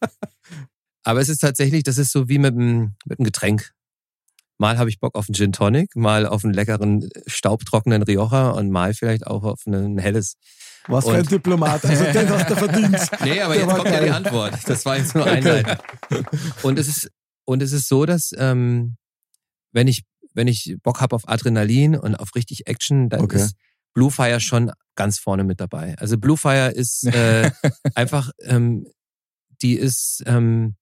Aber 1.05 1.21
es 1.21 1.29
ist 1.29 1.39
tatsächlich, 1.39 1.85
das 1.85 1.99
ist 1.99 2.11
so 2.11 2.29
wie 2.29 2.39
mit 2.39 2.55
einem, 2.55 2.95
mit 3.07 3.21
einem 3.21 3.27
Getränk. 3.27 3.73
Mal 4.65 4.79
habe 4.79 4.89
ich 4.89 4.99
Bock 4.99 5.15
auf 5.15 5.29
einen 5.29 5.35
Gin 5.35 5.53
Tonic, 5.53 5.95
mal 5.95 6.25
auf 6.25 6.43
einen 6.43 6.55
leckeren, 6.55 7.07
staubtrockenen 7.27 8.03
Rioja 8.03 8.49
und 8.49 8.71
mal 8.71 8.95
vielleicht 8.95 9.27
auch 9.27 9.43
auf 9.45 9.67
ein 9.67 9.99
helles. 9.99 10.37
Was 10.87 11.05
für 11.05 11.13
ein 11.17 11.27
Diplomat. 11.27 11.85
Also 11.85 12.05
den 12.05 12.31
hast 12.31 12.49
du 12.49 12.57
verdient. 12.57 12.97
Nee, 13.25 13.43
aber 13.43 13.53
Der 13.57 13.65
jetzt 13.65 13.75
kommt 13.75 13.85
ja 13.91 13.97
geil. 13.99 14.05
die 14.07 14.11
Antwort. 14.11 14.59
Das 14.67 14.87
war 14.87 14.97
jetzt 14.97 15.15
nur 15.15 15.27
Einleitung. 15.27 15.77
Und 16.63 16.79
es 16.79 16.89
ist, 16.89 17.11
und 17.45 17.63
es 17.63 17.73
ist 17.73 17.89
so, 17.89 18.07
dass, 18.07 18.31
ähm, 18.39 18.97
wenn 19.73 19.87
ich, 19.87 20.05
wenn 20.33 20.49
ich 20.49 20.77
Bock 20.83 21.03
habe 21.03 21.15
auf 21.15 21.29
Adrenalin 21.29 21.95
und 21.95 22.15
auf 22.15 22.35
richtig 22.35 22.67
Action, 22.67 23.11
dann 23.11 23.21
Okay. 23.21 23.37
ist 23.37 23.57
Blue 23.93 24.11
Fire 24.11 24.41
schon 24.41 24.73
ganz 24.95 25.19
vorne 25.19 25.45
mit 25.45 25.61
dabei. 25.61 25.95
Also 25.99 26.17
Blue 26.17 26.39
Fire 26.39 26.71
ist 26.71 27.05
äh, 27.05 27.51
einfach, 27.95 28.31
ähm, 28.41 28.87
die 29.61 29.75
ist 29.75 30.23
ähm, 30.25 30.77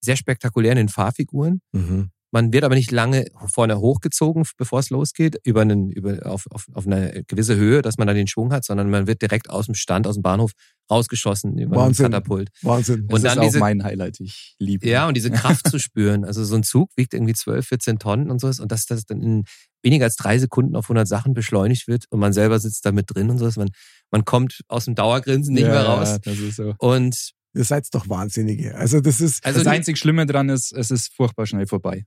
sehr 0.00 0.16
spektakulär 0.16 0.72
in 0.72 0.78
den 0.78 0.88
Fahrfiguren. 0.88 1.60
Mhm. 1.70 2.10
Man 2.32 2.52
wird 2.52 2.64
aber 2.64 2.76
nicht 2.76 2.92
lange 2.92 3.26
vorne 3.52 3.80
hochgezogen, 3.80 4.44
bevor 4.56 4.78
es 4.78 4.90
losgeht, 4.90 5.40
über 5.44 5.62
einen, 5.62 5.90
über, 5.90 6.26
auf, 6.26 6.46
auf, 6.50 6.66
auf 6.72 6.86
eine 6.86 7.24
gewisse 7.26 7.56
Höhe, 7.56 7.82
dass 7.82 7.98
man 7.98 8.06
dann 8.06 8.16
den 8.16 8.28
Schwung 8.28 8.52
hat, 8.52 8.64
sondern 8.64 8.88
man 8.88 9.06
wird 9.06 9.20
direkt 9.20 9.50
aus 9.50 9.66
dem 9.66 9.74
Stand, 9.74 10.06
aus 10.06 10.14
dem 10.14 10.22
Bahnhof 10.22 10.52
rausgeschossen 10.90 11.58
über 11.58 11.76
Wahnsinn. 11.76 12.06
einen 12.06 12.14
Katapult. 12.14 12.50
Wahnsinn. 12.62 13.06
Das 13.08 13.14
Und 13.18 13.26
ist 13.26 13.30
dann 13.30 13.38
auch 13.38 13.46
diese- 13.46 13.58
mein 13.58 13.82
Highlight. 13.82 14.20
Ich 14.20 14.54
liebe 14.58 14.88
Ja, 14.88 15.08
und 15.08 15.16
diese 15.16 15.30
Kraft 15.30 15.68
zu 15.68 15.78
spüren. 15.78 16.24
Also 16.24 16.44
so 16.44 16.54
ein 16.54 16.62
Zug 16.62 16.90
wiegt 16.96 17.14
irgendwie 17.14 17.34
12, 17.34 17.66
14 17.66 17.98
Tonnen 17.98 18.30
und 18.30 18.40
sowas. 18.40 18.60
Und 18.60 18.70
dass 18.70 18.86
das 18.86 19.04
dann 19.06 19.22
in 19.22 19.44
weniger 19.82 20.04
als 20.04 20.16
drei 20.16 20.38
Sekunden 20.38 20.76
auf 20.76 20.84
100 20.84 21.08
Sachen 21.08 21.34
beschleunigt 21.34 21.88
wird 21.88 22.04
und 22.10 22.20
man 22.20 22.32
selber 22.32 22.58
sitzt 22.60 22.84
da 22.84 22.92
mit 22.92 23.06
drin 23.14 23.30
und 23.30 23.38
sowas. 23.38 23.56
Man, 23.56 23.70
man 24.10 24.24
kommt 24.24 24.60
aus 24.68 24.84
dem 24.84 24.94
Dauergrinsen 24.94 25.54
nicht 25.54 25.64
ja, 25.64 25.70
mehr 25.70 25.84
raus. 25.84 26.10
Ja, 26.10 26.18
das 26.18 26.38
ist 26.38 26.56
so. 26.56 26.74
Und 26.78 27.32
Ihr 27.52 27.64
seid 27.64 27.88
doch 27.92 28.08
Wahnsinnige. 28.08 28.76
Also 28.76 29.00
das 29.00 29.20
ist, 29.20 29.44
also, 29.44 29.58
das 29.58 29.66
einzig 29.66 29.98
Schlimme 29.98 30.24
dran 30.24 30.48
ist, 30.48 30.72
es 30.72 30.90
ist 30.90 31.12
furchtbar 31.12 31.46
schnell 31.46 31.66
vorbei. 31.66 32.04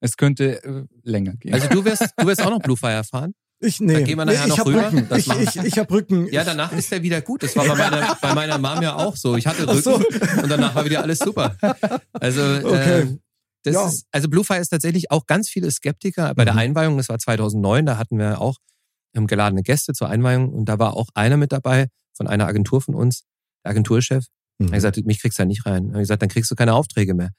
Es 0.00 0.16
könnte 0.16 0.62
äh, 0.64 0.84
länger 1.02 1.34
gehen. 1.34 1.54
also 1.54 1.68
du 1.68 1.84
wirst, 1.84 2.04
du 2.16 2.26
wirst 2.26 2.42
auch 2.42 2.50
noch 2.50 2.60
Blue 2.60 2.76
Fire 2.76 3.02
fahren. 3.04 3.34
ich 3.60 3.80
nee, 3.80 3.94
Da 3.94 4.00
gehen 4.02 4.16
wir 4.18 4.24
nachher 4.24 4.42
nee, 4.44 4.48
noch 4.50 4.64
rüber. 4.66 4.92
Rücken. 4.92 5.06
Das 5.08 5.18
Ich, 5.26 5.28
ich, 5.36 5.56
ich 5.64 5.78
hab 5.78 5.90
Rücken. 5.90 6.28
Ja, 6.32 6.44
danach 6.44 6.72
ist 6.72 6.90
der 6.92 7.02
wieder 7.02 7.20
gut. 7.20 7.42
Das 7.42 7.56
war 7.56 7.66
bei 7.66 7.74
meiner, 7.74 8.16
bei 8.20 8.34
meiner 8.34 8.58
Mom 8.58 8.80
ja 8.82 8.94
auch 8.96 9.16
so. 9.16 9.36
Ich 9.36 9.46
hatte 9.46 9.66
Rücken 9.68 9.82
so. 9.82 9.94
und 9.96 10.48
danach 10.48 10.74
war 10.74 10.84
wieder 10.84 11.02
alles 11.02 11.18
super. 11.18 11.56
Also, 12.12 12.42
Okay. 12.42 13.00
äh, 13.02 13.16
das 13.64 13.74
Ja. 13.74 13.86
ist, 13.88 14.06
also 14.12 14.28
Blue 14.28 14.44
Fire 14.44 14.60
ist 14.60 14.68
tatsächlich 14.68 15.10
auch 15.10 15.26
ganz 15.26 15.48
viele 15.48 15.70
Skeptiker. 15.70 16.32
Bei 16.34 16.44
der 16.44 16.54
Mhm. 16.54 16.60
Einweihung, 16.60 16.96
das 16.96 17.08
war 17.08 17.18
2009, 17.18 17.86
da 17.86 17.98
hatten 17.98 18.18
wir 18.18 18.40
auch 18.40 18.56
ähm, 19.14 19.26
geladene 19.26 19.62
Gäste 19.62 19.94
zur 19.94 20.08
Einweihung 20.08 20.50
und 20.52 20.66
da 20.66 20.78
war 20.78 20.94
auch 20.96 21.08
einer 21.14 21.36
mit 21.36 21.50
dabei 21.50 21.88
von 22.14 22.28
einer 22.28 22.46
Agentur 22.46 22.80
von 22.80 22.94
uns, 22.94 23.24
der 23.64 23.70
Agenturchef. 23.72 24.26
Er 24.60 24.64
hat 24.66 24.70
Mhm. 24.70 24.74
gesagt, 24.74 25.06
mich 25.06 25.20
kriegst 25.20 25.38
du 25.38 25.42
da 25.42 25.46
nicht 25.46 25.66
rein. 25.66 25.88
Er 25.88 25.94
hat 25.94 26.00
gesagt, 26.00 26.22
dann 26.22 26.28
kriegst 26.28 26.50
du 26.50 26.54
keine 26.54 26.74
Aufträge 26.74 27.14
mehr. 27.14 27.30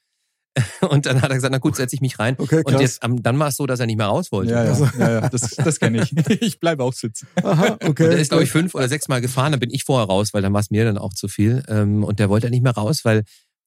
Und 0.81 1.05
dann 1.05 1.21
hat 1.21 1.29
er 1.29 1.35
gesagt, 1.35 1.51
na 1.51 1.57
gut, 1.59 1.75
setz 1.75 1.93
ich 1.93 2.01
mich 2.01 2.19
rein. 2.19 2.35
Okay, 2.37 2.63
Und 2.65 2.79
jetzt, 2.81 3.03
am- 3.03 3.21
dann 3.21 3.37
war 3.39 3.47
es 3.49 3.55
so, 3.55 3.65
dass 3.65 3.79
er 3.79 3.85
nicht 3.85 3.97
mehr 3.97 4.07
raus 4.07 4.31
wollte. 4.31 4.51
ja, 4.51 4.63
ja, 4.65 4.69
Also- 4.71 4.85
ja, 4.97 5.11
ja, 5.11 5.29
das, 5.29 5.41
das 5.51 5.79
kenne 5.79 6.01
ich. 6.03 6.13
Ich 6.41 6.59
bleibe 6.59 6.83
auch 6.83 6.93
sitzen. 6.93 7.27
Aha, 7.43 7.73
okay. 7.75 7.87
Und 7.87 7.99
der 7.99 8.17
ist, 8.19 8.29
glaube 8.29 8.43
ich, 8.43 8.51
fünf 8.51 8.73
oder 8.75 8.89
sechs 8.89 9.07
Mal 9.07 9.21
gefahren, 9.21 9.51
dann 9.51 9.59
bin 9.59 9.69
ich 9.71 9.83
vorher 9.83 10.07
raus, 10.07 10.33
weil 10.33 10.41
dann 10.41 10.51
war 10.53 10.59
es 10.61 10.69
mir 10.71 10.83
dann 10.85 10.97
auch 10.97 11.13
zu 11.13 11.27
viel. 11.27 11.63
Ähm, 11.67 12.03
Und 12.03 12.19
der 12.19 12.29
wollte 12.29 12.45
halt 12.45 12.51
nicht 12.53 12.63
mehr 12.63 12.73
raus, 12.73 13.01
weil 13.05 13.23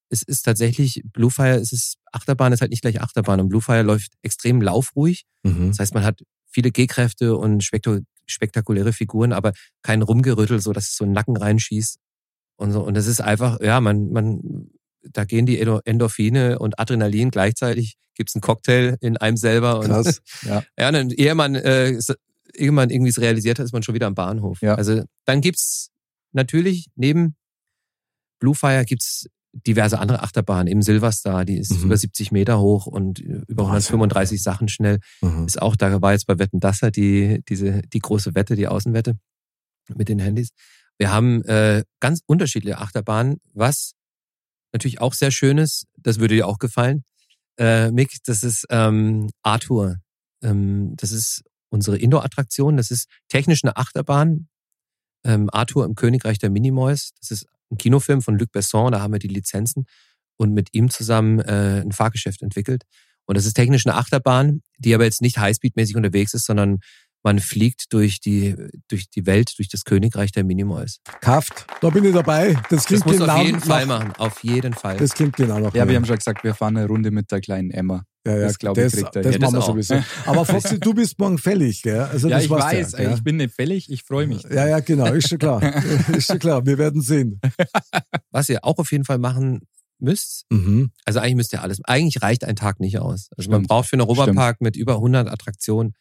es 0.09 0.21
ist 0.21 0.43
tatsächlich, 0.43 1.01
Blue 1.13 1.31
Fire, 1.31 1.55
es 1.55 1.71
ist, 1.71 1.95
Achterbahn 2.11 2.53
ist 2.53 2.61
halt 2.61 2.69
nicht 2.71 2.81
gleich 2.81 3.01
Achterbahn. 3.01 3.39
Und 3.39 3.49
Blue 3.49 3.61
Fire 3.61 3.81
läuft 3.81 4.11
extrem 4.21 4.61
laufruhig. 4.61 5.23
Mhm. 5.43 5.69
Das 5.69 5.79
heißt, 5.79 5.93
man 5.95 6.03
hat 6.03 6.21
viele 6.51 6.69
G-Kräfte 6.71 7.35
und 7.35 7.63
spektakuläre 8.27 8.93
Figuren, 8.93 9.33
aber 9.33 9.53
kein 9.81 10.01
Rumgerüttel, 10.01 10.59
so 10.61 10.73
dass 10.73 10.89
es 10.89 10.95
so 10.97 11.03
einen 11.05 11.13
Nacken 11.13 11.35
reinschießt 11.37 11.97
und 12.57 12.71
so. 12.71 12.81
Und 12.83 12.93
das 12.95 13.07
ist 13.07 13.21
einfach, 13.21 13.59
ja, 13.61 13.81
man, 13.81 14.11
man 14.11 14.69
da 15.11 15.25
gehen 15.25 15.45
die 15.45 15.59
Endo- 15.59 15.81
Endorphine 15.85 16.59
und 16.59 16.79
Adrenalin 16.79 17.29
gleichzeitig, 17.31 17.95
gibt's 18.15 18.35
einen 18.35 18.41
Cocktail 18.41 18.97
in 19.01 19.17
einem 19.17 19.37
selber. 19.37 19.79
Und, 19.79 19.87
Krass. 19.87 20.21
Ja. 20.43 20.63
Ja, 20.77 20.87
und 20.87 20.93
dann, 20.93 21.09
ehe 21.11 21.35
man, 21.35 21.55
äh, 21.55 21.91
es- 21.91 22.13
ehe 22.53 22.71
man 22.71 22.89
irgendwie 22.89 23.09
es 23.09 23.19
realisiert 23.19 23.59
hat, 23.59 23.65
ist 23.65 23.73
man 23.73 23.83
schon 23.83 23.95
wieder 23.95 24.07
am 24.07 24.15
Bahnhof. 24.15 24.61
Ja. 24.61 24.75
Also 24.75 25.03
dann 25.25 25.41
gibt's 25.41 25.89
natürlich 26.31 26.87
neben 26.95 27.35
Bluefire 28.39 28.85
gibt's 28.85 29.27
diverse 29.67 29.99
andere 29.99 30.23
Achterbahnen. 30.23 30.67
Eben 30.67 30.81
Silverstar, 30.81 31.45
die 31.45 31.57
ist 31.57 31.71
Mhm. 31.77 31.83
über 31.85 31.97
70 31.97 32.31
Meter 32.31 32.59
hoch 32.59 32.87
und 32.87 33.19
über 33.19 33.65
Wahnsinn. 33.65 33.93
135 33.93 34.41
Sachen 34.41 34.67
schnell. 34.67 34.99
Mhm. 35.21 35.45
Ist 35.45 35.61
auch, 35.61 35.75
da 35.75 36.01
war 36.01 36.11
jetzt 36.13 36.25
bei 36.25 36.39
Wetten 36.39 36.59
das 36.59 36.81
halt 36.81 36.95
die, 36.95 37.43
diese, 37.47 37.81
die 37.83 37.99
große 37.99 38.33
Wette, 38.35 38.55
die 38.55 38.67
Außenwette 38.67 39.15
mit 39.95 40.09
den 40.09 40.19
Handys. 40.19 40.49
Wir 40.97 41.11
haben 41.11 41.43
äh, 41.43 41.83
ganz 41.99 42.21
unterschiedliche 42.25 42.79
Achterbahnen, 42.79 43.37
was 43.53 43.93
natürlich 44.73 45.01
auch 45.01 45.13
sehr 45.13 45.31
schön 45.31 45.57
ist. 45.57 45.85
Das 45.97 46.19
würde 46.19 46.35
dir 46.35 46.47
auch 46.47 46.59
gefallen. 46.59 47.03
Äh, 47.57 47.91
Mick, 47.91 48.17
das 48.25 48.43
ist 48.43 48.65
ähm, 48.69 49.29
Arthur. 49.43 49.97
Ähm, 50.41 50.95
das 50.97 51.11
ist 51.11 51.43
unsere 51.69 51.97
Indoor-Attraktion. 51.97 52.77
Das 52.77 52.91
ist 52.91 53.07
technisch 53.29 53.63
eine 53.63 53.77
Achterbahn. 53.77 54.47
Ähm, 55.25 55.49
Arthur 55.51 55.85
im 55.85 55.95
Königreich 55.95 56.39
der 56.39 56.49
Minimoys. 56.49 57.11
Das 57.19 57.31
ist 57.31 57.45
ein 57.71 57.77
Kinofilm 57.77 58.21
von 58.21 58.37
Luc 58.37 58.51
Besson. 58.51 58.91
Da 58.91 59.01
haben 59.01 59.13
wir 59.13 59.19
die 59.19 59.27
Lizenzen 59.27 59.85
und 60.37 60.53
mit 60.53 60.69
ihm 60.73 60.89
zusammen 60.89 61.39
äh, 61.39 61.81
ein 61.81 61.91
Fahrgeschäft 61.91 62.41
entwickelt. 62.41 62.83
Und 63.25 63.37
das 63.37 63.45
ist 63.45 63.53
technisch 63.53 63.85
eine 63.85 63.95
Achterbahn, 63.95 64.61
die 64.77 64.93
aber 64.93 65.05
jetzt 65.05 65.21
nicht 65.21 65.37
Highspeed-mäßig 65.37 65.95
unterwegs 65.95 66.33
ist, 66.33 66.45
sondern 66.45 66.79
man 67.23 67.39
fliegt 67.39 67.93
durch 67.93 68.19
die, 68.19 68.55
durch 68.89 69.09
die 69.09 69.25
Welt, 69.25 69.57
durch 69.57 69.69
das 69.69 69.85
Königreich 69.85 70.31
der 70.33 70.43
Minimoys. 70.43 70.99
Kraft, 71.21 71.65
da 71.81 71.89
bin 71.89 72.03
ich 72.03 72.13
dabei. 72.13 72.53
Das 72.53 72.69
Das 72.69 72.85
klingt 72.85 73.05
muss 73.05 73.17
genau 73.17 73.33
auf 73.35 73.43
jeden 73.45 73.59
nach, 73.59 73.65
Fall 73.65 73.85
machen. 73.85 74.11
Auf 74.17 74.43
jeden 74.43 74.73
Fall. 74.73 74.97
Das 74.97 75.13
klingt 75.13 75.35
genau 75.37 75.59
nach 75.59 75.73
ja, 75.73 75.85
mir. 75.85 75.91
wir 75.91 75.95
haben 75.97 76.05
schon 76.05 76.17
gesagt, 76.17 76.43
wir 76.43 76.53
fahren 76.53 76.75
eine 76.77 76.85
Runde 76.87 77.11
mit 77.11 77.31
der 77.31 77.39
kleinen 77.41 77.71
Emma. 77.71 78.03
ja, 78.27 78.35
ja, 78.37 78.39
das, 78.47 78.59
glaub 78.59 78.77
ich, 78.77 78.83
das, 78.83 78.93
kriegt 78.93 79.15
er 79.15 79.21
das. 79.23 79.33
Ja, 79.35 79.39
machen 79.39 79.53
wir 79.53 79.57
das 79.59 79.63
auch. 79.63 79.73
sowieso. 79.73 79.95
Aber 80.25 80.45
Foxy, 80.45 80.79
du 80.79 80.93
bist 80.93 81.17
morgen 81.17 81.37
fällig, 81.37 81.81
gell? 81.81 82.01
Also 82.01 82.27
Ja, 82.27 82.35
das 82.35 82.45
ich 82.45 82.49
weiß, 82.51 82.91
ja, 82.93 82.97
gell? 82.97 83.13
ich 83.15 83.23
bin 83.23 83.37
nicht 83.37 83.53
fällig, 83.55 83.89
ich 83.89 84.03
freue 84.03 84.27
mich. 84.27 84.43
Ja, 84.43 84.67
ja, 84.67 84.79
genau, 84.81 85.05
ist 85.13 85.29
schon 85.29 85.37
klar. 85.39 85.61
ist 86.15 86.27
schon 86.27 86.39
klar, 86.39 86.65
wir 86.65 86.77
werden 86.77 87.01
sehen. 87.01 87.39
Was 88.31 88.49
ihr 88.49 88.63
auch 88.65 88.77
auf 88.79 88.91
jeden 88.91 89.05
Fall 89.05 89.17
machen 89.17 89.61
müsst, 89.99 90.45
Mhm. 90.49 90.91
also 91.05 91.19
eigentlich 91.19 91.35
müsst 91.35 91.53
ihr 91.53 91.61
alles, 91.61 91.79
eigentlich 91.85 92.21
reicht 92.21 92.43
ein 92.43 92.57
Tag 92.57 92.79
nicht 92.81 92.99
aus. 92.99 93.29
Also 93.37 93.49
man 93.49 93.59
Stimmt. 93.61 93.67
braucht 93.69 93.87
für 93.89 93.93
einen 93.93 94.01
Europapark 94.01 94.59
mit 94.59 94.75
über 94.75 94.95
100 94.95 95.29
Attraktionen, 95.29 95.93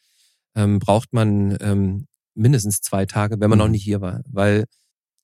ähm, 0.55 0.79
braucht 0.79 1.13
man 1.13 1.57
ähm, 1.61 2.07
mindestens 2.35 2.81
zwei 2.81 3.07
Tage, 3.07 3.41
wenn 3.41 3.51
man 3.51 3.59
Mhm. 3.59 3.65
noch 3.65 3.71
nicht 3.71 3.85
hier 3.85 4.01
war, 4.01 4.23
weil 4.27 4.65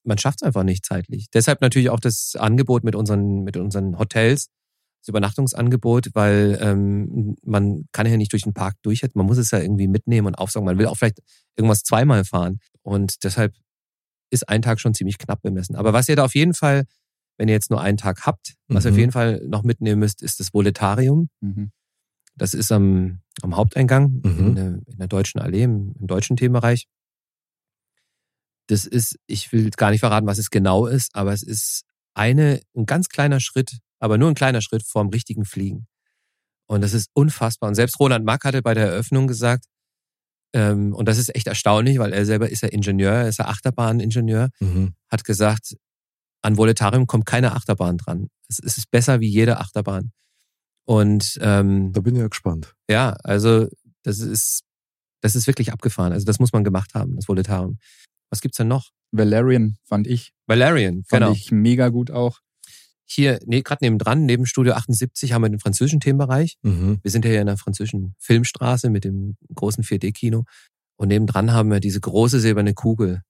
man 0.05 0.19
schafft 0.19 0.41
es 0.41 0.47
einfach 0.47 0.63
nicht 0.65 0.85
zeitlich. 0.87 1.27
Deshalb 1.33 1.61
natürlich 1.61 1.91
auch 1.91 2.01
das 2.01 2.35
Angebot 2.37 2.85
mit 2.85 2.95
unseren, 2.95 3.43
mit 3.45 3.57
unseren 3.57 3.99
Hotels, 3.99 4.49
das 5.01 5.09
Übernachtungsangebot, 5.09 6.11
weil 6.15 6.59
ähm, 6.61 7.37
man 7.43 7.85
kann 7.93 8.07
ja 8.07 8.17
nicht 8.17 8.33
durch 8.33 8.43
den 8.43 8.55
Park 8.55 8.75
durchhetzen, 8.83 9.19
man 9.19 9.27
muss 9.27 9.39
es 9.39 9.51
ja 9.51 9.59
irgendwie 9.61 9.87
mitnehmen 9.89 10.27
und 10.27 10.35
aufsaugen. 10.37 10.65
Man 10.67 10.79
will 10.79 10.87
auch 10.87 10.97
vielleicht 10.97 11.21
irgendwas 11.57 11.83
zweimal 11.83 12.25
fahren. 12.25 12.59
Und 12.83 13.23
deshalb 13.25 13.55
ist 14.31 14.49
ein 14.49 14.63
Tag 14.63 14.81
schon 14.81 14.95
ziemlich 14.95 15.19
knapp 15.19 15.41
bemessen. 15.43 15.77
Aber 15.77 15.93
was 15.93 16.09
ihr 16.09 16.17
da 16.17 16.25
auf 16.25 16.35
jeden 16.35 16.55
Fall, 16.55 16.85
wenn 17.39 17.49
ihr 17.49 17.55
jetzt 17.55 17.71
nur 17.71 17.81
einen 17.81 17.97
Tag 17.97 18.27
habt, 18.27 18.55
was 18.69 18.85
ihr 18.85 18.91
auf 18.91 18.95
Mhm. 18.95 19.01
jeden 19.01 19.13
Fall 19.13 19.41
noch 19.47 19.63
mitnehmen 19.63 20.01
müsst, 20.01 20.23
ist 20.23 20.41
das 20.41 20.53
Voletarium. 20.53 21.29
Mhm. 21.41 21.71
Das 22.39 22.55
ist 22.55 22.73
am, 22.73 23.21
am 23.43 23.57
Haupteingang 23.57 24.21
Mhm. 24.25 24.47
in, 24.49 24.55
der, 24.55 24.67
in 24.87 24.97
der 24.99 25.09
deutschen 25.09 25.41
Allee, 25.41 25.65
im, 25.65 25.95
im 25.99 26.07
deutschen 26.07 26.37
Themenbereich. 26.37 26.87
Das 28.69 28.85
ist, 28.85 29.19
ich 29.27 29.51
will 29.53 29.71
gar 29.71 29.91
nicht 29.91 30.01
verraten, 30.01 30.27
was 30.27 30.39
es 30.39 30.51
genau 30.51 30.87
ist, 30.87 31.15
aber 31.15 31.33
es 31.33 31.43
ist 31.43 31.85
eine, 32.15 32.61
ein 32.77 32.85
ganz 32.87 33.09
kleiner 33.09 33.41
Schritt, 33.41 33.79
aber 33.99 34.19
nur 34.19 34.29
ein 34.29 34.35
kleiner 34.35 34.61
Schritt 34.61 34.83
vorm 34.87 35.09
richtigen 35.09 35.45
Fliegen. 35.45 35.87
Und 36.67 36.83
das 36.83 36.93
ist 36.93 37.09
unfassbar. 37.15 37.69
Und 37.69 37.75
selbst 37.77 37.99
Roland 37.99 38.25
Mack 38.27 38.45
hatte 38.45 38.61
bei 38.63 38.75
der 38.75 38.89
Eröffnung 38.89 39.27
gesagt, 39.27 39.65
ähm, 40.53 40.95
und 40.95 41.07
das 41.09 41.17
ist 41.19 41.35
echt 41.35 41.47
erstaunlich, 41.47 41.99
weil 41.99 42.13
er 42.13 42.27
selber 42.27 42.51
ist 42.51 42.63
ja 42.63 42.69
Ingenieur, 42.69 43.13
er 43.13 43.29
ist 43.29 43.39
ja 43.39 43.47
Achterbahningenieur, 43.47 44.51
Mhm. 44.61 44.95
hat 45.11 45.25
gesagt, 45.25 45.77
an 46.43 46.57
Voletarium 46.57 47.07
kommt 47.07 47.27
keine 47.27 47.53
Achterbahn 47.55 47.97
dran. 47.97 48.29
Es 48.49 48.59
es 48.59 48.77
ist 48.79 48.91
besser 48.91 49.21
wie 49.21 49.29
jede 49.29 49.59
Achterbahn. 49.59 50.13
Und 50.89 51.39
ähm, 51.43 51.93
Da 51.93 52.01
bin 52.01 52.15
ich 52.15 52.23
ja 52.23 52.29
gespannt. 52.29 52.75
ja, 52.91 53.11
also 53.23 53.69
das 54.05 54.21
ist, 54.21 54.63
das 55.21 55.35
ist 55.35 55.47
wirklich 55.47 55.71
abgefahren. 55.71 56.15
Also 56.15 56.25
das 56.25 56.39
muss 56.39 56.55
man 56.55 56.65
gemacht 56.65 56.95
haben, 56.95 57.17
das 57.17 57.29
Voletarium. 57.29 57.79
Was 58.31 58.41
gibt's 58.41 58.57
denn 58.57 58.69
noch? 58.69 58.89
Valerian 59.13 59.77
fand 59.85 60.07
ich, 60.07 60.33
Valerian, 60.47 61.05
fand 61.05 61.25
genau. 61.25 61.33
ich 61.33 61.53
mega 61.53 61.91
gut 61.91 62.11
auch. 62.11 62.39
Hier, 63.05 63.39
nee, 63.45 63.61
gerade 63.61 63.85
nebendran, 63.85 64.25
neben 64.25 64.47
Studio 64.47 64.73
78 64.75 65.33
haben 65.33 65.43
wir 65.43 65.51
den 65.51 65.61
französischen 65.61 66.01
Themenbereich. 66.01 66.57
Mhm. 66.63 67.01
Wir 67.03 67.11
sind 67.11 67.25
ja 67.27 67.33
hier 67.33 67.41
in 67.41 67.47
der 67.47 67.59
französischen 67.59 68.15
Filmstraße 68.19 68.89
mit 68.89 69.05
dem 69.05 69.37
großen 69.55 69.85
4D-Kino. 69.85 70.45
Und 70.97 71.09
nebendran 71.09 71.53
haben 71.53 71.71
wir 71.71 71.81
diese 71.81 72.01
große 72.01 72.41
silberne 72.41 72.73
Kugel. 72.73 73.23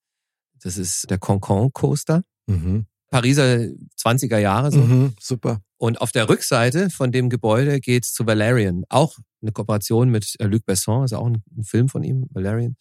Das 0.63 0.77
ist 0.77 1.11
der 1.11 1.19
Concon 1.19 1.73
Coaster. 1.73 2.23
Mhm. 2.47 2.87
Pariser 3.11 3.67
20er 4.01 4.39
Jahre 4.39 4.71
so. 4.71 4.81
Mhm. 4.81 5.15
Super. 5.21 5.61
Und 5.79 6.01
auf 6.01 6.11
der 6.11 6.29
Rückseite 6.29 6.91
von 6.91 7.13
dem 7.13 7.31
Gebäude 7.31 7.81
geht's 7.81 8.13
zu 8.13 8.27
Valerian. 8.27 8.83
Auch 8.89 9.17
eine 9.41 9.53
Kooperation 9.53 10.11
mit 10.11 10.35
äh, 10.41 10.47
Luc 10.47 10.67
Besson, 10.67 11.05
ist 11.05 11.15
auch 11.15 11.27
ein, 11.27 11.43
ein 11.57 11.63
Film 11.63 11.89
von 11.89 12.03
ihm, 12.03 12.27
Valerian. 12.31 12.77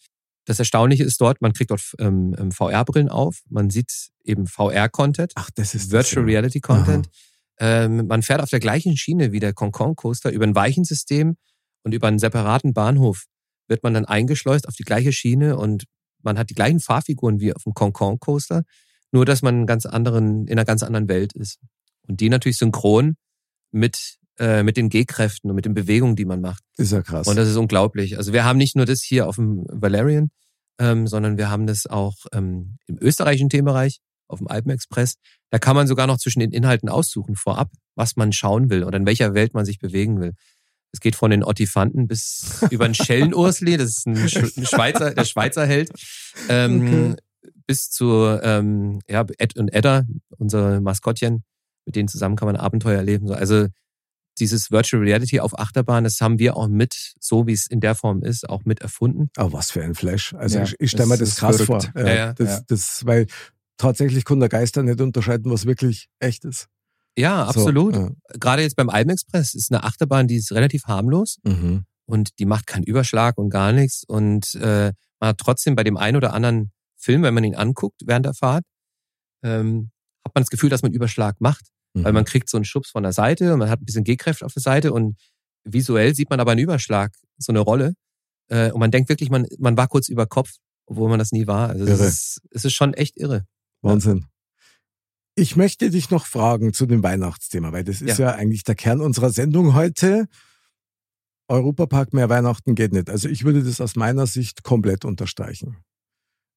Das 0.46 0.60
Erstaunliche 0.60 1.04
ist 1.04 1.22
dort, 1.22 1.42
man 1.42 1.54
kriegt 1.54 1.72
dort 1.72 1.82
ähm, 2.00 2.36
ähm, 2.40 2.52
VR-Brillen 2.52 3.10
auf, 3.10 3.42
man 3.50 3.70
sieht 3.70 3.92
eben 4.24 4.48
VR-Content, 4.48 5.34
Ach, 5.36 5.50
das 5.54 5.76
ist 5.76 5.92
Virtual 5.92 6.24
das, 6.24 6.32
ja. 6.32 6.40
Reality 6.40 6.60
Content. 6.60 7.10
Ähm, 7.60 8.08
man 8.08 8.24
fährt 8.24 8.42
auf 8.42 8.50
der 8.50 8.60
gleichen 8.60 8.98
Schiene 8.98 9.32
wie 9.32 9.40
der 9.40 9.54
Concon 9.54 9.96
Coaster 9.96 10.32
über 10.32 10.46
ein 10.46 10.56
Weichensystem 10.56 11.36
und 11.84 11.94
über 11.94 12.08
einen 12.08 12.20
separaten 12.20 12.74
Bahnhof 12.74 13.26
wird 13.68 13.84
man 13.84 13.94
dann 13.94 14.06
eingeschleust 14.06 14.68
auf 14.68 14.76
die 14.76 14.84
gleiche 14.84 15.12
Schiene 15.12 15.58
und 15.58 15.86
man 16.22 16.38
hat 16.38 16.50
die 16.50 16.56
gleichen 16.56 16.80
Fahrfiguren 16.80 17.40
wie 17.40 17.54
auf 17.54 17.64
dem 17.64 17.74
Concon 17.74 18.20
Coaster, 18.20 18.64
nur 19.12 19.26
dass 19.26 19.42
man 19.42 19.66
ganz 19.66 19.86
anderen, 19.86 20.48
in 20.48 20.54
einer 20.54 20.66
ganz 20.66 20.82
anderen 20.82 21.10
Welt 21.10 21.34
ist. 21.34 21.60
Und 22.08 22.20
die 22.22 22.30
natürlich 22.30 22.58
synchron 22.58 23.16
mit, 23.72 24.18
äh, 24.40 24.64
mit 24.64 24.78
den 24.78 24.90
G-Kräften 24.90 25.50
und 25.50 25.56
mit 25.56 25.66
den 25.66 25.74
Bewegungen, 25.74 26.16
die 26.16 26.26
man 26.26 26.42
macht. 26.42 26.64
Ist 26.78 26.92
ja 26.92 27.02
krass. 27.02 27.28
Und 27.28 27.36
das 27.36 27.48
ist 27.50 27.56
unglaublich. 27.58 28.18
Also 28.18 28.34
wir 28.34 28.44
haben 28.46 28.58
nicht 28.58 28.76
nur 28.76 28.86
das 28.86 29.02
hier 29.04 29.28
auf 29.28 29.36
dem 29.36 29.66
Valerian, 29.70 30.30
ähm, 30.80 31.08
sondern 31.08 31.38
wir 31.38 31.50
haben 31.50 31.68
das 31.68 31.86
auch 31.88 32.16
ähm, 32.34 32.78
im 32.88 32.98
österreichischen 33.02 33.50
Themenbereich, 33.50 34.00
auf 34.30 34.40
dem 34.40 34.48
Alpenexpress. 34.48 35.16
Da 35.50 35.60
kann 35.60 35.76
man 35.76 35.88
sogar 35.88 36.06
noch 36.08 36.18
zwischen 36.18 36.40
den 36.40 36.52
Inhalten 36.52 36.90
aussuchen 36.90 37.36
vorab, 37.36 37.72
was 37.96 38.16
man 38.16 38.32
schauen 38.34 38.70
will 38.70 38.84
oder 38.84 38.98
in 38.98 39.06
welcher 39.06 39.34
Welt 39.34 39.54
man 39.54 39.66
sich 39.66 39.80
bewegen 39.80 40.20
will. 40.22 40.34
Es 40.94 41.00
geht 41.02 41.16
von 41.16 41.32
den 41.32 41.44
Ottifanten 41.44 42.08
bis 42.08 42.62
über 42.72 42.86
den 42.88 42.94
Schellenursli, 42.94 43.76
das 43.78 43.90
ist 43.90 44.08
ein, 44.08 44.16
Sch- 44.18 44.58
ein 44.58 44.66
Schweizer, 44.66 45.14
der 45.14 45.26
Schweizer 45.26 45.66
Held, 45.66 45.92
ähm, 46.50 47.16
bis 47.66 47.90
zu 47.90 48.26
ähm, 48.42 49.02
ja, 49.10 49.26
Ed 49.38 49.58
und 49.58 49.74
Edda, 49.74 50.04
unsere 50.38 50.80
Maskottchen, 50.80 51.44
mit 51.88 51.96
denen 51.96 52.08
zusammen 52.08 52.36
kann 52.36 52.46
man 52.46 52.56
Abenteuer 52.56 52.98
erleben. 52.98 53.28
So, 53.28 53.34
Also 53.34 53.66
dieses 54.40 54.70
Virtual 54.70 55.02
Reality 55.02 55.40
auf 55.40 55.58
Achterbahn, 55.58 56.04
das 56.04 56.22
haben 56.22 56.38
wir 56.38 56.56
auch 56.56 56.68
mit, 56.68 57.16
so 57.20 57.48
wie 57.48 57.54
es 57.54 57.66
in 57.66 57.80
der 57.80 57.96
Form 57.96 58.22
ist, 58.22 58.48
auch 58.48 58.66
mit 58.66 58.82
erfunden. 58.82 59.30
Aber 59.36 59.54
was 59.54 59.72
für 59.72 59.84
ein 59.84 59.96
Flash. 59.96 60.36
Also 60.36 60.60
Ja, 60.60 60.64
ich, 60.66 60.76
ich 60.80 60.92
stelle 60.92 61.10
mir 61.10 61.18
das 61.18 61.30
das 61.30 61.38
krass 61.40 61.58
verrückt. 61.60 61.92
vor. 61.96 62.02
Ja, 62.06 62.14
ja. 62.14 62.34
das, 62.34 62.48
Ja. 62.50 62.62
Das, 62.68 63.06
weil 63.08 63.26
tatsächlich 63.78 64.26
kann 64.26 64.40
der 64.40 64.50
Geister 64.50 64.84
nicht 64.84 65.02
unterscheiden, 65.02 65.52
was 65.52 65.66
wirklich 65.66 66.08
echt 66.20 66.46
ist. 66.46 66.68
Ja, 67.18 67.46
So, 67.46 67.62
absolut. 67.62 67.96
ja. 67.96 68.12
Gerade 68.40 68.62
jetzt 68.62 68.76
beim 68.76 68.90
Alpenexpress 68.90 69.56
ist 69.56 69.72
eine 69.72 69.84
Achterbahn, 69.84 70.28
die 70.28 70.36
ist 70.36 70.52
relativ 70.52 70.84
harmlos 70.86 71.38
Mhm. 71.44 71.86
und 72.06 72.38
die 72.38 72.46
macht 72.46 72.68
keinen 72.68 72.84
Überschlag 72.84 73.40
und 73.40 73.50
gar 73.50 73.72
nichts. 73.72 74.04
Und 74.08 74.54
äh, 74.56 74.92
man 75.20 75.30
hat 75.30 75.40
trotzdem 75.40 75.76
bei 75.76 75.84
dem 75.84 75.98
einen 75.98 76.16
oder 76.18 76.34
anderen 76.34 76.72
Film, 76.96 77.24
wenn 77.24 77.34
man 77.34 77.44
ihn 77.44 77.56
anguckt 77.56 78.02
während 78.06 78.26
der 78.28 78.36
Fahrt, 78.36 78.64
ähm, 79.44 79.90
hat 80.24 80.36
man 80.36 80.44
das 80.44 80.50
Gefühl, 80.52 80.70
dass 80.70 80.84
man 80.84 80.92
Überschlag 80.92 81.38
macht. 81.40 81.66
Mhm. 81.98 82.04
Weil 82.04 82.14
man 82.14 82.26
kriegt 82.26 82.50
so 82.50 82.58
einen 82.58 82.66
Schubs 82.66 82.90
von 82.92 83.04
der 83.04 83.14
Seite 83.14 83.54
und 83.54 83.60
man 83.60 83.70
hat 83.70 83.82
ein 83.82 83.86
bisschen 83.86 84.04
G-Kräfte 84.04 84.46
auf 84.46 84.54
der 84.54 84.62
Seite 84.62 84.94
und 84.94 85.18
visuell 85.64 86.16
sieht 86.16 86.30
man 86.30 86.40
aber 86.40 86.52
einen 86.52 86.62
Überschlag, 86.62 87.14
so 87.38 87.52
eine 87.52 87.60
Rolle. 87.60 87.94
Äh, 88.50 88.72
und 88.72 88.80
man 88.80 88.92
denkt 88.92 89.10
wirklich, 89.10 89.30
man, 89.30 89.46
man 89.60 89.78
war 89.78 89.88
kurz 89.88 90.10
über 90.10 90.26
Kopf, 90.26 90.52
obwohl 90.86 91.10
man 91.10 91.20
das 91.20 91.32
nie 91.32 91.48
war. 91.48 91.70
Also 91.70 91.86
es 91.86 92.00
ist, 92.00 92.42
es 92.52 92.66
ist 92.66 92.74
schon 92.74 92.94
echt 92.94 93.18
irre. 93.18 93.46
Wahnsinn. 93.82 94.26
Ich 95.36 95.56
möchte 95.56 95.90
dich 95.90 96.10
noch 96.10 96.26
fragen 96.26 96.74
zu 96.74 96.88
dem 96.88 97.04
Weihnachtsthema, 97.04 97.72
weil 97.72 97.84
das 97.84 98.02
ist 98.02 98.18
ja, 98.18 98.34
eigentlich 98.34 98.64
der 98.64 98.76
Kern 98.76 99.02
unserer 99.02 99.30
Sendung 99.30 99.76
heute. 99.76 100.28
Europapark 101.48 102.14
mehr 102.14 102.30
Weihnachten 102.30 102.76
geht 102.76 102.92
nicht. 102.92 103.10
Also 103.10 103.30
ich 103.30 103.44
würde 103.44 103.64
das 103.64 103.80
aus 103.80 103.96
meiner 103.96 104.26
Sicht 104.26 104.64
komplett 104.64 105.06
unterstreichen. 105.06 105.78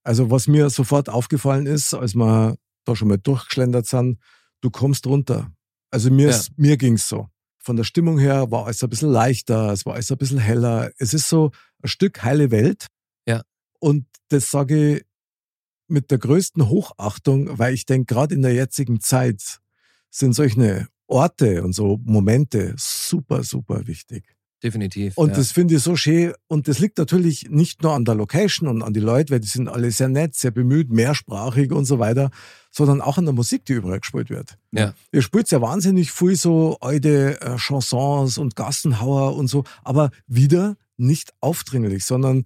Also 0.03 0.31
was 0.31 0.49
mir 0.49 0.71
sofort 0.71 1.09
aufgefallen 1.09 1.67
ist, 1.67 1.93
als 1.95 2.15
wir 2.15 2.57
da 2.85 2.97
schon 2.97 3.09
mal 3.09 3.19
durchgeschlendert 3.19 3.87
sind, 3.87 4.19
du 4.61 4.71
kommst 4.71 5.07
runter. 5.07 5.53
Also 5.91 6.11
mir, 6.11 6.31
Ja. 6.31 6.41
mir 6.57 6.77
ging's 6.77 7.09
so. 7.09 7.29
Von 7.59 7.77
der 7.77 7.85
Stimmung 7.85 8.19
her 8.19 8.51
war 8.51 8.67
alles 8.67 8.83
ein 8.83 8.89
bisschen 8.91 9.11
leichter, 9.11 9.73
es 9.73 9.85
war 9.85 9.95
alles 9.95 10.11
ein 10.11 10.19
bisschen 10.19 10.39
heller. 10.39 10.91
Es 10.99 11.13
ist 11.15 11.29
so 11.29 11.51
ein 11.83 11.89
Stück 11.89 12.23
heile 12.23 12.51
Welt. 12.51 12.87
Ja. 13.27 13.43
Und 13.81 14.07
das 14.29 14.51
sage 14.51 14.97
ich 14.99 15.05
mit 15.89 16.11
der 16.11 16.19
größten 16.19 16.69
Hochachtung, 16.69 17.59
weil 17.59 17.75
ich 17.75 17.85
denke, 17.85 18.15
gerade 18.15 18.35
in 18.35 18.43
der 18.43 18.55
jetzigen 18.55 19.01
Zeit 19.01 19.61
sind 20.11 20.33
solche 20.35 20.87
Orte 21.07 21.63
und 21.65 21.73
so 21.73 21.99
Momente 22.05 22.75
super, 22.79 23.43
super 23.43 23.87
wichtig. 23.87 24.25
Definitiv. 24.63 25.17
Und 25.17 25.31
ja. 25.31 25.37
das 25.37 25.53
finde 25.53 25.77
ich 25.77 25.83
so 25.83 25.97
schön. 25.97 26.35
Und 26.47 26.69
das 26.69 26.79
liegt 26.79 26.99
natürlich 26.99 27.49
nicht 27.49 27.83
nur 27.83 27.95
an 27.95 28.05
der 28.05 28.15
Location 28.15 28.69
und 28.69 28.83
an 28.83 28.93
die 28.93 29.01
Leute, 29.01 29.33
weil 29.33 29.41
die 29.41 29.49
sind 29.49 29.69
alle 29.69 29.91
sehr 29.91 30.09
nett, 30.09 30.35
sehr 30.35 30.51
bemüht, 30.51 30.91
mehrsprachig 30.91 31.73
und 31.73 31.87
so 31.87 31.99
weiter, 31.99 32.31
sondern 32.71 33.01
auch 33.01 33.17
an 33.17 33.25
der 33.25 33.35
Musik, 33.35 33.65
die 33.65 33.73
überall 33.73 34.01
gespielt 34.01 34.29
wird. 34.29 34.59
Ja. 34.73 34.95
Ihr 35.13 35.23
spielt 35.23 35.51
ja 35.51 35.63
wahnsinnig 35.63 36.13
viel 36.13 36.37
so 36.37 36.77
alte 36.81 37.41
äh, 37.41 37.57
Chansons 37.57 38.37
und 38.37 38.55
Gassenhauer 38.55 39.35
und 39.35 39.47
so, 39.49 39.65
aber 39.83 40.11
wieder 40.27 40.77
nicht 40.99 41.33
aufdringlich, 41.41 42.05
sondern 42.05 42.45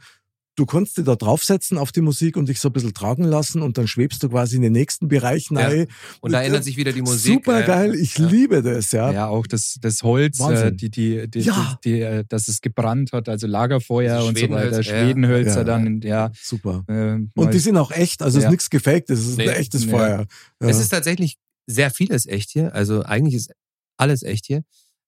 du 0.57 0.67
kannst 0.67 0.97
dich 0.97 1.05
da 1.05 1.17
draufsetzen 1.17 1.79
auf 1.79 1.91
die 1.93 2.01
Musik 2.01 2.37
und 2.37 2.49
dich 2.49 2.61
so 2.61 2.69
ein 2.69 2.73
bisschen 2.73 2.95
tragen 2.95 3.25
lassen 3.25 3.61
und 3.63 3.77
dann 3.79 3.87
schwebst 3.89 4.23
du 4.23 4.29
quasi 4.29 4.57
in 4.57 4.63
den 4.63 4.73
nächsten 4.73 5.09
Bereich 5.09 5.49
Ja. 5.51 5.59
rein. 5.67 5.87
Und 6.21 6.33
da 6.33 6.43
ändert 6.43 6.65
sich 6.65 6.77
wieder 6.77 6.93
die 6.93 7.03
Musik. 7.03 7.35
Super 7.35 7.63
geil, 7.63 7.95
ich 7.95 8.17
Ja. 8.19 8.27
liebe 8.27 8.63
das, 8.63 8.93
ja. 8.93 9.11
Ja, 9.13 9.27
auch 9.29 9.47
das, 9.47 9.77
das 9.81 10.03
Holz, 10.03 10.39
äh, 10.39 10.43
Wahnsinn. 10.45 10.77
die, 10.77 10.91
die, 10.91 11.29
die, 11.29 11.41
Ja. 11.41 11.79
die, 11.85 11.91
die, 11.93 12.01
äh, 12.01 12.25
dass 12.29 12.49
es 12.49 12.61
gebrannt 12.61 13.13
hat, 13.13 13.29
also 13.29 13.47
Lagerfeuer 13.47 14.17
Also 14.17 14.29
und 14.29 14.39
so 14.39 14.51
weiter, 14.51 14.83
Schwedenhölzer, 14.83 15.59
ja. 15.59 15.65
Dann, 15.65 16.01
ja. 16.03 16.31
Super. 16.41 16.85
Äh, 16.89 17.19
Und 17.35 17.53
die 17.55 17.59
sind 17.59 17.77
auch 17.77 17.91
echt, 17.91 18.23
also 18.23 18.39
es 18.39 18.45
ist 18.45 18.51
nichts 18.51 18.71
gefaked, 18.71 19.11
das 19.11 19.21
ist 19.21 19.37
Nee. 19.39 19.49
ein 19.49 19.57
echtes. 19.57 19.85
Feuer. 19.85 20.27
Es 20.61 20.79
ist 20.79 20.89
tatsächlich 20.91 21.37
sehr 21.67 21.91
vieles 21.91 22.27
echt 22.27 22.51
hier. 22.51 22.75
Also 22.75 23.03
eigentlich 23.03 23.35
ist 23.35 23.51
alles 23.97 24.23
echt 24.23 24.47
hier. 24.47 24.63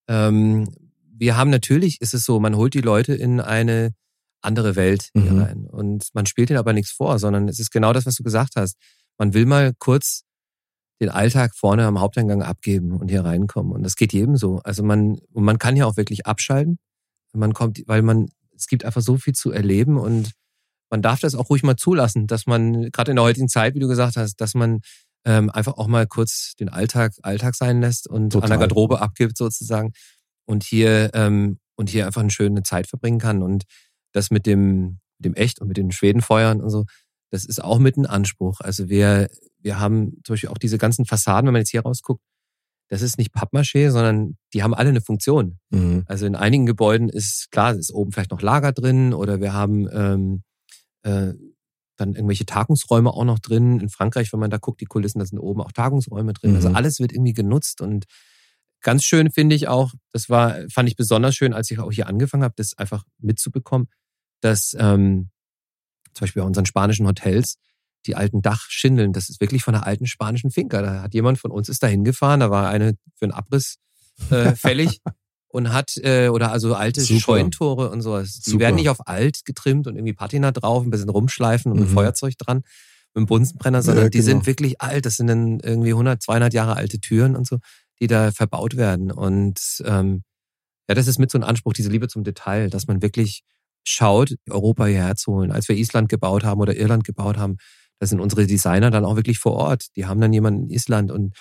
Ähm, 0.07 0.67
wir 1.19 1.35
haben 1.37 1.49
natürlich, 1.49 2.01
ist 2.01 2.13
es 2.13 2.23
so, 2.25 2.39
man 2.39 2.55
holt 2.55 2.73
die 2.73 2.81
Leute 2.81 3.13
in 3.13 3.39
eine 3.39 3.93
andere 4.41 4.75
Welt 4.75 5.09
hier 5.13 5.31
Mhm. 5.33 5.41
rein. 5.41 5.65
Und 5.65 6.09
man 6.13 6.25
spielt 6.25 6.49
ihnen 6.49 6.59
aber 6.59 6.73
nichts 6.73 6.91
vor, 6.91 7.19
sondern 7.19 7.47
es 7.47 7.59
ist 7.59 7.71
genau 7.71 7.93
das, 7.93 8.05
was 8.05 8.15
du 8.15 8.23
gesagt 8.23 8.53
hast. 8.55 8.77
Man 9.17 9.33
will 9.33 9.45
mal 9.45 9.73
kurz 9.79 10.23
den 10.99 11.09
Alltag 11.09 11.55
vorne 11.55 11.85
am 11.85 11.99
Haupteingang 11.99 12.41
abgeben 12.41 12.97
und 12.97 13.09
hier 13.09 13.23
reinkommen. 13.23 13.71
Und 13.71 13.83
das 13.83 13.95
geht 13.95 14.13
jedem 14.13 14.35
so. 14.37 14.59
Also 14.63 14.83
man, 14.83 15.17
und 15.31 15.43
man 15.43 15.59
kann 15.59 15.75
ja 15.75 15.85
auch 15.85 15.97
wirklich 15.97 16.25
abschalten. 16.25 16.77
Man 17.33 17.53
kommt, 17.53 17.83
weil 17.87 18.01
man, 18.01 18.29
es 18.55 18.67
gibt 18.67 18.83
einfach 18.85 19.01
so 19.01 19.17
viel 19.17 19.33
zu 19.33 19.51
erleben 19.51 19.97
und 19.97 20.31
man 20.89 21.01
darf 21.01 21.19
das 21.19 21.35
auch 21.35 21.49
ruhig 21.49 21.63
mal 21.63 21.75
zulassen, 21.75 22.27
dass 22.27 22.47
man, 22.47 22.89
gerade 22.91 23.11
in 23.11 23.17
der 23.17 23.25
heutigen 23.25 23.49
Zeit, 23.49 23.75
wie 23.75 23.79
du 23.79 23.87
gesagt 23.87 24.15
hast, 24.17 24.35
dass 24.41 24.53
man 24.55 24.79
ähm, 25.25 25.49
einfach 25.49 25.77
auch 25.77 25.87
mal 25.87 26.07
kurz 26.07 26.53
den 26.59 26.69
Alltag 26.69 27.13
Alltag 27.21 27.55
sein 27.55 27.81
lässt 27.81 28.07
und 28.07 28.31
Total. 28.31 28.45
an 28.45 28.49
der 28.51 28.59
Garderobe 28.59 29.01
abgibt 29.01 29.37
sozusagen 29.37 29.91
und 30.45 30.63
hier 30.63 31.11
ähm, 31.13 31.59
und 31.75 31.89
hier 31.89 32.05
einfach 32.07 32.21
eine 32.21 32.31
schöne 32.31 32.63
Zeit 32.63 32.87
verbringen 32.87 33.19
kann 33.19 33.43
und 33.43 33.65
das 34.13 34.31
mit 34.31 34.45
dem 34.45 34.99
dem 35.19 35.33
echt 35.33 35.59
und 35.59 35.67
mit 35.67 35.77
den 35.77 35.91
Schwedenfeuern 35.91 36.61
und 36.61 36.69
so, 36.69 36.85
das 37.31 37.43
ist 37.43 37.63
auch 37.63 37.79
mit 37.79 37.97
ein 37.97 38.05
Anspruch. 38.05 38.59
Also 38.61 38.89
wir 38.89 39.29
wir 39.59 39.79
haben 39.79 40.21
zum 40.23 40.33
Beispiel 40.33 40.49
auch 40.49 40.57
diese 40.57 40.77
ganzen 40.77 41.05
Fassaden, 41.05 41.47
wenn 41.47 41.53
man 41.53 41.61
jetzt 41.61 41.71
hier 41.71 41.81
rausguckt, 41.81 42.21
das 42.89 43.01
ist 43.01 43.17
nicht 43.17 43.33
Pappmaché, 43.33 43.91
sondern 43.91 44.37
die 44.53 44.63
haben 44.63 44.73
alle 44.73 44.89
eine 44.89 45.01
Funktion. 45.01 45.59
Mhm. 45.71 46.03
Also 46.05 46.25
in 46.25 46.35
einigen 46.35 46.65
Gebäuden 46.65 47.09
ist 47.09 47.51
klar, 47.51 47.73
ist 47.73 47.91
oben 47.93 48.11
vielleicht 48.11 48.31
noch 48.31 48.41
Lager 48.41 48.71
drin 48.71 49.13
oder 49.13 49.41
wir 49.41 49.53
haben 49.53 49.87
ähm, 49.91 50.43
äh, 51.03 51.33
dann 51.97 52.13
irgendwelche 52.13 52.45
Tagungsräume 52.45 53.11
auch 53.11 53.25
noch 53.25 53.39
drin. 53.39 53.79
In 53.79 53.89
Frankreich, 53.89 54.31
wenn 54.31 54.39
man 54.39 54.51
da 54.51 54.57
guckt, 54.57 54.79
die 54.81 54.85
Kulissen, 54.85 55.19
da 55.19 55.25
sind 55.25 55.39
oben 55.39 55.61
auch 55.61 55.71
Tagungsräume 55.71 56.33
drin. 56.33 56.55
Also 56.55 56.69
Mhm. 56.69 56.75
alles 56.75 56.99
wird 56.99 57.11
irgendwie 57.11 57.33
genutzt 57.33 57.81
und 57.81 58.05
ganz 58.81 59.03
schön 59.03 59.31
finde 59.31 59.55
ich 59.55 59.67
auch, 59.67 59.91
das 60.11 60.29
war, 60.29 60.55
fand 60.71 60.87
ich 60.89 60.95
besonders 60.95 61.35
schön, 61.35 61.53
als 61.53 61.69
ich 61.71 61.79
auch 61.79 61.91
hier 61.91 62.07
angefangen 62.07 62.43
habe, 62.43 62.53
das 62.57 62.77
einfach 62.77 63.03
mitzubekommen, 63.19 63.87
dass 64.41 64.75
ähm, 64.79 65.29
zum 66.13 66.21
Beispiel 66.25 66.41
bei 66.41 66.47
unseren 66.47 66.65
spanischen 66.65 67.07
Hotels 67.07 67.55
die 68.05 68.15
alten 68.15 68.41
Dachschindeln, 68.41 69.11
das 69.13 69.29
ist 69.29 69.41
wirklich 69.41 69.63
von 69.63 69.75
einer 69.75 69.85
alten 69.85 70.05
spanischen 70.05 70.51
Finca. 70.51 70.81
Da 70.81 71.01
hat 71.01 71.13
jemand 71.13 71.39
von 71.39 71.51
uns 71.51 71.67
ist 71.69 71.83
da 71.83 71.87
hingefahren, 71.87 72.39
da 72.39 72.49
war 72.49 72.69
eine 72.69 72.93
für 73.15 73.25
einen 73.25 73.33
Abriss 73.33 73.77
äh, 74.29 74.51
fällig 74.55 75.01
und 75.49 75.73
hat 75.73 75.97
äh, 75.97 76.29
oder 76.29 76.51
also 76.51 76.75
alte 76.75 77.01
Super. 77.01 77.19
Scheunentore 77.19 77.89
und 77.89 78.01
sowas. 78.01 78.39
Die 78.39 78.51
Super. 78.51 78.61
werden 78.65 78.75
nicht 78.75 78.89
auf 78.89 79.07
alt 79.07 79.43
getrimmt 79.45 79.87
und 79.87 79.95
irgendwie 79.95 80.13
Patina 80.13 80.51
drauf, 80.51 80.83
ein 80.83 80.89
bisschen 80.89 81.09
rumschleifen 81.09 81.71
und 81.71 81.79
Mhm. 81.79 81.87
Feuerzeug 81.87 82.37
dran, 82.37 82.57
mit 83.13 83.23
dem 83.23 83.25
Bunsenbrenner, 83.25 83.81
sondern 83.81 84.05
Ja, 84.05 84.09
die 84.09 84.19
genau. 84.19 84.29
sind 84.29 84.45
wirklich 84.47 84.79
alt. 84.81 85.05
Das 85.05 85.15
sind 85.15 85.27
dann 85.27 85.59
irgendwie 85.59 85.91
100, 85.91 86.21
200 86.21 86.53
Jahre 86.53 86.75
alte 86.75 86.99
Türen 86.99 87.35
und 87.35 87.45
so, 87.47 87.57
die 87.99 88.07
da 88.07 88.31
verbaut 88.31 88.77
werden. 88.77 89.11
Und 89.11 89.59
ähm, 89.85 90.23
ja, 90.87 90.95
das 90.95 91.07
ist 91.07 91.19
mit 91.19 91.31
so 91.31 91.37
ein 91.37 91.43
Anspruch, 91.43 91.73
diese 91.73 91.89
Liebe 91.89 92.07
zum 92.07 92.23
Detail, 92.23 92.69
dass 92.69 92.87
man 92.87 93.01
wirklich 93.01 93.43
schaut, 93.83 94.35
Europa 94.49 94.85
hierher 94.85 95.15
zu 95.15 95.33
holen. 95.33 95.51
Als 95.51 95.67
wir 95.67 95.75
Island 95.75 96.09
gebaut 96.09 96.43
haben 96.43 96.61
oder 96.61 96.75
Irland 96.75 97.03
gebaut 97.03 97.37
haben, 97.37 97.57
da 97.99 98.05
sind 98.07 98.19
unsere 98.19 98.45
Designer 98.45 98.91
dann 98.91 99.05
auch 99.05 99.15
wirklich 99.15 99.39
vor 99.39 99.53
Ort. 99.53 99.87
Die 99.95 100.05
haben 100.05 100.21
dann 100.21 100.33
jemanden 100.33 100.63
in 100.65 100.69
Island 100.69 101.11
und, 101.11 101.35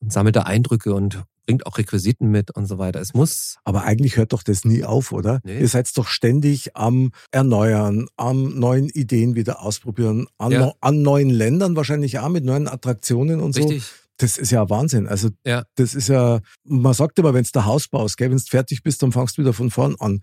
und 0.00 0.12
sammelt 0.12 0.34
da 0.36 0.42
Eindrücke 0.42 0.94
und 0.94 1.22
bringt 1.46 1.66
auch 1.66 1.78
Requisiten 1.78 2.30
mit 2.30 2.50
und 2.50 2.66
so 2.66 2.78
weiter. 2.78 3.00
Es 3.00 3.14
muss, 3.14 3.56
Aber 3.64 3.84
eigentlich 3.84 4.16
hört 4.16 4.32
doch 4.32 4.42
das 4.42 4.64
nie 4.64 4.84
auf, 4.84 5.12
oder? 5.12 5.40
Nee. 5.44 5.60
Ihr 5.60 5.68
seid 5.68 5.90
doch 5.96 6.06
ständig 6.08 6.76
am 6.76 7.12
Erneuern, 7.32 8.06
am 8.16 8.58
neuen 8.58 8.88
Ideen 8.88 9.34
wieder 9.34 9.62
ausprobieren, 9.62 10.26
an, 10.38 10.52
Ja. 10.52 10.72
an 10.80 11.02
neuen 11.02 11.30
Ländern 11.30 11.76
wahrscheinlich 11.76 12.18
auch 12.18 12.28
mit 12.28 12.44
neuen 12.44 12.68
Attraktionen 12.68 13.40
und 13.40 13.54
so. 13.54 13.72
Das 14.20 14.36
ist 14.36 14.50
ja 14.50 14.68
Wahnsinn. 14.68 15.06
Also 15.08 15.30
Ja. 15.46 15.64
das 15.76 15.94
ist 15.94 16.08
ja, 16.08 16.40
man 16.64 16.94
sagt 16.94 17.18
immer, 17.18 17.32
wenn 17.34 17.44
du 17.44 17.50
der 17.52 17.64
Haus 17.64 17.88
baust, 17.88 18.18
wenn 18.20 18.30
du 18.32 18.38
fertig 18.38 18.82
bist, 18.82 19.02
dann 19.02 19.12
fangst 19.12 19.36
du 19.38 19.42
wieder 19.42 19.52
von 19.52 19.70
vorn 19.70 19.96
an. 19.98 20.22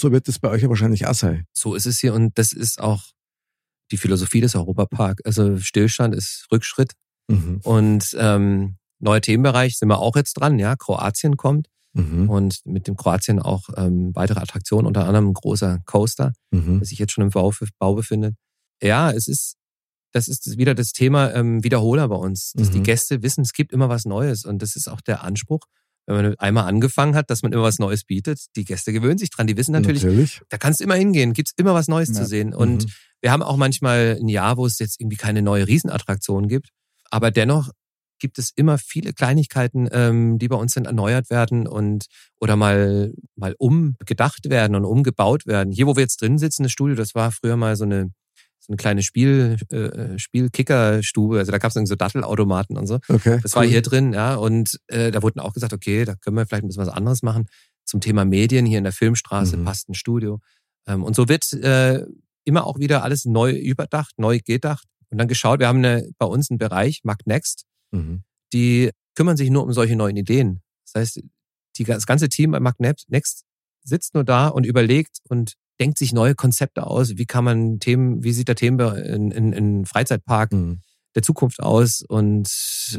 So 0.00 0.12
wird 0.12 0.28
das 0.28 0.38
bei 0.38 0.48
euch 0.50 0.62
ja 0.62 0.68
wahrscheinlich 0.68 1.06
auch 1.06 1.14
sein. 1.14 1.46
so 1.52 1.74
ist 1.74 1.86
es 1.86 1.98
hier 2.00 2.14
und 2.14 2.36
das 2.38 2.52
ist 2.52 2.80
auch 2.80 3.02
die 3.90 3.96
Philosophie 3.96 4.40
des 4.40 4.54
Europapark. 4.54 5.20
Also 5.24 5.58
Stillstand 5.58 6.14
ist 6.14 6.46
Rückschritt 6.52 6.92
Mhm. 7.28 7.60
und 7.64 8.16
ähm, 8.18 8.76
neuer 9.00 9.20
Themenbereich 9.20 9.76
sind 9.78 9.88
wir 9.88 9.98
auch 9.98 10.16
jetzt 10.16 10.34
dran. 10.34 10.58
Ja, 10.58 10.76
Kroatien 10.76 11.36
kommt 11.36 11.68
Mhm. 11.94 12.28
und 12.30 12.60
mit 12.66 12.86
dem 12.88 12.96
Kroatien 12.96 13.40
auch 13.40 13.68
ähm, 13.76 14.14
weitere 14.14 14.40
Attraktionen, 14.40 14.86
unter 14.86 15.06
anderem 15.06 15.28
ein 15.28 15.34
großer 15.34 15.80
Coaster, 15.86 16.32
Mhm. 16.52 16.78
der 16.78 16.86
sich 16.86 16.98
jetzt 16.98 17.12
schon 17.12 17.24
im 17.24 17.30
Bau, 17.30 17.52
Bau 17.78 17.94
befindet. 17.94 18.34
Ja, 18.82 19.10
es 19.10 19.28
ist, 19.28 19.56
das 20.12 20.28
ist 20.28 20.56
wieder 20.58 20.74
das 20.74 20.92
Thema 20.92 21.32
ähm, 21.34 21.62
Wiederholer 21.64 22.08
bei 22.08 22.16
uns, 22.16 22.52
dass 22.54 22.68
Mhm. 22.68 22.72
die 22.72 22.82
Gäste 22.82 23.22
wissen, 23.22 23.42
es 23.42 23.52
gibt 23.52 23.72
immer 23.72 23.88
was 23.88 24.04
Neues 24.04 24.44
und 24.44 24.62
das 24.62 24.76
ist 24.76 24.88
auch 24.88 25.00
der 25.00 25.22
Anspruch. 25.24 25.60
Wenn 26.08 26.16
man 26.16 26.34
einmal 26.38 26.68
angefangen 26.68 27.16
hat, 27.16 27.30
dass 27.30 27.42
man 27.42 27.52
immer 27.52 27.62
was 27.64 27.80
Neues 27.80 28.04
bietet, 28.04 28.38
die 28.54 28.64
Gäste 28.64 28.92
gewöhnen 28.92 29.18
sich 29.18 29.30
dran. 29.30 29.48
Die 29.48 29.56
wissen 29.56 29.72
natürlich, 29.72 30.04
Natürlich. 30.04 30.40
da 30.48 30.56
kannst 30.56 30.78
du 30.80 30.84
immer 30.84 30.94
hingehen, 30.94 31.32
gibt's 31.32 31.52
immer 31.56 31.74
was 31.74 31.88
Neues 31.88 32.10
Ja. 32.10 32.14
zu 32.14 32.26
sehen. 32.26 32.54
Und 32.54 32.84
Mhm. 32.84 32.90
wir 33.22 33.32
haben 33.32 33.42
auch 33.42 33.56
manchmal 33.56 34.16
ein 34.20 34.28
Jahr, 34.28 34.56
wo 34.56 34.66
es 34.66 34.78
jetzt 34.78 35.00
irgendwie 35.00 35.16
keine 35.16 35.42
neue 35.42 35.66
Riesenattraktion 35.66 36.46
gibt, 36.46 36.68
aber 37.10 37.30
dennoch 37.32 37.70
gibt 38.20 38.38
es 38.38 38.50
immer 38.54 38.78
viele 38.78 39.12
Kleinigkeiten, 39.12 39.88
ähm, 39.90 40.38
die 40.38 40.48
bei 40.48 40.56
uns 40.56 40.74
dann 40.74 40.86
erneuert 40.86 41.28
werden 41.28 41.66
und 41.66 42.06
oder 42.40 42.54
mal 42.56 43.12
mal 43.34 43.54
umgedacht 43.58 44.48
werden 44.48 44.74
und 44.76 44.84
umgebaut 44.84 45.44
werden. 45.44 45.72
Hier, 45.72 45.86
wo 45.88 45.96
wir 45.96 46.02
jetzt 46.02 46.22
drin 46.22 46.38
sitzen, 46.38 46.62
das 46.62 46.72
Studio, 46.72 46.94
das 46.94 47.14
war 47.16 47.30
früher 47.32 47.56
mal 47.56 47.74
so 47.76 47.84
eine 47.84 48.10
so 48.66 48.72
eine 48.72 48.76
kleine 48.76 49.02
Spiel 49.02 49.56
äh, 49.70 50.18
Spielkickerstube. 50.18 51.38
Also 51.38 51.52
da 51.52 51.58
gab 51.58 51.74
es 51.74 51.88
so 51.88 51.94
Dattelautomaten 51.94 52.76
und 52.76 52.86
so. 52.86 52.98
Okay. 53.08 53.38
Das 53.42 53.54
war 53.54 53.62
cool. 53.62 53.68
hier 53.70 53.82
drin, 53.82 54.12
ja. 54.12 54.34
Und 54.34 54.78
äh, 54.88 55.10
da 55.10 55.22
wurde 55.22 55.42
auch 55.42 55.52
gesagt, 55.52 55.72
okay, 55.72 56.04
da 56.04 56.14
können 56.16 56.36
wir 56.36 56.46
vielleicht 56.46 56.64
ein 56.64 56.68
bisschen 56.68 56.82
was 56.86 56.92
anderes 56.92 57.22
machen. 57.22 57.46
Zum 57.84 58.00
Thema 58.00 58.24
Medien 58.24 58.66
hier 58.66 58.78
in 58.78 58.84
der 58.84 58.92
Filmstraße 58.92 59.56
Mhm. 59.56 59.64
passt 59.64 59.88
ein 59.88 59.94
Studio. 59.94 60.40
Ähm, 60.88 61.04
und 61.04 61.14
so 61.14 61.28
wird 61.28 61.52
äh, 61.52 62.04
immer 62.44 62.66
auch 62.66 62.78
wieder 62.78 63.02
alles 63.04 63.24
neu 63.24 63.52
überdacht, 63.52 64.14
neu 64.18 64.40
gedacht. 64.44 64.84
Und 65.10 65.18
dann 65.18 65.28
geschaut, 65.28 65.60
wir 65.60 65.68
haben 65.68 65.78
eine, 65.78 66.08
bei 66.18 66.26
uns 66.26 66.50
einen 66.50 66.58
Bereich, 66.58 67.00
Mark 67.04 67.26
Next, 67.26 67.64
Mhm. 67.92 68.24
die 68.52 68.90
kümmern 69.14 69.36
sich 69.36 69.50
nur 69.50 69.62
um 69.62 69.72
solche 69.72 69.94
neuen 69.96 70.16
Ideen. 70.16 70.60
Das 70.84 71.00
heißt, 71.00 71.20
die, 71.76 71.84
das 71.84 72.06
ganze 72.06 72.28
Team 72.28 72.50
bei 72.50 72.60
Mark 72.60 72.80
Next 72.80 73.44
sitzt 73.84 74.14
nur 74.14 74.24
da 74.24 74.48
und 74.48 74.66
überlegt 74.66 75.18
und 75.28 75.54
denkt 75.80 75.98
sich 75.98 76.12
neue 76.12 76.34
Konzepte 76.34 76.86
aus. 76.86 77.16
Wie 77.16 77.26
kann 77.26 77.44
man 77.44 77.78
Themen, 77.80 78.22
wie 78.24 78.32
sieht 78.32 78.48
der 78.48 78.56
Themen 78.56 78.78
in, 78.96 79.30
in, 79.30 79.52
in 79.52 79.86
Freizeitpark 79.86 80.52
Mhm. 80.52 80.80
der 81.14 81.22
Zukunft 81.22 81.60
aus? 81.60 82.02
Und 82.02 82.48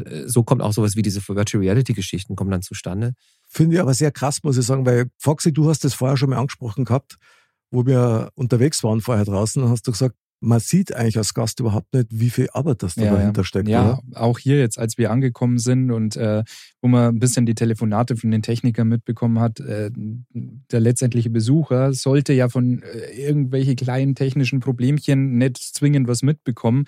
äh, 0.04 0.26
so 0.26 0.42
kommt 0.42 0.62
auch 0.62 0.72
sowas 0.72 0.96
wie 0.96 1.02
diese 1.02 1.26
Virtual 1.26 1.62
Reality 1.62 1.92
Geschichten 1.92 2.36
kommen 2.36 2.50
dann 2.50 2.62
zustande. 2.62 3.14
Finde 3.46 3.76
ich 3.76 3.80
aber 3.80 3.94
sehr 3.94 4.12
krass, 4.12 4.42
muss 4.42 4.58
ich 4.58 4.66
sagen, 4.66 4.86
weil 4.86 5.10
Foxy, 5.18 5.52
du 5.52 5.68
hast 5.68 5.84
das 5.84 5.94
vorher 5.94 6.16
schon 6.16 6.30
mal 6.30 6.38
angesprochen 6.38 6.84
gehabt, 6.84 7.16
wo 7.70 7.86
wir 7.86 8.30
unterwegs 8.34 8.82
waren 8.84 9.00
vorher 9.00 9.24
draußen, 9.24 9.68
hast 9.68 9.86
du 9.86 9.92
gesagt, 9.92 10.16
man 10.40 10.60
sieht 10.60 10.94
eigentlich 10.94 11.18
als 11.18 11.34
Gast 11.34 11.58
überhaupt 11.60 11.92
nicht, 11.94 12.06
wie 12.10 12.30
viel 12.30 12.48
Arbeit 12.52 12.82
das 12.82 12.94
da 12.94 13.04
Ja, 13.04 13.10
dahinter 13.16 13.44
steckt. 13.44 13.68
Ja, 13.68 13.94
Oder? 13.94 14.00
auch 14.14 14.38
hier 14.38 14.58
jetzt, 14.58 14.78
als 14.78 14.96
wir 14.98 15.10
angekommen 15.10 15.58
sind 15.58 15.90
und 15.90 16.16
äh, 16.16 16.44
wo 16.80 16.88
man 16.88 17.14
ein 17.14 17.18
bisschen 17.18 17.44
die 17.46 17.54
Telefonate 17.56 18.16
von 18.16 18.30
den 18.30 18.42
Technikern 18.42 18.88
mitbekommen 18.88 19.40
hat, 19.40 19.60
äh, 19.60 19.90
der 20.32 20.80
letztendliche 20.80 21.30
Besucher 21.30 21.92
sollte 21.92 22.32
ja 22.32 22.48
von 22.48 22.82
äh, 22.82 23.20
irgendwelche 23.20 23.74
kleinen 23.74 24.14
technischen 24.14 24.60
Problemchen 24.60 25.38
nicht 25.38 25.58
zwingend 25.58 26.06
was 26.08 26.22
mitbekommen. 26.22 26.84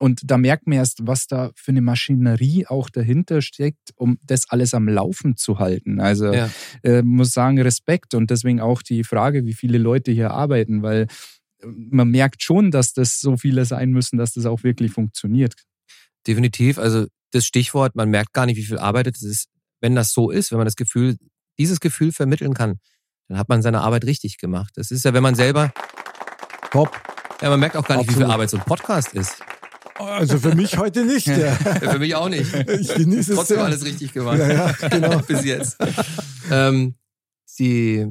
Und 0.00 0.20
da 0.30 0.38
merkt 0.38 0.68
man 0.68 0.78
erst, 0.78 1.06
was 1.08 1.26
da 1.26 1.50
für 1.56 1.72
eine 1.72 1.80
Maschinerie 1.80 2.66
auch 2.68 2.88
dahinter 2.88 3.42
steckt, 3.42 3.90
um 3.96 4.16
das 4.24 4.48
alles 4.48 4.72
am 4.72 4.88
Laufen 4.88 5.36
zu 5.36 5.58
halten. 5.58 6.00
Also 6.00 6.32
Ja. 6.32 6.50
äh, 6.84 7.02
muss 7.02 7.32
sagen, 7.32 7.60
Respekt 7.60 8.14
und 8.14 8.30
deswegen 8.30 8.60
auch 8.60 8.82
die 8.82 9.02
Frage, 9.02 9.44
wie 9.44 9.54
viele 9.54 9.78
Leute 9.78 10.12
hier 10.12 10.30
arbeiten, 10.30 10.82
weil 10.82 11.02
äh, 11.02 11.06
man 11.62 12.10
merkt 12.10 12.42
schon, 12.42 12.70
dass 12.70 12.92
das 12.92 13.20
so 13.20 13.36
viele 13.36 13.64
sein 13.64 13.90
müssen, 13.90 14.18
dass 14.18 14.32
das 14.32 14.46
auch 14.46 14.62
wirklich 14.62 14.92
funktioniert. 14.92 15.54
Definitiv. 16.26 16.78
Also 16.78 17.06
das 17.32 17.44
Stichwort, 17.44 17.94
man 17.94 18.10
merkt 18.10 18.32
gar 18.32 18.46
nicht, 18.46 18.56
wie 18.56 18.64
viel 18.64 18.78
arbeitet. 18.78 19.16
Es 19.16 19.22
ist 19.22 19.48
wenn 19.80 19.94
das 19.94 20.12
so 20.12 20.30
ist, 20.30 20.50
wenn 20.50 20.58
man 20.58 20.66
das 20.66 20.76
Gefühl, 20.76 21.16
dieses 21.58 21.80
Gefühl 21.80 22.12
vermitteln 22.12 22.54
kann, 22.54 22.78
dann 23.28 23.38
hat 23.38 23.48
man 23.48 23.62
seine 23.62 23.80
Arbeit 23.80 24.04
richtig 24.04 24.38
gemacht. 24.38 24.72
Das 24.76 24.90
ist 24.90 25.04
ja, 25.04 25.12
wenn 25.12 25.22
man 25.22 25.34
selber, 25.34 25.72
Top. 26.70 26.90
ja, 27.42 27.50
man 27.50 27.60
merkt 27.60 27.76
auch 27.76 27.86
gar 27.86 27.98
nicht, 27.98 28.10
wie 28.10 28.14
viel. 28.14 28.24
Arbeit 28.24 28.50
so 28.50 28.56
ein 28.56 28.64
Podcast 28.64 29.14
ist. 29.14 29.36
Also 29.96 30.38
für 30.38 30.54
mich 30.54 30.78
heute 30.78 31.04
nicht. 31.04 31.26
Ja. 31.26 31.36
Ja, 31.82 31.90
Für 31.90 31.98
mich 31.98 32.14
auch 32.14 32.28
nicht. 32.28 32.54
Ich 32.54 32.94
genieße 32.94 33.32
es 33.32 33.36
Trotzdem 33.36 33.56
sehr. 33.56 33.64
alles 33.64 33.84
richtig 33.84 34.12
gemacht. 34.12 34.38
Ja, 34.38 34.48
ja, 34.48 34.88
genau. 34.88 35.18
Bis 35.26 35.44
jetzt. 35.44 35.76
ähm, 36.50 36.94
die, 37.58 38.06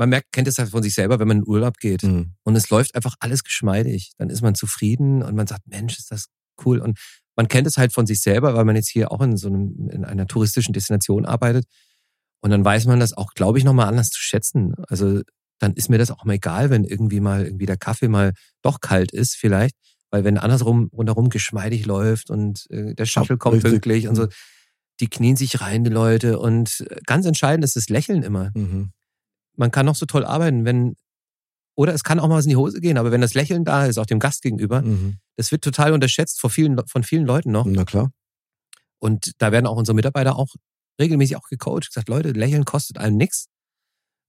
man 0.00 0.08
merkt, 0.08 0.32
kennt 0.32 0.48
es 0.48 0.58
halt 0.58 0.70
von 0.70 0.82
sich 0.82 0.94
selber, 0.94 1.18
wenn 1.20 1.28
man 1.28 1.38
in 1.38 1.46
Urlaub 1.46 1.76
geht 1.78 2.02
Mhm. 2.02 2.34
und 2.42 2.56
es 2.56 2.68
läuft 2.70 2.94
einfach 2.96 3.14
alles 3.20 3.44
geschmeidig. 3.44 4.12
Dann 4.18 4.30
ist 4.30 4.42
man 4.42 4.54
zufrieden 4.56 5.22
und 5.22 5.36
man 5.36 5.46
sagt, 5.46 5.66
Mensch, 5.68 5.96
ist 5.98 6.10
das 6.10 6.26
cool. 6.64 6.80
Und 6.80 6.98
man 7.36 7.46
kennt 7.48 7.66
es 7.66 7.76
halt 7.76 7.92
von 7.92 8.06
sich 8.06 8.20
selber, 8.20 8.54
weil 8.54 8.64
man 8.64 8.76
jetzt 8.76 8.88
hier 8.90 9.12
auch 9.12 9.20
in 9.20 9.36
so 9.36 9.48
einem, 9.48 9.88
in 9.90 10.04
einer 10.04 10.26
touristischen 10.26 10.72
Destination 10.74 11.24
arbeitet. 11.26 11.64
Und 12.42 12.50
dann 12.50 12.64
weiß 12.64 12.86
man 12.86 12.98
das 12.98 13.12
auch, 13.12 13.34
glaube 13.34 13.58
ich, 13.58 13.64
nochmal 13.64 13.86
anders 13.88 14.10
zu 14.10 14.20
schätzen. 14.20 14.74
Also 14.88 15.20
dann 15.58 15.74
ist 15.74 15.90
mir 15.90 15.98
das 15.98 16.10
auch 16.10 16.24
mal 16.24 16.34
egal, 16.34 16.70
wenn 16.70 16.84
irgendwie 16.84 17.20
mal 17.20 17.44
irgendwie 17.44 17.66
der 17.66 17.76
Kaffee 17.76 18.08
mal 18.08 18.32
doch 18.62 18.80
kalt 18.80 19.12
ist, 19.12 19.36
vielleicht. 19.36 19.76
Weil 20.10 20.24
wenn 20.24 20.38
andersrum 20.38 20.88
rundherum 20.92 21.28
geschmeidig 21.28 21.84
läuft 21.86 22.30
und 22.30 22.66
äh, 22.70 22.94
der 22.94 23.04
Shuttle 23.06 23.36
kommt 23.36 23.56
richtig. 23.56 23.70
pünktlich 23.72 24.08
und 24.08 24.16
so, 24.16 24.26
die 25.00 25.08
knien 25.08 25.36
sich 25.36 25.60
rein, 25.60 25.84
die 25.84 25.90
Leute. 25.90 26.38
Und 26.38 26.84
ganz 27.06 27.26
entscheidend 27.26 27.64
ist 27.64 27.76
das 27.76 27.88
Lächeln 27.90 28.22
immer 28.22 28.50
Mhm. 28.54 28.92
Man 29.60 29.70
kann 29.70 29.86
noch 29.86 29.94
so 29.94 30.06
toll 30.06 30.24
arbeiten, 30.24 30.64
wenn, 30.64 30.96
oder 31.76 31.94
es 31.94 32.02
kann 32.02 32.18
auch 32.18 32.26
mal 32.28 32.36
was 32.36 32.46
in 32.46 32.50
die 32.50 32.56
Hose 32.56 32.80
gehen, 32.80 32.98
aber 32.98 33.12
wenn 33.12 33.20
das 33.20 33.34
Lächeln 33.34 33.64
da 33.64 33.86
ist, 33.86 33.98
auch 33.98 34.06
dem 34.06 34.18
Gast 34.18 34.42
gegenüber, 34.42 34.82
Mhm. 34.82 35.18
das 35.36 35.52
wird 35.52 35.62
total 35.62 35.92
unterschätzt 35.92 36.40
von 36.40 36.50
vielen, 36.50 36.76
von 36.88 37.04
vielen 37.04 37.24
Leuten 37.26 37.52
noch. 37.52 37.66
Na 37.66 37.84
klar. 37.84 38.10
Und 38.98 39.32
da 39.38 39.52
werden 39.52 39.66
auch 39.66 39.76
unsere 39.76 39.94
Mitarbeiter 39.94 40.36
auch 40.36 40.48
regelmäßig 41.00 41.36
auch 41.36 41.48
gecoacht, 41.48 41.86
gesagt, 41.88 42.08
Leute, 42.08 42.32
Lächeln 42.32 42.64
kostet 42.64 42.98
einem 42.98 43.16
nichts, 43.16 43.46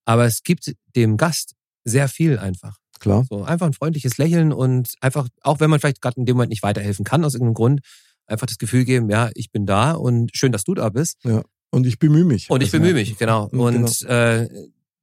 aber 0.06 0.26
es 0.26 0.44
gibt 0.44 0.72
dem 0.96 1.18
Gast 1.18 1.56
sehr 1.84 2.08
viel 2.08 2.38
einfach. 2.38 2.78
Klar. 3.00 3.26
So 3.30 3.44
einfach 3.44 3.66
ein 3.66 3.74
freundliches 3.74 4.18
Lächeln 4.20 4.54
und 4.54 4.94
einfach, 5.02 5.28
auch 5.42 5.60
wenn 5.60 5.70
man 5.72 5.80
vielleicht 5.80 6.02
gerade 6.02 6.18
in 6.18 6.26
dem 6.26 6.36
Moment 6.38 6.52
nicht 6.52 6.62
weiterhelfen 6.62 7.04
kann 7.04 7.26
aus 7.26 7.34
irgendeinem 7.34 7.56
Grund, 7.56 7.82
einfach 8.28 8.46
das 8.48 8.60
Gefühl 8.60 8.86
geben, 8.86 9.10
ja, 9.10 9.30
ich 9.34 9.50
bin 9.52 9.66
da 9.66 9.94
und 9.94 10.30
schön, 10.36 10.52
dass 10.52 10.64
du 10.64 10.76
da 10.76 10.90
bist. 10.90 11.18
Und 11.72 11.88
ich 11.88 11.98
bemühe 12.00 12.24
mich. 12.26 12.50
Und 12.50 12.62
ich 12.62 12.68
Also, 12.68 12.78
bemühe 12.78 12.94
mich, 12.94 13.18
genau. 13.18 13.50
Mhm, 13.52 13.60
Und 13.60 14.02
äh, 14.04 14.48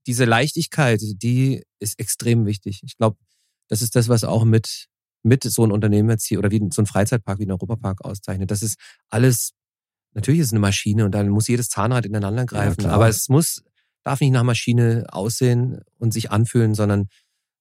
diese 0.09 0.25
Leichtigkeit, 0.25 1.01
die 1.03 1.63
ist 1.79 1.99
extrem 2.01 2.47
wichtig. 2.47 2.81
Ich 2.83 2.97
glaube, 2.97 3.19
das 3.69 3.83
ist 3.83 3.95
das, 3.95 4.09
was 4.09 4.25
auch 4.25 4.45
mit, 4.45 4.87
mit 5.23 5.45
so 5.45 5.63
einem 5.63 5.73
Unternehmen 5.73 6.09
jetzt 6.09 6.27
hier 6.27 6.39
oder 6.39 6.51
wie 6.51 6.67
so 6.73 6.81
ein 6.83 6.87
Freizeitpark 6.87 7.39
wie 7.39 7.45
ein 7.47 7.53
Europapark 7.53 8.05
auszeichnet. 8.05 8.51
Das 8.51 8.63
ist 8.63 8.79
alles, 9.11 9.53
natürlich 10.15 10.41
ist 10.41 10.47
es 10.47 10.53
eine 10.53 10.61
Maschine 10.61 11.05
und 11.05 11.13
dann 11.13 11.29
muss 11.29 11.47
jedes 11.47 11.69
Zahnrad 11.69 12.07
ineinander 12.07 12.47
greifen. 12.47 12.79
klar. 12.79 12.95
aber 12.95 13.09
es 13.09 13.29
muss, 13.29 13.63
darf 14.03 14.21
nicht 14.21 14.33
nach 14.33 14.45
Maschine 14.45 15.05
aussehen 15.11 15.83
und 15.99 16.13
sich 16.15 16.31
anfühlen, 16.31 16.75
sondern 16.75 17.09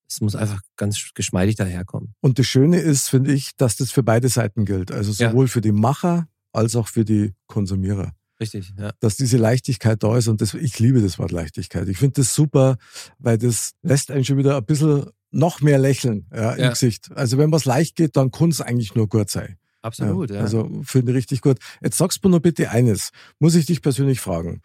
es 0.08 0.22
muss 0.22 0.34
einfach 0.34 0.62
ganz 0.76 1.10
geschmeidig 1.14 1.56
daherkommen. 1.56 2.14
Und 2.20 2.38
das 2.38 2.46
Schöne 2.46 2.80
ist, 2.80 3.10
finde 3.10 3.34
ich, 3.34 3.56
dass 3.56 3.76
das 3.76 3.90
für 3.90 4.02
beide 4.02 4.30
Seiten 4.30 4.64
gilt. 4.64 4.90
Also 4.90 5.12
Ja. 5.22 5.30
sowohl 5.30 5.48
für 5.48 5.60
die 5.60 5.72
Macher 5.72 6.28
als 6.52 6.76
auch 6.76 6.88
für 6.88 7.04
die 7.04 7.34
Konsumierer. 7.46 8.14
Richtig, 8.40 8.72
ja. 8.78 8.92
Dass 9.00 9.16
diese 9.16 9.36
Leichtigkeit 9.36 10.02
da 10.02 10.16
ist 10.16 10.28
und 10.28 10.40
das, 10.40 10.54
ich 10.54 10.78
liebe 10.78 11.00
das 11.02 11.18
Wort 11.18 11.32
Leichtigkeit. 11.32 11.88
Ich 11.88 11.98
finde 11.98 12.20
das 12.20 12.34
super, 12.34 12.76
weil 13.18 13.36
das 13.38 13.72
lässt 13.82 14.10
einen 14.10 14.24
schon 14.24 14.38
wieder 14.38 14.56
ein 14.56 14.64
bisschen 14.64 15.06
noch 15.30 15.60
mehr 15.60 15.78
lächeln 15.78 16.26
ja, 16.32 16.52
im 16.52 16.60
Ja. 16.64 16.70
Gesicht. 16.70 17.10
Also 17.14 17.36
wenn 17.38 17.52
was 17.52 17.64
leicht 17.64 17.96
geht, 17.96 18.16
dann 18.16 18.30
kann 18.30 18.50
es 18.50 18.60
eigentlich 18.60 18.94
nur 18.94 19.08
gut 19.08 19.28
sein. 19.30 19.58
Absolut, 19.82 20.30
ja. 20.30 20.40
Also 20.40 20.82
finde 20.84 21.12
ich 21.12 21.18
richtig 21.18 21.40
gut. 21.40 21.58
Jetzt 21.82 21.98
sagst 21.98 22.24
du 22.24 22.28
nur 22.28 22.40
bitte 22.40 22.70
eines, 22.70 23.10
muss 23.38 23.54
ich 23.54 23.66
dich 23.66 23.82
persönlich 23.82 24.20
fragen. 24.20 24.62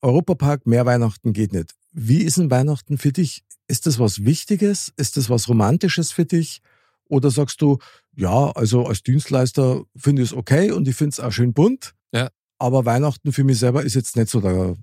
Europapark, 0.00 0.66
mehr 0.66 0.86
Weihnachten 0.86 1.32
geht 1.32 1.52
nicht. 1.52 1.74
Wie 1.92 2.22
ist 2.22 2.38
ein 2.38 2.50
Weihnachten 2.50 2.98
für 2.98 3.12
dich? 3.12 3.44
Ist 3.66 3.86
das 3.86 3.98
was 3.98 4.24
Wichtiges? 4.24 4.92
Ist 4.96 5.16
das 5.16 5.28
was 5.28 5.48
Romantisches 5.48 6.12
für 6.12 6.24
dich? 6.24 6.60
Oder 7.04 7.30
sagst 7.30 7.60
du, 7.62 7.78
ja, 8.14 8.50
also 8.52 8.86
als 8.86 9.02
Dienstleister 9.02 9.84
finde 9.96 10.22
ich 10.22 10.30
es 10.30 10.36
okay 10.36 10.70
und 10.70 10.86
ich 10.88 10.96
finde 10.96 11.12
es 11.12 11.20
auch 11.20 11.32
schön 11.32 11.52
bunt. 11.52 11.94
Ja. 12.12 12.28
Aber 12.58 12.84
Weihnachten 12.84 13.32
für 13.32 13.44
mich 13.44 13.58
selber 13.58 13.84
ist 13.84 13.94
jetzt 13.94 14.16
nicht 14.16 14.28
so 14.28 14.40
der, 14.40 14.76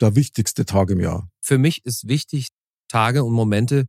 der 0.00 0.14
wichtigste 0.14 0.64
Tag 0.64 0.90
im 0.90 1.00
Jahr. 1.00 1.28
für 1.40 1.58
mich 1.58 1.84
ist 1.84 2.08
wichtig 2.08 2.48
Tage 2.88 3.24
und 3.24 3.32
Momente, 3.32 3.86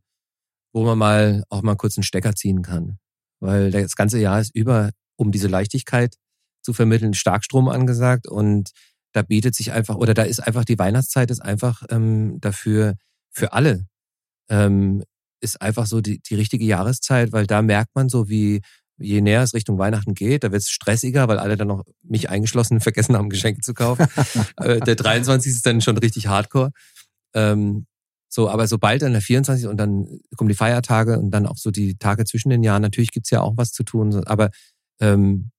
wo 0.72 0.84
man 0.84 0.98
mal 0.98 1.44
auch 1.50 1.62
mal 1.62 1.76
kurz 1.76 1.96
einen 1.96 2.04
Stecker 2.04 2.34
ziehen 2.34 2.62
kann. 2.62 2.98
Weil 3.40 3.70
das 3.70 3.94
ganze 3.96 4.18
Jahr 4.18 4.40
ist 4.40 4.54
über, 4.54 4.90
um 5.16 5.30
diese 5.30 5.48
Leichtigkeit 5.48 6.16
zu 6.62 6.72
vermitteln, 6.72 7.14
Starkstrom 7.14 7.68
angesagt 7.68 8.26
und 8.26 8.70
da 9.12 9.22
bietet 9.22 9.54
sich 9.54 9.72
einfach, 9.72 9.96
oder 9.96 10.14
da 10.14 10.22
ist 10.22 10.40
einfach 10.40 10.64
die 10.64 10.78
Weihnachtszeit 10.78 11.30
ist 11.30 11.40
einfach 11.40 11.82
ähm, 11.90 12.40
dafür, 12.40 12.96
für 13.30 13.52
alle, 13.52 13.86
ähm, 14.50 15.02
ist 15.40 15.62
einfach 15.62 15.86
so 15.86 16.00
die, 16.00 16.20
die 16.20 16.34
richtige 16.34 16.64
Jahreszeit, 16.64 17.32
weil 17.32 17.46
da 17.46 17.62
merkt 17.62 17.94
man 17.94 18.08
so, 18.08 18.28
wie 18.28 18.60
je 18.98 19.20
näher 19.20 19.42
es 19.42 19.54
Richtung 19.54 19.78
Weihnachten 19.78 20.14
geht, 20.14 20.44
da 20.44 20.52
wird 20.52 20.62
es 20.62 20.70
stressiger, 20.70 21.28
weil 21.28 21.38
alle 21.38 21.56
dann 21.56 21.68
noch 21.68 21.84
mich 22.02 22.30
eingeschlossen 22.30 22.80
vergessen 22.80 23.16
haben, 23.16 23.30
Geschenke 23.30 23.60
zu 23.60 23.74
kaufen. 23.74 24.06
äh, 24.56 24.80
der 24.80 24.96
23. 24.96 25.52
ist 25.52 25.66
dann 25.66 25.80
schon 25.80 25.98
richtig 25.98 26.26
hardcore. 26.26 26.70
Ähm, 27.34 27.86
so, 28.28 28.50
aber 28.50 28.66
sobald 28.66 29.02
dann 29.02 29.12
der 29.12 29.22
24. 29.22 29.66
und 29.68 29.78
dann 29.78 30.20
kommen 30.36 30.48
die 30.48 30.54
Feiertage 30.54 31.18
und 31.18 31.30
dann 31.30 31.46
auch 31.46 31.56
so 31.56 31.70
die 31.70 31.96
Tage 31.96 32.24
zwischen 32.24 32.50
den 32.50 32.62
Jahren, 32.62 32.82
natürlich 32.82 33.10
gibt's 33.10 33.30
ja 33.30 33.40
auch 33.40 33.56
was 33.56 33.72
zu 33.72 33.84
tun. 33.84 34.22
Aber 34.26 34.50
ähm, 35.00 35.50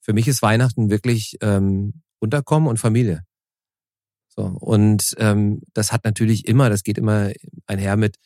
für 0.00 0.12
mich 0.12 0.28
ist 0.28 0.40
Weihnachten 0.42 0.88
wirklich 0.88 1.36
ähm, 1.40 2.02
runterkommen 2.22 2.68
und 2.68 2.78
Familie. 2.78 3.22
So, 4.28 4.42
und 4.42 5.14
ähm, 5.18 5.62
das 5.72 5.92
hat 5.92 6.04
natürlich 6.04 6.46
immer, 6.46 6.70
das 6.70 6.82
geht 6.84 6.98
immer 6.98 7.32
einher 7.66 7.96
mit 7.96 8.16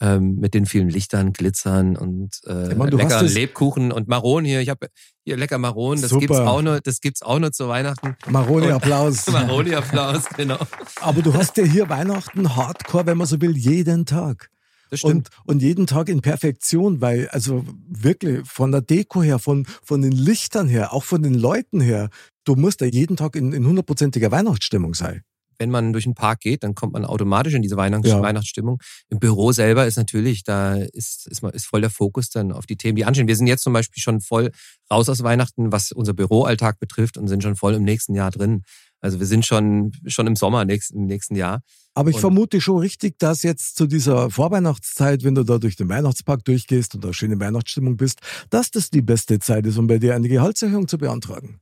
ähm, 0.00 0.36
mit 0.36 0.54
den 0.54 0.66
vielen 0.66 0.88
Lichtern, 0.88 1.32
Glitzern 1.32 1.96
und 1.96 2.40
äh, 2.46 2.74
hast 2.78 2.92
leckeren 2.92 3.26
Lebkuchen 3.28 3.92
und 3.92 4.08
Maron 4.08 4.44
hier. 4.44 4.60
Ich 4.60 4.70
habe 4.70 4.88
hier 5.24 5.36
lecker 5.36 5.58
Maron. 5.58 6.00
Das 6.00 6.10
Super. 6.10 6.20
gibt's 6.20 6.38
auch 6.38 6.62
nur. 6.62 6.80
Das 6.80 7.00
gibt's 7.00 7.22
auch 7.22 7.38
nur 7.38 7.52
zu 7.52 7.68
Weihnachten. 7.68 8.16
Maroni, 8.28 8.68
Applaus. 8.68 9.26
Maroni-Applaus, 9.30 10.24
genau. 10.36 10.58
Aber 11.00 11.22
du 11.22 11.34
hast 11.34 11.56
ja 11.56 11.64
hier 11.64 11.88
Weihnachten 11.88 12.56
hardcore, 12.56 13.06
wenn 13.06 13.18
man 13.18 13.26
so 13.26 13.40
will, 13.40 13.56
jeden 13.56 14.06
Tag. 14.06 14.50
Das 14.90 15.00
stimmt. 15.00 15.28
Und, 15.44 15.54
und 15.54 15.62
jeden 15.62 15.86
Tag 15.86 16.08
in 16.08 16.20
Perfektion, 16.20 17.00
weil 17.00 17.28
also 17.28 17.64
wirklich 17.88 18.46
von 18.48 18.72
der 18.72 18.80
Deko 18.80 19.22
her, 19.22 19.38
von, 19.38 19.66
von 19.82 20.02
den 20.02 20.12
Lichtern 20.12 20.68
her, 20.68 20.92
auch 20.92 21.04
von 21.04 21.22
den 21.22 21.34
Leuten 21.34 21.80
her, 21.80 22.10
du 22.44 22.56
musst 22.56 22.80
ja 22.80 22.88
jeden 22.88 23.16
Tag 23.16 23.36
in 23.36 23.66
hundertprozentiger 23.66 24.32
Weihnachtsstimmung 24.32 24.94
sein. 24.94 25.22
Wenn 25.60 25.70
man 25.70 25.92
durch 25.92 26.04
den 26.04 26.14
Park 26.14 26.40
geht, 26.40 26.64
dann 26.64 26.74
kommt 26.74 26.94
man 26.94 27.04
automatisch 27.04 27.54
in 27.54 27.62
diese 27.62 27.76
Weihnachts 27.76 28.08
Ja. 28.08 28.20
Weihnachtsstimmung. 28.20 28.80
Im 29.10 29.18
Büro 29.20 29.52
selber 29.52 29.86
ist 29.86 29.96
natürlich, 29.96 30.42
da 30.42 30.74
ist, 30.74 31.26
ist, 31.28 31.42
ist 31.44 31.66
voll 31.66 31.82
der 31.82 31.90
Fokus 31.90 32.30
dann 32.30 32.50
auf 32.50 32.66
die 32.66 32.76
Themen, 32.76 32.96
die 32.96 33.04
anstehen. 33.04 33.28
Wir 33.28 33.36
sind 33.36 33.46
jetzt 33.46 33.62
zum 33.62 33.72
Beispiel 33.74 34.02
schon 34.02 34.20
voll 34.20 34.50
raus 34.90 35.08
aus 35.08 35.22
Weihnachten, 35.22 35.70
was 35.70 35.92
unser 35.92 36.14
Büroalltag 36.14 36.80
betrifft 36.80 37.16
und 37.18 37.28
sind 37.28 37.42
schon 37.42 37.54
voll 37.56 37.74
im 37.74 37.84
nächsten 37.84 38.14
Jahr 38.14 38.30
drin. 38.30 38.62
Also 39.02 39.18
wir 39.20 39.26
sind 39.26 39.46
schon, 39.46 39.92
schon 40.06 40.26
im 40.26 40.36
Sommer 40.36 40.64
nächst, 40.64 40.90
im 40.92 41.06
nächsten 41.06 41.34
Jahr. 41.36 41.60
Aber 41.94 42.10
ich 42.10 42.16
Und- 42.16 42.20
vermute 42.20 42.60
schon 42.60 42.78
richtig, 42.78 43.18
dass 43.18 43.42
jetzt 43.42 43.76
zu 43.76 43.86
dieser 43.86 44.30
Vorweihnachtszeit, 44.30 45.24
wenn 45.24 45.34
du 45.34 45.42
da 45.44 45.58
durch 45.58 45.76
den 45.76 45.88
Weihnachtspark 45.88 46.44
durchgehst 46.44 46.94
und 46.94 47.04
da 47.04 47.12
schöne 47.12 47.38
Weihnachtsstimmung 47.40 47.96
bist, 47.96 48.20
dass 48.50 48.70
das 48.70 48.90
die 48.90 49.02
beste 49.02 49.38
Zeit 49.38 49.66
ist, 49.66 49.76
um 49.78 49.86
bei 49.86 49.98
dir 49.98 50.14
eine 50.14 50.28
Gehaltserhöhung 50.28 50.88
zu 50.88 50.98
beantragen. 50.98 51.60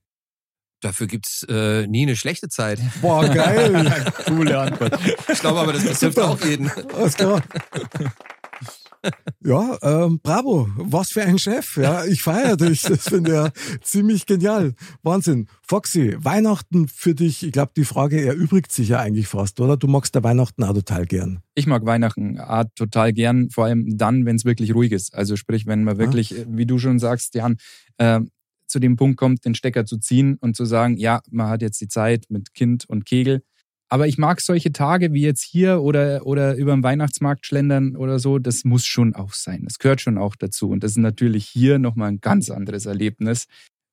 Dafür 0.80 1.08
gibt's 1.08 1.44
äh, 1.48 1.86
nie 1.86 2.02
eine 2.02 2.14
schlechte 2.14 2.48
Zeit. 2.48 2.80
Boah, 3.02 3.26
geil. 3.28 3.92
Coole 4.26 4.58
Antwort. 4.58 4.98
Ich 5.28 5.40
glaube 5.40 5.60
aber, 5.60 5.72
das 5.72 5.84
betrifft 5.84 6.18
auch 6.20 6.40
jeden. 6.44 6.70
Alles 6.94 7.16
klar. 7.16 7.42
Ja, 9.44 9.78
ähm, 9.82 10.20
bravo. 10.22 10.68
Was 10.76 11.10
für 11.10 11.22
ein 11.22 11.38
Chef. 11.38 11.76
Ja, 11.76 12.04
ich 12.04 12.22
feiere 12.22 12.56
dich. 12.56 12.82
Das 12.82 13.08
finde 13.08 13.30
ich 13.30 13.36
ja 13.36 13.78
ziemlich 13.80 14.26
genial. 14.26 14.74
Wahnsinn. 15.02 15.46
Foxy, 15.62 16.16
Weihnachten 16.18 16.88
für 16.88 17.14
dich, 17.14 17.44
ich 17.44 17.52
glaube, 17.52 17.72
die 17.76 17.84
Frage 17.84 18.24
erübrigt 18.24 18.72
sich 18.72 18.88
ja 18.88 18.98
eigentlich 18.98 19.28
fast, 19.28 19.60
oder? 19.60 19.76
Du 19.76 19.86
magst 19.86 20.14
der 20.14 20.24
Weihnachten 20.24 20.64
auch 20.64 20.74
total 20.74 21.06
gern. 21.06 21.40
Ich 21.54 21.66
mag 21.66 21.84
Weihnachten 21.86 22.38
ah, 22.38 22.64
total 22.74 23.12
gern, 23.12 23.50
vor 23.50 23.66
allem 23.66 23.96
dann, 23.96 24.26
wenn 24.26 24.36
es 24.36 24.44
wirklich 24.44 24.74
ruhig 24.74 24.92
ist. 24.92 25.14
Also 25.14 25.36
sprich, 25.36 25.66
wenn 25.66 25.84
man 25.84 25.98
wirklich, 25.98 26.36
äh, 26.36 26.46
wie 26.48 26.66
du 26.66 26.78
schon 26.78 26.98
sagst, 26.98 27.34
Jan, 27.34 27.56
äh, 27.98 28.20
zu 28.68 28.78
dem 28.78 28.96
Punkt 28.96 29.16
kommt, 29.16 29.44
den 29.44 29.54
Stecker 29.54 29.84
zu 29.84 29.98
ziehen 29.98 30.36
und 30.40 30.56
zu 30.56 30.64
sagen, 30.64 30.96
ja, 30.96 31.20
man 31.30 31.48
hat 31.48 31.62
jetzt 31.62 31.80
die 31.80 31.88
Zeit 31.88 32.26
mit 32.28 32.54
Kind 32.54 32.88
und 32.88 33.04
Kegel. 33.04 33.42
Aber 33.90 34.06
ich 34.06 34.18
mag 34.18 34.40
solche 34.40 34.70
Tage 34.70 35.14
wie 35.14 35.22
jetzt 35.22 35.42
hier 35.42 35.80
oder, 35.80 36.26
oder 36.26 36.56
über 36.56 36.72
den 36.72 36.82
Weihnachtsmarkt 36.82 37.46
schlendern 37.46 37.96
oder 37.96 38.18
so, 38.18 38.38
das 38.38 38.64
muss 38.64 38.84
schon 38.84 39.14
auch 39.14 39.32
sein. 39.32 39.62
Das 39.64 39.78
gehört 39.78 40.02
schon 40.02 40.18
auch 40.18 40.36
dazu. 40.36 40.68
Und 40.68 40.84
das 40.84 40.92
ist 40.92 40.98
natürlich 40.98 41.46
hier 41.46 41.78
nochmal 41.78 42.10
ein 42.10 42.20
ganz 42.20 42.50
anderes 42.50 42.84
Erlebnis. 42.84 43.46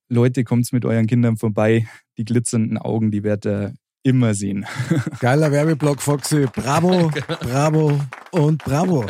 Leute, 0.10 0.44
kommt's 0.44 0.74
mit 0.74 0.86
euren 0.86 1.08
Kindern 1.08 1.38
vorbei. 1.38 1.88
Die 2.18 2.26
glitzernden 2.26 2.78
Augen, 2.78 3.10
die 3.10 3.24
werdet 3.24 3.46
ihr 3.46 3.74
immer 4.04 4.34
sehen. 4.34 4.66
Geiler 5.20 5.52
Werbeblock, 5.52 6.02
Foxy. 6.02 6.46
Bravo, 6.54 7.10
bravo 7.40 8.00
und 8.32 8.64
bravo. 8.64 9.06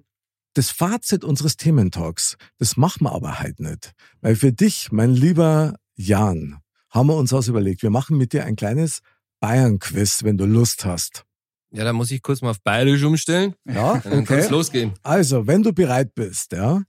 das 0.55 0.71
Fazit 0.71 1.25
unseres 1.25 1.57
Thementalks. 1.57 2.37
Das 2.59 2.77
machen 2.77 3.05
wir 3.05 3.13
aber 3.13 3.39
halt 3.41 3.61
nicht. 3.61 3.93
Weil 4.21 4.37
für 4.37 4.53
dich, 4.53 4.93
mein 4.93 5.11
lieber 5.11 5.77
Jan, 5.95 6.59
haben 6.91 7.09
wir 7.09 7.17
uns 7.17 7.33
was 7.33 7.49
überlegt. 7.49 7.83
Wir 7.83 7.91
machen 7.91 8.19
mit 8.19 8.33
dir 8.33 8.45
ein 8.45 8.57
kleines 8.57 9.01
Bayern-Quiz, 9.41 10.25
wenn 10.25 10.37
du 10.39 10.45
Lust 10.45 10.85
hast. 10.85 11.25
Ja, 11.71 11.85
dann 11.85 11.97
muss 11.97 12.11
ich 12.11 12.21
kurz 12.21 12.43
mal 12.43 12.51
auf 12.51 12.61
Bayerisch 12.63 13.03
umstellen. 13.03 13.55
Ja, 13.67 13.99
Dann 13.99 14.27
kann 14.27 14.39
es 14.39 14.51
losgehen. 14.51 14.93
Also, 15.03 15.47
wenn 15.47 15.63
du 15.63 15.73
bereit 15.73 16.15
bist, 16.15 16.53
ja, 16.53 16.83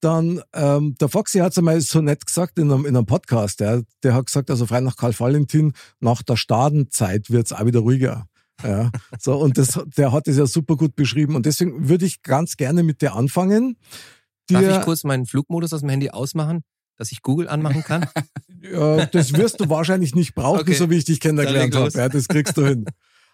dann, 0.00 0.42
ähm, 0.54 0.94
der 0.98 1.08
Foxy 1.08 1.38
hat 1.38 1.52
es 1.52 1.58
einmal 1.58 1.80
so 1.80 2.00
nett 2.00 2.24
gesagt 2.24 2.58
in 2.58 2.70
einem, 2.72 2.86
in 2.86 2.96
einem 2.96 3.06
Podcast, 3.06 3.60
ja, 3.60 3.80
der 4.02 4.14
hat 4.14 4.26
gesagt, 4.26 4.50
also 4.50 4.66
frei 4.66 4.80
nach 4.80 4.96
Karl 4.96 5.18
Valentin, 5.18 5.72
nach 6.00 6.22
der 6.22 6.36
Stadenzeit 6.36 7.30
wird's 7.30 7.52
auch 7.52 7.66
wieder 7.66 7.80
ruhiger. 7.80 8.26
Ja, 8.62 8.90
so, 9.18 9.36
und 9.38 9.58
das, 9.58 9.78
der 9.96 10.12
hat 10.12 10.28
es 10.28 10.36
ja 10.36 10.46
super 10.46 10.76
gut 10.76 10.94
beschrieben. 10.96 11.34
Und 11.36 11.44
deswegen 11.46 11.88
würde 11.88 12.06
ich 12.06 12.22
ganz 12.22 12.56
gerne 12.56 12.82
mit 12.82 13.02
dir 13.02 13.14
anfangen. 13.14 13.76
Darf 14.48 14.62
Dir- 14.62 14.78
ich 14.78 14.82
kurz 14.84 15.04
meinen 15.04 15.26
Flugmodus 15.26 15.72
aus 15.72 15.80
dem 15.80 15.88
Handy 15.88 16.10
ausmachen, 16.10 16.62
dass 16.96 17.10
ich 17.12 17.22
Google 17.22 17.48
anmachen 17.48 17.82
kann? 17.82 18.06
Ja, 18.66 19.04
das 19.04 19.34
wirst 19.34 19.60
du 19.60 19.68
wahrscheinlich 19.68 20.14
nicht 20.14 20.34
brauchen, 20.34 20.60
Okay. 20.60 20.72
so 20.72 20.88
wie 20.88 20.96
ich 20.96 21.04
dich 21.04 21.20
kennengelernt 21.20 21.74
habe. 21.74 21.90
Ja, 21.90 22.08
das 22.08 22.28
kriegst 22.28 22.56
du 22.56 22.64
hin. 22.66 22.86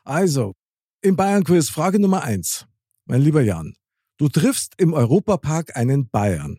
Also, 0.03 0.55
im 1.03 1.15
Bayern-Quiz, 1.15 1.69
Frage 1.71 2.01
Nummer 2.01 2.25
eins. 2.25 2.67
Mein 3.05 3.23
lieber 3.23 3.41
Jan, 3.41 3.75
du 4.17 4.29
triffst 4.29 4.75
im 4.79 4.93
Europapark 4.93 5.77
einen 5.77 6.09
Bayern. 6.11 6.59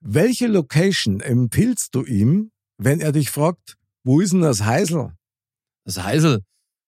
Welche 0.00 0.48
Location 0.48 1.20
empfiehlst 1.20 1.94
du 1.94 2.04
ihm, 2.04 2.50
wenn 2.76 3.00
er 3.00 3.12
dich 3.12 3.30
fragt, 3.30 3.78
wo 4.04 4.20
ist 4.20 4.34
denn 4.34 4.42
das 4.42 4.64
Heisel? 4.64 5.12
Das 5.86 6.02
Heisel, 6.02 6.42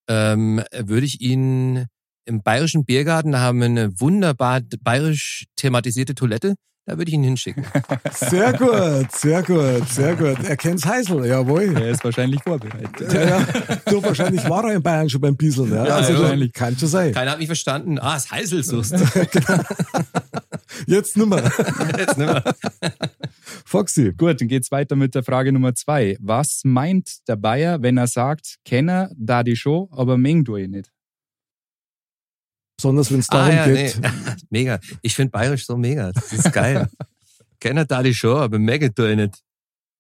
ähm, 0.09 0.63
würde 0.77 1.07
ich 1.07 1.21
ihn 1.21 1.87
im 2.27 2.43
bayerischen 2.43 2.85
Biergarten, 2.85 3.33
da 3.33 3.41
haben 3.41 3.59
wir 3.59 3.67
eine 3.67 4.01
wunderbar 4.01 4.61
bayerisch 4.81 5.45
thematisierte 5.57 6.15
Toilette, 6.15 6.55
da 6.87 6.99
würde 6.99 7.09
ich 7.09 7.15
ihn 7.15 7.23
hinschicken. 7.23 7.65
Sehr 8.13 8.53
gut, 8.53 9.11
sehr 9.11 9.43
gut, 9.43 9.89
sehr 9.89 10.15
gut. 10.17 10.37
Er 10.45 10.57
kennt's 10.57 10.85
Heisel, 10.85 11.25
jawohl. 11.25 11.75
Er 11.77 11.89
ist 11.89 12.05
wahrscheinlich 12.05 12.43
vorbereitet. 12.43 13.13
Ja, 13.13 13.23
ja. 13.23 13.47
Du, 13.87 14.03
wahrscheinlich 14.03 14.47
war 14.49 14.65
er 14.65 14.75
in 14.75 14.83
Bayern 14.83 15.09
schon 15.09 15.21
beim 15.21 15.37
Bieseln. 15.37 15.73
Ja? 15.73 15.87
Ja, 15.87 15.97
also, 15.97 16.19
wahrscheinlich. 16.19 16.53
Kann 16.53 16.77
schon 16.79 16.89
sein. 16.89 17.13
Keiner 17.13 17.33
hat 17.33 17.39
mich 17.39 17.47
verstanden. 17.47 17.99
Ah, 17.99 18.15
das 18.15 18.31
Heisel 18.31 18.63
suchst. 18.63 18.95
Jetzt 20.87 21.17
nimmer. 21.17 21.43
Jetzt 21.99 22.19
nimmer. 22.19 22.43
Foxy. 23.65 24.13
Gut, 24.17 24.41
dann 24.41 24.49
geht's 24.49 24.71
weiter 24.71 24.97
mit 24.97 25.15
der 25.15 25.23
Frage 25.23 25.53
Nummer 25.53 25.75
zwei. 25.75 26.17
Was 26.21 26.63
meint 26.65 27.27
der 27.29 27.37
Bayer, 27.37 27.83
wenn 27.83 27.97
er 27.97 28.07
sagt, 28.07 28.57
Kenner 28.65 29.11
da 29.17 29.43
die 29.43 29.57
schon, 29.57 29.89
aber 29.91 30.17
meng 30.17 30.45
du 30.45 30.57
ihn 30.57 30.73
nicht? 30.73 30.91
Besonders 32.77 33.13
wenn 33.13 33.21
es 33.21 33.29
Ah, 33.31 33.49
darum 33.51 33.57
ja, 33.57 33.67
geht. 33.67 34.01
nee. 34.01 34.09
Mega. 34.51 34.81
Ich 35.03 35.15
finde 35.15 35.31
bayerisch 35.31 35.65
so 35.67 35.77
mega. 35.77 36.13
Das 36.13 36.33
ist 36.33 36.53
geil. 36.53 36.89
Kennt 37.61 37.91
da 37.91 38.03
die 38.03 38.15
schon, 38.15 38.37
aber 38.37 38.59
mega 38.59 38.89
tue 38.89 39.13
ich 39.13 39.17
nicht. 39.17 39.41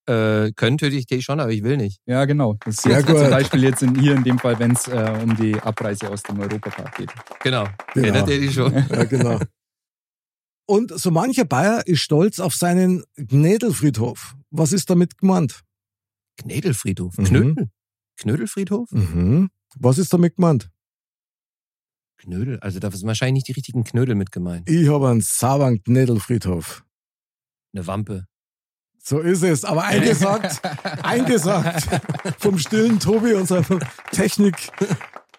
Äh, 0.06 0.52
können 0.52 0.76
tue 0.76 0.88
ich 0.90 1.06
die 1.06 1.22
schon, 1.22 1.40
aber 1.40 1.50
ich 1.50 1.62
will 1.62 1.78
nicht. 1.78 1.98
Ja, 2.04 2.24
genau. 2.26 2.56
Das 2.64 2.74
ist 2.74 2.82
Sehr 2.82 2.98
jetzt 2.98 3.06
gut. 3.06 3.16
zum 3.18 3.30
Beispiel 3.30 3.62
jetzt 3.62 3.82
in, 3.82 3.98
hier 3.98 4.14
in 4.16 4.24
dem 4.24 4.38
Fall, 4.38 4.58
wenn 4.58 4.72
es 4.72 4.86
äh, 4.88 5.18
um 5.22 5.34
die 5.36 5.54
Abreise 5.54 6.10
aus 6.10 6.22
dem 6.24 6.38
Europapark 6.40 6.94
geht. 6.96 7.10
Genau. 7.42 7.66
Genau. 7.94 8.12
Kennt 8.12 8.28
ihr 8.28 8.40
die 8.40 8.52
schon? 8.52 8.74
Ja, 8.74 9.04
genau. 9.04 9.38
Und 10.66 10.98
so 10.98 11.10
mancher 11.10 11.44
Bayer 11.44 11.86
ist 11.86 12.00
stolz 12.00 12.40
auf 12.40 12.54
seinen 12.54 13.04
Gnädelfriedhof. 13.16 14.34
Was 14.50 14.72
ist 14.72 14.88
damit 14.88 15.18
gemeint? 15.18 15.60
Knödelfriedhof. 16.38 17.18
Mhm. 17.18 17.24
Knödel? 17.24 17.70
Knödelfriedhof? 18.16 18.90
Mhm. 18.90 19.50
Was 19.76 19.98
ist 19.98 20.12
damit 20.12 20.36
gemeint? 20.36 20.70
Knödel. 22.16 22.58
Also 22.60 22.78
da 22.78 22.90
sind 22.90 23.06
wahrscheinlich 23.06 23.34
nicht 23.34 23.48
die 23.48 23.52
richtigen 23.52 23.84
Knödel 23.84 24.14
mit 24.14 24.32
gemeint. 24.32 24.68
Ich 24.68 24.88
habe 24.88 25.10
einen 25.10 25.20
sauberen 25.20 25.82
Gnädelfriedhof. 25.82 26.84
Eine 27.74 27.86
Wampe. 27.86 28.26
So 28.98 29.20
ist 29.20 29.42
es. 29.42 29.64
Aber 29.64 29.84
eingesagt, 29.84 30.62
eingesagt 31.02 31.86
vom 32.38 32.58
stillen 32.58 32.98
Tobi, 33.00 33.34
unserem 33.34 33.80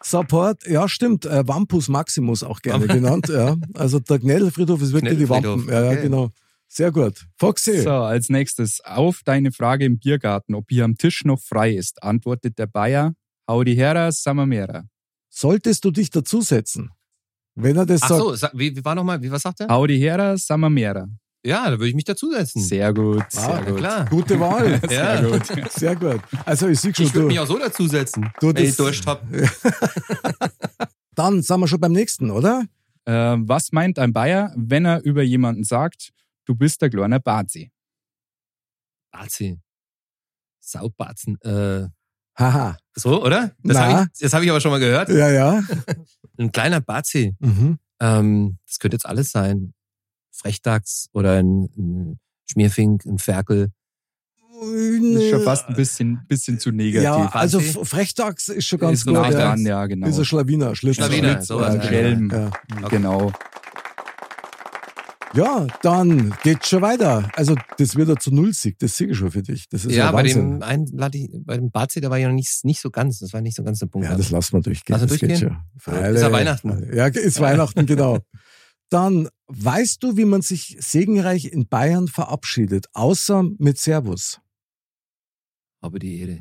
Technik-Support. 0.06 0.68
Ja, 0.68 0.88
stimmt. 0.88 1.26
Äh, 1.26 1.48
Vampus 1.48 1.88
Maximus 1.88 2.44
auch 2.44 2.62
gerne 2.62 2.88
genannt. 2.88 3.28
Ja. 3.30 3.58
Also 3.74 4.00
der 4.00 4.20
Gnädelfriedhof 4.20 4.82
ist 4.82 4.94
wirklich 4.94 5.18
die 5.18 5.30
Wampen. 5.30 5.68
Ja, 5.68 5.84
ja, 5.86 5.92
okay. 5.92 6.02
genau. 6.04 6.30
Sehr 6.68 6.92
gut. 6.92 7.26
Foxy. 7.38 7.82
So, 7.82 7.92
als 7.92 8.30
nächstes 8.30 8.82
auf 8.84 9.22
deine 9.24 9.52
Frage 9.52 9.86
im 9.86 10.00
Biergarten, 10.00 10.56
ob 10.56 10.66
hier 10.70 10.84
am 10.84 10.98
Tisch 10.98 11.24
noch 11.24 11.40
frei 11.40 11.74
ist, 11.74 12.04
antwortet 12.04 12.58
der 12.58 12.68
Bayer, 12.68 13.14
hau 13.48 13.64
die 13.64 13.76
Hera, 13.76 14.12
Samamera. 14.12 14.84
Solltest 15.30 15.86
du 15.86 15.92
dich 15.92 16.10
dazusetzen? 16.10 16.90
Wenn 17.56 17.78
er 17.78 17.86
das 17.86 18.02
Ach 18.04 18.10
sagt, 18.10 18.22
so, 18.22 18.36
sa- 18.36 18.52
wie, 18.54 18.76
wie 18.76 18.84
war 18.84 18.96
nochmal, 18.96 19.22
wie 19.22 19.32
was 19.32 19.44
sagt 19.44 19.62
er? 19.62 19.68
Hau 19.70 19.86
die 19.88 19.98
Hera, 19.98 20.38
Samamera. 20.38 21.08
Ja, 21.46 21.66
da 21.66 21.72
würde 21.74 21.88
ich 21.90 21.96
mich 21.96 22.06
dazusetzen. 22.06 22.62
Sehr 22.62 22.92
gut, 22.94 23.22
Ah, 23.22 23.30
sehr 23.30 23.50
ja, 23.50 23.62
gut. 23.62 23.78
klar. 23.78 24.06
gute 24.10 24.40
Wahl. 24.40 24.82
Ja. 24.90 25.18
Sehr 25.22 25.30
gut. 25.30 25.72
Sehr 25.72 25.96
gut. 25.96 26.22
Also 26.46 26.68
ich 26.68 26.80
sehe 26.80 26.94
schon, 26.96 27.06
Ich 27.06 27.14
würde 27.14 27.28
mich 27.28 27.40
auch 27.40 27.46
so 27.48 27.60
dazusetzen, 27.60 28.32
Du, 28.40 28.48
wenn 28.54 28.66
ich 28.66 28.76
Durst 28.76 29.06
hab. 29.06 29.22
Dann 31.16 31.42
sind 31.42 31.60
wir 31.60 31.68
schon 31.68 31.80
beim 31.80 31.92
nächsten, 31.94 32.32
oder? 32.32 32.64
Äh, 33.06 33.14
was 33.14 33.72
meint 33.72 34.00
ein 34.00 34.12
Bayer, 34.12 34.54
wenn 34.58 34.86
er 34.86 35.02
über 35.04 35.22
jemanden 35.24 35.64
sagt, 35.64 36.12
du 36.46 36.56
bist 36.56 36.82
der 36.82 36.90
kleine 36.90 37.20
Bazi? 37.20 37.72
Bazi. 39.12 39.60
Saubatzen. 40.60 41.40
Äh, 41.42 41.88
Haha. 42.38 42.78
so, 42.96 43.24
oder? 43.24 43.52
Das 43.64 43.78
habe 43.78 44.10
ich, 44.12 44.20
das 44.20 44.34
hab 44.34 44.42
ich 44.44 44.50
aber 44.50 44.60
schon 44.60 44.72
mal 44.72 44.80
gehört. 44.80 45.10
Ja, 45.10 45.30
ja. 45.30 45.64
Ein 46.38 46.52
kleiner 46.52 46.82
Bazi. 46.82 47.34
Mhm. 47.40 47.78
Ähm, 48.02 48.58
das 48.68 48.80
könnte 48.80 48.96
jetzt 48.96 49.06
alles 49.06 49.32
sein. 49.32 49.74
Frechdachs 50.36 51.10
oder 51.14 51.40
ein, 51.40 51.70
ein 51.78 52.20
Schmierfink, 52.50 53.06
ein 53.06 53.18
Ferkel. 53.18 53.72
Das 54.58 54.70
ist 54.70 55.30
schon 55.32 55.42
fast 55.44 55.68
ein 55.68 55.76
bisschen, 55.76 56.22
bisschen 56.28 56.60
zu 56.60 56.72
negativ. 56.72 57.04
Ja, 57.04 57.28
also 57.34 57.60
Frechdachs 57.60 58.48
ist 58.48 58.66
schon 58.66 58.80
ganz 58.80 59.00
ist 59.00 59.06
gut. 59.06 59.16
nah 59.16 59.30
ja. 59.30 59.38
dran, 59.38 59.66
ja, 59.66 59.86
genau. 59.86 60.08
Dieser 60.08 60.24
Schlawiner, 60.24 60.76
Schlitz. 60.76 60.96
Schlawiner, 60.96 61.42
sowas, 61.42 61.74
ja, 61.76 61.80
Ein 61.80 61.82
ja, 61.82 61.88
Schelm, 61.90 62.32
Ja. 62.32 62.88
genau. 62.88 63.34
ja, 65.34 65.68
dann 65.82 66.34
geht's 66.42 66.70
schon 66.70 66.82
weiter. 66.82 67.30
Also 67.36 67.56
das 67.78 67.98
wird 67.98 68.08
er 68.08 68.16
zu 68.18 68.34
Null 68.34 68.54
Sieg, 68.54 68.80
das 68.80 68.96
sehe 68.96 69.08
ich 69.08 69.18
schon 69.18 69.32
für 69.32 69.44
dich. 69.44 69.68
Das 69.68 69.84
ist 69.84 69.92
ja, 69.92 70.06
ja, 70.06 70.12
bei 70.12 70.20
Wahnsinn. 70.24 70.62
dem 70.62 70.64
einen 70.64 71.44
bei 71.46 71.58
dem 71.58 71.72
Bazi, 71.72 72.00
der 72.00 72.10
war 72.10 72.18
ja 72.18 72.30
noch 72.30 72.36
nicht, 72.36 72.64
nicht 72.64 72.80
so 72.80 72.90
ganz. 72.90 73.20
Das 73.20 73.34
war 73.34 73.42
nicht 73.42 73.58
so 73.58 73.64
ganz 73.64 73.80
der 73.80 73.88
Punkt. 73.88 74.08
Ja, 74.08 74.16
das 74.16 74.32
lassen 74.32 74.54
wir 74.54 74.62
durchgehen. 74.62 74.96
Wir 74.96 75.06
das 75.06 75.20
geht 75.20 75.30
durchgehen? 75.30 75.50
schon. 75.50 75.58
Freilich. 75.78 76.16
Ist 76.16 76.22
ja 76.22 76.32
Weihnachten. 76.32 76.96
Ja, 76.96 77.08
ist 77.08 77.40
Weihnachten, 77.42 77.86
genau. 77.86 78.20
Dann 78.90 79.30
weißt 79.48 80.04
du, 80.04 80.16
wie 80.18 80.26
man 80.26 80.42
sich 80.42 80.78
segenreich 80.80 81.46
in 81.46 81.68
Bayern 81.68 82.08
verabschiedet, 82.08 82.88
außer 82.94 83.44
mit 83.58 83.78
Servus. 83.80 84.40
Aber 85.82 86.00
die 86.00 86.20
Ehre. 86.22 86.40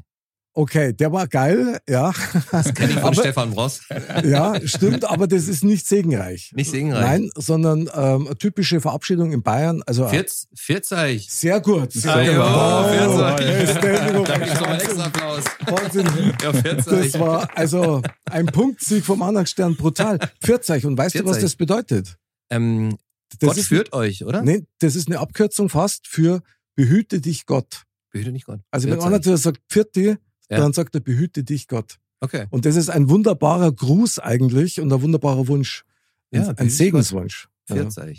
Okay, 0.56 0.92
der 0.92 1.10
war 1.10 1.26
geil, 1.26 1.80
ja. 1.88 2.12
Das 2.52 2.72
kenne 2.74 2.90
ich 2.92 2.98
von 3.00 3.04
Aber- 3.08 3.14
Stefan 3.20 3.52
Ross. 3.54 3.80
Ja, 4.24 4.54
stimmt, 4.64 5.04
aber 5.04 5.26
das 5.26 5.48
ist 5.48 5.64
nicht 5.64 5.84
segenreich. 5.84 6.52
Nicht 6.54 6.70
segenreich. 6.70 7.02
Nein, 7.02 7.30
sondern 7.34 7.90
ähm, 7.92 8.26
eine 8.28 8.38
typische 8.38 8.80
Verabschiedung 8.80 9.32
in 9.32 9.42
Bayern. 9.42 9.82
Also 9.84 10.06
Vierz, 10.06 10.46
Vierzeig. 10.54 11.22
sehr 11.28 11.60
gut. 11.60 11.90
Sehr 11.90 12.14
Ah, 12.14 12.22
gut. 12.22 12.32
ja, 12.34 12.84
Oh, 12.84 12.88
Vierzeig. 12.88 13.40
hey, 13.40 13.66
Standing 13.66 14.24
Da 14.24 14.38
gibt's 14.38 14.60
noch 14.60 14.66
einen 14.68 14.80
extra 14.80 15.04
Applaus. 15.06 15.44
Wahnsinn. 15.66 16.06
Ja, 16.40 16.52
Vierzeig. 16.52 17.02
Das 17.12 17.18
war 17.20 17.48
also 17.58 18.02
ein 18.30 18.46
Punktsieg 18.46 19.04
vom 19.04 19.22
anderen 19.22 19.48
Stern, 19.48 19.74
brutal. 19.74 20.20
Vierzeichen. 20.40 20.90
Und 20.90 20.98
weißt 20.98 21.16
du, 21.16 21.24
was 21.24 21.40
das 21.40 21.56
bedeutet? 21.56 22.16
Ähm, 22.50 22.96
Das 23.38 23.48
Gott 23.50 23.56
ist, 23.58 23.68
führt 23.68 23.92
euch, 23.92 24.24
oder? 24.24 24.42
Nee, 24.42 24.64
das 24.80 24.96
ist 24.96 25.08
eine 25.08 25.18
Abkürzung 25.20 25.68
fast 25.68 26.06
für 26.06 26.42
behüte 26.76 27.20
dich 27.20 27.46
Gott. 27.46 27.84
Behüte 28.10 28.32
nicht 28.32 28.46
Gott. 28.46 28.60
Also 28.70 28.88
wenn 28.88 29.00
einer 29.00 29.20
zu 29.22 29.30
dir 29.30 29.36
sagt, 29.38 29.60
Pfirti, 29.68 30.16
Ja. 30.50 30.58
dann 30.58 30.72
sagt 30.72 30.94
er, 30.94 31.00
behüte 31.00 31.42
dich 31.44 31.66
Gott. 31.68 31.98
Okay. 32.20 32.46
Und 32.50 32.64
das 32.64 32.76
ist 32.76 32.90
ein 32.90 33.08
wunderbarer 33.08 33.72
Gruß 33.72 34.18
eigentlich 34.18 34.80
und 34.80 34.92
ein 34.92 35.02
wunderbarer 35.02 35.46
Wunsch. 35.48 35.84
Ja, 36.30 36.48
ein, 36.48 36.56
dich 36.66 36.76
Segenswunsch. 36.76 37.48
Ja. 37.68 37.76
Vierzeig. 37.76 38.18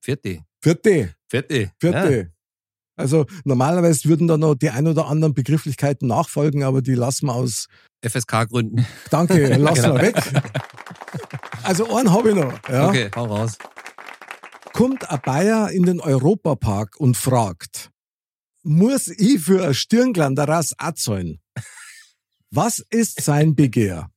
Vierte. 0.00 0.44
Vierte, 0.60 1.14
Vierte. 1.28 1.72
vierte. 1.80 2.32
Also 2.96 3.26
normalerweise 3.44 4.08
würden 4.08 4.28
da 4.28 4.36
noch 4.36 4.54
die 4.54 4.70
ein 4.70 4.86
oder 4.86 5.06
anderen 5.06 5.34
Begrifflichkeiten 5.34 6.06
nachfolgen, 6.08 6.62
aber 6.62 6.82
die 6.82 6.94
lassen 6.94 7.26
wir 7.26 7.34
aus. 7.34 7.68
FSK-Gründen. 8.04 8.84
Danke, 9.10 9.46
lassen 9.56 9.82
Genau. 9.82 9.94
wir 9.96 10.02
weg. 10.02 10.16
Also 11.64 11.94
einen 11.94 12.12
habe 12.12 12.30
ich 12.30 12.34
noch. 12.34 12.68
Ja. 12.68 12.88
Okay, 12.88 13.10
hau 13.14 13.24
raus. 13.26 13.58
Kommt 14.72 15.08
ein 15.10 15.20
Bayer 15.22 15.70
in 15.70 15.84
den 15.84 16.00
Europapark 16.00 16.98
und 16.98 17.16
fragt, 17.16 17.90
muss 18.62 19.08
ich 19.08 19.40
für 19.40 19.66
ein 19.66 19.74
Stirnglanderas 19.74 20.74
zahlen? 20.94 21.40
Was 22.50 22.84
ist 22.90 23.20
sein 23.22 23.54
Begehr? 23.54 24.10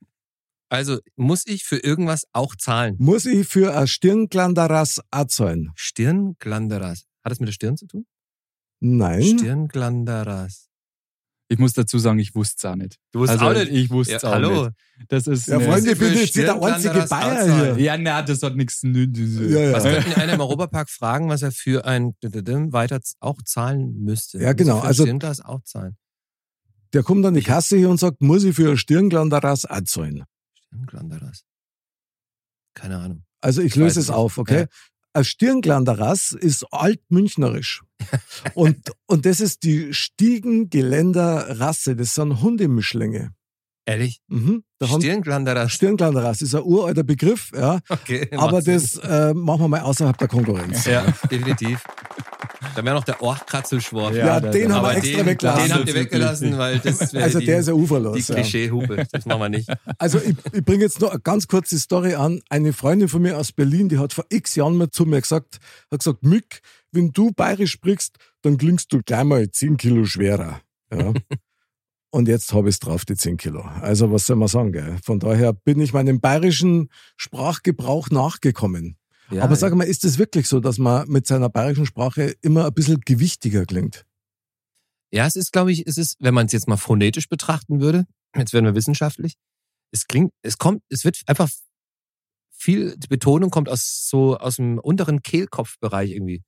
Also 0.69 0.99
muss 1.15 1.45
ich 1.45 1.63
für 1.63 1.77
irgendwas 1.77 2.25
auch 2.33 2.55
zahlen? 2.55 2.95
Muss 2.99 3.25
ich 3.25 3.47
für 3.47 3.75
ein 3.75 3.87
Stirnglanderas 3.87 4.99
zahlen? 5.27 5.71
Stirnglanderas. 5.75 7.05
Hat 7.23 7.31
das 7.31 7.39
mit 7.39 7.47
der 7.47 7.53
Stirn 7.53 7.77
zu 7.77 7.87
tun? 7.87 8.05
Nein. 8.79 9.39
Stirnglanderas. 9.39 10.69
Ich 11.47 11.59
muss 11.59 11.73
dazu 11.73 11.99
sagen, 11.99 12.17
ich 12.17 12.33
wusste 12.33 12.55
es 12.57 12.65
auch 12.71 12.75
nicht. 12.75 12.97
Du 13.11 13.19
wusstest 13.19 13.41
also, 13.41 13.59
auch 13.59 13.63
nicht? 13.63 13.71
Ich 13.71 13.89
wusste 13.91 14.13
Ja, 14.13 14.17
es 14.17 14.23
auch 14.23 14.31
hallo. 14.31 14.65
nicht. 14.65 14.75
Das 15.09 15.27
ist 15.27 15.47
Ja, 15.47 15.59
Freunde, 15.59 15.91
ich 15.91 15.99
bin 15.99 16.13
für 16.13 16.19
jetzt 16.19 16.35
der 16.35 16.61
einzige 16.61 17.05
Bayer 17.07 17.75
hier. 17.75 17.83
Ja, 17.83 17.97
na, 17.97 18.21
das 18.23 18.41
hat 18.41 18.55
nichts. 18.55 18.81
Ja, 18.83 18.89
ja. 18.89 19.73
Was 19.73 19.83
könnten 19.83 20.11
in 20.11 20.17
einem 20.17 20.41
Europapark 20.41 20.89
fragen, 20.89 21.29
was 21.29 21.43
er 21.43 21.51
für 21.51 21.85
ein 21.85 22.15
weiter 22.21 22.99
auch 23.19 23.41
zahlen 23.43 23.99
müsste? 23.99 24.39
Ja, 24.39 24.53
genau, 24.53 24.77
er 24.77 24.81
für 24.81 24.87
also- 24.87 25.03
Stirnglas 25.03 25.41
auch 25.41 25.61
zahlen. 25.63 25.97
Der 26.93 27.03
kommt 27.03 27.25
an 27.25 27.33
die 27.33 27.41
Kasse 27.43 27.77
hier 27.77 27.89
und 27.89 27.99
sagt, 27.99 28.21
muss 28.21 28.43
ich 28.43 28.55
für 28.55 28.71
ein 28.71 28.77
Stirnglanderas 28.77 29.65
auch 29.65 29.81
zahlen? 29.83 30.23
Stirnglanderas. 30.55 31.43
Keine 32.73 32.97
Ahnung. 32.97 33.23
Also 33.41 33.61
ich 33.61 33.75
löse 33.75 33.99
es 33.99 34.09
auf, 34.09 34.37
okay? 34.37 34.61
Ja. 34.61 34.65
Ein 35.15 35.23
Stirnglanderas 35.23 36.33
ist 36.33 36.65
altmünchnerisch. 36.73 37.83
und, 38.53 38.91
und 39.05 39.25
das 39.25 39.39
ist 39.39 39.63
die 39.63 39.93
Stiegengeländer-Rasse. 39.93 41.95
Das 41.95 42.15
sind 42.15 42.41
Hundemischlinge. 42.41 43.31
Ehrlich? 43.85 44.19
Mhm. 44.27 44.63
Stirnglanderas. 44.83 45.71
Stirnglanderas 45.71 46.41
ist 46.41 46.53
ein 46.53 46.63
uralter 46.63 47.03
Begriff, 47.03 47.51
ja. 47.55 47.79
Okay, 47.87 48.27
Aber 48.35 48.61
das 48.61 48.97
äh, 48.97 49.33
machen 49.33 49.61
wir 49.61 49.67
mal 49.69 49.81
außerhalb 49.81 50.17
der 50.17 50.27
Konkurrenz. 50.27 50.85
Ja, 50.85 51.05
definitiv. 51.31 51.81
Dann 52.75 52.85
wäre 52.85 52.95
noch 52.95 53.03
der 53.03 53.21
Orchkratzelschworf. 53.21 54.15
Ja, 54.15 54.39
den 54.39 54.73
haben 54.73 54.83
wir 54.83 54.95
extra 54.95 55.17
den, 55.17 55.25
weggelassen. 55.25 55.63
den 55.63 55.73
habt 55.73 55.87
ihr 55.87 55.95
weggelassen, 55.95 56.57
weil 56.57 56.79
das 56.79 57.13
wäre 57.13 57.23
Also 57.23 57.39
die, 57.39 57.45
der 57.45 57.59
ist 57.59 57.67
ja 57.67 57.73
die 57.73 57.79
uferlos. 57.79 58.27
Ja. 58.27 58.35
Klischeehupe. 58.35 59.05
Das 59.11 59.25
machen 59.25 59.41
wir 59.41 59.49
nicht. 59.49 59.69
Also 59.97 60.19
ich, 60.19 60.35
ich 60.51 60.63
bringe 60.63 60.83
jetzt 60.83 61.01
noch 61.01 61.11
eine 61.11 61.19
ganz 61.19 61.47
kurze 61.47 61.79
Story 61.79 62.15
an. 62.15 62.41
Eine 62.49 62.73
Freundin 62.73 63.07
von 63.07 63.21
mir 63.21 63.37
aus 63.37 63.51
Berlin, 63.51 63.89
die 63.89 63.97
hat 63.97 64.13
vor 64.13 64.25
x 64.29 64.55
Jahren 64.55 64.77
mal 64.77 64.89
zu 64.89 65.05
mir 65.05 65.21
gesagt, 65.21 65.59
hat 65.91 65.99
gesagt, 65.99 66.23
Mick, 66.23 66.61
wenn 66.91 67.11
du 67.11 67.31
bayerisch 67.31 67.71
sprichst, 67.71 68.17
dann 68.41 68.57
klingst 68.57 68.91
du 68.93 69.01
gleich 69.03 69.23
mal 69.23 69.49
10 69.49 69.77
Kilo 69.77 70.05
schwerer. 70.05 70.61
Ja. 70.91 71.13
Und 72.11 72.29
jetzt 72.29 72.53
habe 72.53 72.69
ich 72.69 72.75
es 72.75 72.79
drauf, 72.79 73.03
die 73.03 73.15
10 73.15 73.35
Kilo. 73.35 73.61
Also 73.81 74.11
was 74.11 74.25
soll 74.25 74.37
man 74.37 74.47
sagen, 74.47 74.71
gell? 74.71 74.97
Von 75.03 75.19
daher 75.19 75.51
bin 75.51 75.81
ich 75.81 75.91
meinem 75.91 76.21
bayerischen 76.21 76.89
Sprachgebrauch 77.17 78.09
nachgekommen. 78.09 78.95
Ja, 79.31 79.43
Aber 79.43 79.55
sag 79.55 79.73
mal, 79.73 79.85
ist 79.85 80.05
es 80.05 80.17
wirklich 80.17 80.47
so, 80.47 80.59
dass 80.59 80.77
man 80.77 81.07
mit 81.07 81.25
seiner 81.25 81.49
bayerischen 81.49 81.85
Sprache 81.85 82.35
immer 82.41 82.65
ein 82.65 82.73
bisschen 82.73 83.01
gewichtiger 83.01 83.65
klingt? 83.65 84.05
Ja, 85.11 85.25
es 85.25 85.35
ist, 85.35 85.51
glaube 85.51 85.71
ich, 85.71 85.87
es 85.87 85.97
ist, 85.97 86.17
wenn 86.19 86.33
man 86.33 86.45
es 86.47 86.51
jetzt 86.51 86.67
mal 86.67 86.77
phonetisch 86.77 87.29
betrachten 87.29 87.79
würde, 87.79 88.05
jetzt 88.35 88.53
werden 88.53 88.65
wir 88.65 88.75
wissenschaftlich, 88.75 89.35
es 89.91 90.07
klingt, 90.07 90.31
es 90.41 90.57
kommt, 90.57 90.83
es 90.89 91.05
wird 91.05 91.21
einfach 91.25 91.49
viel, 92.51 92.97
die 92.97 93.07
Betonung 93.07 93.49
kommt 93.49 93.69
aus 93.69 94.07
so, 94.09 94.37
aus 94.37 94.57
dem 94.57 94.79
unteren 94.79 95.21
Kehlkopfbereich 95.21 96.11
irgendwie. 96.11 96.43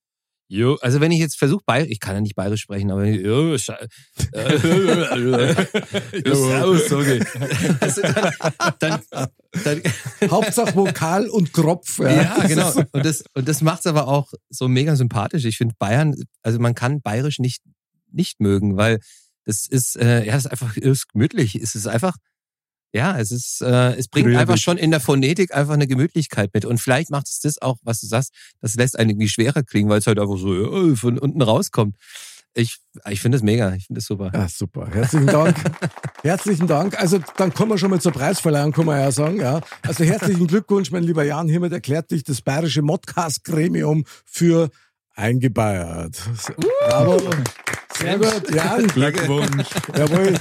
Jo, 0.49 0.77
also 0.81 1.01
wenn 1.01 1.11
ich 1.11 1.19
jetzt 1.19 1.37
versuche, 1.37 1.61
bayerisch, 1.65 1.91
ich 1.91 1.99
kann 1.99 2.15
ja 2.15 2.21
nicht 2.21 2.35
bayerisch 2.35 2.61
sprechen, 2.61 2.89
aber 2.89 3.05
jo, 3.05 3.53
äh, 3.53 3.57
jo, 6.25 6.77
so 6.77 6.99
geht. 6.99 7.27
Also 7.81 8.01
dann, 8.01 8.31
dann, 8.79 9.01
dann, 9.65 9.81
Hauptsache 10.31 10.73
Vokal 10.73 11.27
und 11.27 11.51
Kropf. 11.51 11.99
Ja, 11.99 12.11
ja, 12.11 12.47
genau. 12.47 12.71
Und 12.93 13.05
das, 13.05 13.25
und 13.33 13.45
das 13.47 13.61
macht's 13.61 13.87
aber 13.87 14.07
auch 14.07 14.31
so 14.49 14.69
mega 14.69 14.95
sympathisch. 14.95 15.43
Ich 15.43 15.57
finde 15.57 15.75
Bayern, 15.77 16.15
also 16.43 16.59
man 16.59 16.75
kann 16.75 17.01
bayerisch 17.01 17.39
nicht, 17.39 17.61
nicht 18.09 18.39
mögen, 18.39 18.77
weil 18.77 18.99
das 19.43 19.67
ist, 19.67 19.97
äh, 19.97 20.25
ja, 20.25 20.35
es 20.35 20.45
ist 20.45 20.51
einfach 20.51 20.77
es 20.77 20.83
ist 20.83 21.09
gemütlich. 21.09 21.55
Es 21.55 21.75
ist 21.75 21.87
einfach, 21.87 22.15
ja, 22.93 23.17
es 23.19 23.31
ist, 23.31 23.61
äh, 23.61 23.95
es 23.95 24.07
bringt 24.07 24.25
Fröhlich. 24.25 24.39
einfach 24.39 24.57
schon 24.57 24.77
in 24.77 24.91
der 24.91 24.99
Phonetik 24.99 25.53
einfach 25.53 25.73
eine 25.73 25.87
Gemütlichkeit 25.87 26.51
mit. 26.53 26.65
Und 26.65 26.79
vielleicht 26.79 27.09
macht 27.09 27.27
es 27.27 27.39
das 27.39 27.61
auch, 27.61 27.77
was 27.83 28.01
du 28.01 28.07
sagst, 28.07 28.33
das 28.61 28.75
lässt 28.75 28.97
einen 28.97 29.11
irgendwie 29.11 29.29
schwerer 29.29 29.63
klingen, 29.63 29.89
weil 29.89 29.99
es 29.99 30.07
halt 30.07 30.19
einfach 30.19 30.37
so 30.37 30.91
äh, 30.91 30.95
von 30.95 31.17
unten 31.17 31.41
rauskommt. 31.41 31.95
Ich, 32.53 32.77
ich 33.07 33.21
finde 33.21 33.35
es 33.35 33.43
mega, 33.43 33.71
ich 33.75 33.85
finde 33.85 33.99
es 33.99 34.05
super. 34.07 34.31
Ja, 34.33 34.47
super. 34.49 34.87
Herzlichen 34.91 35.27
Dank. 35.27 35.55
herzlichen 36.23 36.65
Dank. 36.65 36.99
Also 36.99 37.19
dann 37.35 37.53
kommen 37.53 37.71
wir 37.71 37.77
schon 37.77 37.91
mal 37.91 38.01
zur 38.01 38.13
Preisverleihung, 38.13 38.71
kann 38.71 38.85
man 38.85 38.99
ja 38.99 39.11
sagen. 39.11 39.39
Ja. 39.39 39.61
Also 39.83 40.03
herzlichen 40.03 40.47
Glückwunsch, 40.47 40.89
mein 40.89 41.03
lieber 41.03 41.23
Jan. 41.23 41.49
Hiermit 41.49 41.71
erklärt 41.71 42.09
dich 42.09 42.23
das 42.23 42.41
Bayerische 42.41 42.81
Modcast-Gremium 42.81 44.05
für 44.25 44.71
eingebayert. 45.17 46.21
Bravo. 46.89 47.19
Sehr 47.97 48.17
gut, 48.19 48.43
Jan. 48.53 48.85
Glückwunsch. 48.87 49.67
Jawohl. 49.97 50.35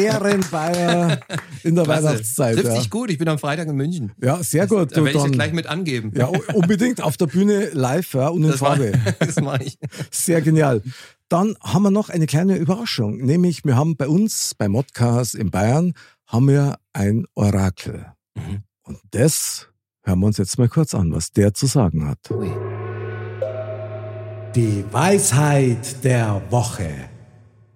Ehrenbayer 0.00 1.20
in 1.64 1.74
der 1.74 1.84
Klasse. 1.84 2.04
Weihnachtszeit. 2.04 2.54
Trifft 2.54 2.68
Ja. 2.68 2.76
sich 2.80 2.88
gut, 2.90 3.10
ich 3.10 3.18
bin 3.18 3.28
am 3.28 3.38
Freitag 3.38 3.66
in 3.68 3.74
München. 3.76 4.12
ja, 4.22 4.40
sehr 4.42 4.66
gut. 4.68 4.92
Da 4.92 4.96
Du, 4.96 5.04
werde 5.04 5.10
ich 5.10 5.22
dann- 5.22 5.32
das 5.32 5.36
gleich 5.36 5.52
mit 5.52 5.66
angeben. 5.66 6.12
ja, 6.14 6.26
unbedingt 6.54 7.02
auf 7.02 7.16
der 7.16 7.26
Bühne 7.26 7.70
live 7.72 8.14
ja, 8.14 8.28
und 8.28 8.44
in 8.44 8.50
das, 8.50 8.60
war, 8.60 8.76
Farbe. 8.76 8.92
das 9.18 9.36
mache 9.40 9.64
ich. 9.64 9.78
Sehr 10.10 10.40
genial. 10.40 10.82
Dann 11.28 11.56
haben 11.62 11.82
wir 11.82 11.90
noch 11.90 12.08
eine 12.10 12.26
kleine 12.26 12.56
Überraschung, 12.56 13.18
nämlich 13.18 13.64
wir 13.64 13.76
haben 13.76 13.96
bei 13.96 14.06
uns 14.08 14.54
bei 14.56 14.68
Modcast 14.68 15.34
in 15.34 15.50
Bayern 15.50 15.94
haben 16.26 16.46
wir 16.48 16.78
ein 16.92 17.26
Orakel. 17.34 18.06
Mhm. 18.36 18.62
Und 18.82 18.98
das 19.10 19.66
hören 20.04 20.20
wir 20.20 20.26
uns 20.26 20.38
jetzt 20.38 20.58
mal 20.58 20.68
kurz 20.68 20.94
an, 20.94 21.12
was 21.12 21.32
der 21.32 21.54
zu 21.54 21.66
sagen 21.66 22.06
hat. 22.08 22.18
Ui. 22.30 22.50
Die 24.56 24.84
Weisheit 24.90 26.02
der 26.02 26.42
Woche. 26.50 26.90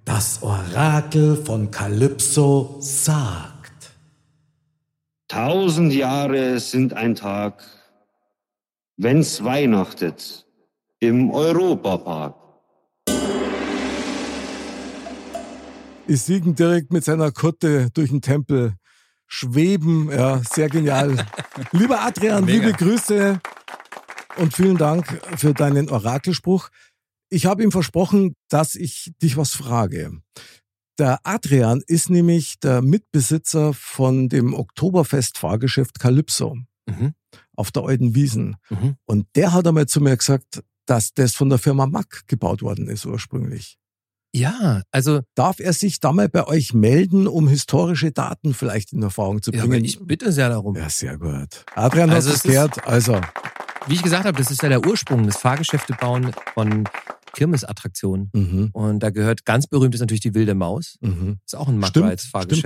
Das 0.04 0.42
Orakel 0.42 1.36
von 1.36 1.70
Kalypso 1.70 2.78
sagt. 2.80 3.94
Tausend 5.28 5.92
Jahre 5.92 6.58
sind 6.58 6.92
ein 6.92 7.14
Tag, 7.14 7.62
wenn's 8.96 9.44
weihnachtet 9.44 10.46
im 10.98 11.30
Europapark. 11.30 12.34
Ich 16.08 16.22
siegen 16.22 16.56
direkt 16.56 16.92
mit 16.92 17.04
seiner 17.04 17.30
Kutte 17.30 17.90
durch 17.94 18.10
den 18.10 18.20
Tempel 18.20 18.74
schweben. 19.28 20.10
Ja, 20.10 20.40
sehr 20.42 20.68
genial. 20.68 21.24
Lieber 21.70 22.00
Adrian, 22.00 22.44
Mega. 22.44 22.66
liebe 22.66 22.72
Grüße 22.76 23.40
und 24.36 24.54
vielen 24.54 24.76
Dank 24.76 25.20
für 25.38 25.54
deinen 25.54 25.88
Orakelspruch. 25.88 26.68
Ich 27.30 27.46
habe 27.46 27.62
ihm 27.62 27.72
versprochen, 27.72 28.34
dass 28.48 28.74
ich 28.74 29.12
dich 29.22 29.36
was 29.36 29.50
frage. 29.52 30.12
Der 30.98 31.18
Adrian 31.24 31.82
ist 31.86 32.08
nämlich 32.10 32.60
der 32.60 32.80
Mitbesitzer 32.82 33.74
von 33.74 34.28
dem 34.28 34.54
Oktoberfest-Fahrgeschäft 34.54 35.98
Calypso 35.98 36.56
Mhm. 36.86 37.14
auf 37.56 37.72
der 37.72 37.84
Alten 37.84 38.14
Wiesen. 38.14 38.56
Mhm. 38.68 38.96
Und 39.06 39.26
der 39.36 39.52
hat 39.54 39.66
einmal 39.66 39.86
zu 39.86 40.00
mir 40.02 40.14
gesagt, 40.16 40.62
dass 40.86 41.14
das 41.14 41.34
von 41.34 41.48
der 41.48 41.58
Firma 41.58 41.86
Mack 41.86 42.24
gebaut 42.26 42.60
worden 42.60 42.88
ist 42.88 43.06
ursprünglich. 43.06 43.78
Ja, 44.36 44.82
also 44.90 45.22
Darf 45.34 45.60
er 45.60 45.72
sich 45.72 45.98
da 46.00 46.12
mal 46.12 46.28
bei 46.28 46.46
euch 46.46 46.74
melden, 46.74 47.26
um 47.26 47.48
historische 47.48 48.12
Daten 48.12 48.52
vielleicht 48.52 48.92
in 48.92 49.02
Erfahrung 49.02 49.40
zu 49.40 49.50
ja, 49.52 49.60
bringen? 49.62 49.76
aber 49.76 49.84
ich 49.84 49.98
bitte 50.00 50.30
sehr 50.30 50.50
darum. 50.50 50.76
Ja, 50.76 50.90
sehr 50.90 51.16
gut. 51.16 51.64
Adrian 51.74 52.10
Also 52.10 52.28
hat 52.28 52.36
es 52.36 52.44
es 52.44 52.50
gehört. 52.50 52.86
Also, 52.86 53.18
Wie 53.86 53.94
ich 53.94 54.02
gesagt 54.02 54.24
habe, 54.24 54.38
das 54.38 54.50
ist 54.50 54.62
ja 54.62 54.68
der 54.70 54.86
Ursprung 54.86 55.26
des 55.26 55.36
Fahrgeschäftebauen 55.36 56.32
von 56.54 56.84
Kirmesattraktionen. 57.34 58.30
mhm, 58.32 58.70
Und 58.72 59.00
da 59.00 59.10
gehört 59.10 59.44
ganz 59.44 59.66
berühmt 59.66 59.94
ist 59.94 60.00
natürlich 60.00 60.22
die 60.22 60.34
Wilde 60.34 60.54
Maus. 60.54 60.96
mhm. 61.00 61.38
ist 61.44 61.54
auch 61.54 61.68
ein 61.68 61.78
Mark 61.78 61.90
Stimmt, 61.90 62.06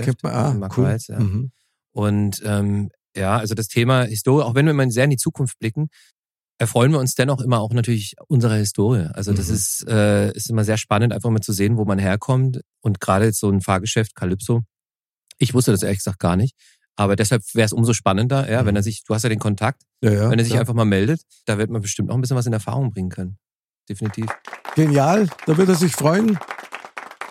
kennt 0.05 0.23
man. 0.23 0.33
Ah, 0.33 0.69
cool. 0.77 0.97
Ja. 1.07 1.19
Mhm. 1.19 1.51
Und 1.91 2.41
ähm, 2.45 2.89
ja, 3.17 3.37
also 3.37 3.53
das 3.55 3.67
Thema 3.67 4.03
Historie, 4.03 4.43
auch 4.43 4.55
wenn 4.55 4.65
wir 4.65 4.73
mal 4.73 4.89
sehr 4.91 5.03
in 5.05 5.09
die 5.09 5.17
Zukunft 5.17 5.59
blicken, 5.59 5.89
erfreuen 6.57 6.91
wir 6.91 6.99
uns 6.99 7.15
dennoch 7.15 7.41
immer 7.41 7.59
auch 7.59 7.73
natürlich 7.73 8.13
unserer 8.27 8.55
Historie. 8.55 9.07
Also 9.13 9.33
das 9.33 9.49
Mhm. 9.49 9.53
ist, 9.55 9.87
äh, 9.89 10.31
ist 10.33 10.49
immer 10.49 10.63
sehr 10.63 10.77
spannend, 10.77 11.11
einfach 11.13 11.29
mal 11.29 11.41
zu 11.41 11.51
sehen, 11.51 11.75
wo 11.77 11.83
man 11.85 11.99
herkommt. 11.99 12.61
Und 12.81 13.01
gerade 13.01 13.25
jetzt 13.25 13.39
so 13.39 13.49
ein 13.49 13.61
Fahrgeschäft, 13.61 14.15
Calypso, 14.15 14.61
ich 15.37 15.53
wusste 15.53 15.71
das 15.71 15.83
ehrlich 15.83 15.99
gesagt 15.99 16.19
gar 16.19 16.35
nicht. 16.35 16.55
Aber 16.99 17.15
deshalb 17.15 17.43
wäre 17.53 17.65
es 17.65 17.71
umso 17.71 17.93
spannender, 17.93 18.51
ja, 18.51 18.65
wenn 18.65 18.75
er 18.75 18.83
sich, 18.83 19.03
du 19.05 19.13
hast 19.15 19.23
ja 19.23 19.29
den 19.29 19.39
Kontakt, 19.39 19.83
Ja, 20.03 20.11
ja, 20.11 20.29
wenn 20.29 20.37
er 20.37 20.43
sich 20.43 20.53
ja. 20.55 20.59
einfach 20.59 20.73
mal 20.73 20.83
meldet, 20.85 21.21
da 21.45 21.57
wird 21.57 21.69
man 21.69 21.81
bestimmt 21.81 22.09
noch 22.09 22.15
ein 22.15 22.21
bisschen 22.21 22.35
was 22.35 22.45
in 22.45 22.51
Erfahrung 22.51 22.91
bringen 22.91 23.09
können. 23.09 23.37
Definitiv. 23.87 24.25
Genial, 24.75 25.27
da 25.45 25.57
wird 25.57 25.69
er 25.69 25.75
sich 25.75 25.93
freuen. 25.93 26.37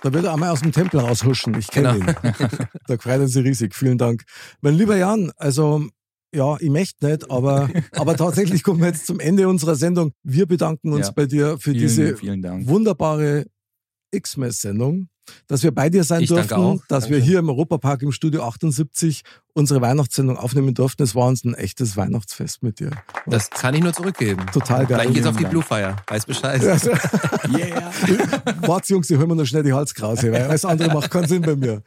Da 0.02 0.12
wird 0.12 0.24
er 0.24 0.32
einmal 0.32 0.50
aus 0.50 0.62
dem 0.62 0.72
Tempel 0.72 1.00
raushuschen. 1.00 1.54
Ich 1.58 1.68
kenne 1.68 1.92
Genau. 1.98 2.10
ihn. 2.10 2.16
da 2.86 2.96
freut 2.98 3.20
er 3.20 3.28
sich 3.28 3.44
riesig. 3.44 3.74
Vielen 3.74 3.98
Dank. 3.98 4.24
Mein 4.62 4.74
lieber 4.74 4.96
Jan, 4.96 5.32
also 5.36 5.86
ja, 6.34 6.56
ich 6.60 6.70
möchte 6.70 7.06
nicht, 7.06 7.30
aber, 7.30 7.68
aber 7.92 8.16
tatsächlich 8.16 8.62
kommen 8.62 8.80
wir 8.80 8.88
jetzt 8.88 9.06
zum 9.06 9.20
Ende 9.20 9.48
unserer 9.48 9.74
Sendung. 9.76 10.12
Wir 10.22 10.46
bedanken 10.46 10.92
uns 10.94 11.08
Ja. 11.08 11.12
bei 11.12 11.26
dir 11.26 11.58
für 11.58 11.72
Vielen, 11.72 11.78
diese 11.78 12.16
vielen 12.16 12.40
Dank. 12.42 12.66
wunderbare 12.66 13.44
X-Mess-Sendung. 14.12 15.08
Dass 15.46 15.62
wir 15.62 15.72
bei 15.72 15.90
dir 15.90 16.04
sein 16.04 16.22
Ich 16.22 16.28
danke 16.28 16.48
durften, 16.48 16.64
auch. 16.64 16.86
dass 16.88 17.04
wir 17.04 17.16
Dankeschön. 17.18 17.22
hier 17.30 17.38
im 17.40 17.48
Europapark 17.48 18.02
im 18.02 18.12
Studio 18.12 18.44
78 18.44 19.22
unsere 19.54 19.80
Weihnachtssendung 19.80 20.36
aufnehmen 20.36 20.72
durften. 20.74 21.02
Es 21.02 21.14
war 21.16 21.26
uns 21.26 21.44
ein 21.44 21.54
echtes 21.54 21.96
Weihnachtsfest 21.96 22.62
mit 22.62 22.78
dir. 22.78 22.90
Das 23.26 23.50
kann 23.50 23.74
ich 23.74 23.82
nur 23.82 23.92
zurückgeben. 23.92 24.46
Total 24.52 24.86
geil. 24.86 25.00
Gleich 25.02 25.14
geht's 25.14 25.26
auf 25.26 25.36
die. 25.36 25.44
Blue 25.44 25.62
Fire. 25.62 25.96
Weiß 26.06 26.26
Bescheid. 26.26 26.64
Also, 26.64 26.90
Yeah. 27.58 27.90
Warte, 28.62 28.92
Jungs, 28.92 29.10
ich 29.10 29.18
hol 29.18 29.26
mir 29.26 29.34
noch 29.34 29.46
schnell 29.46 29.62
die 29.62 29.72
Halskrause, 29.72 30.30
weil 30.32 30.42
alles 30.42 30.64
andere 30.64 30.92
macht 30.92 31.10
keinen 31.10 31.26
Sinn 31.26 31.42
bei 31.42 31.56
mir. 31.56 31.82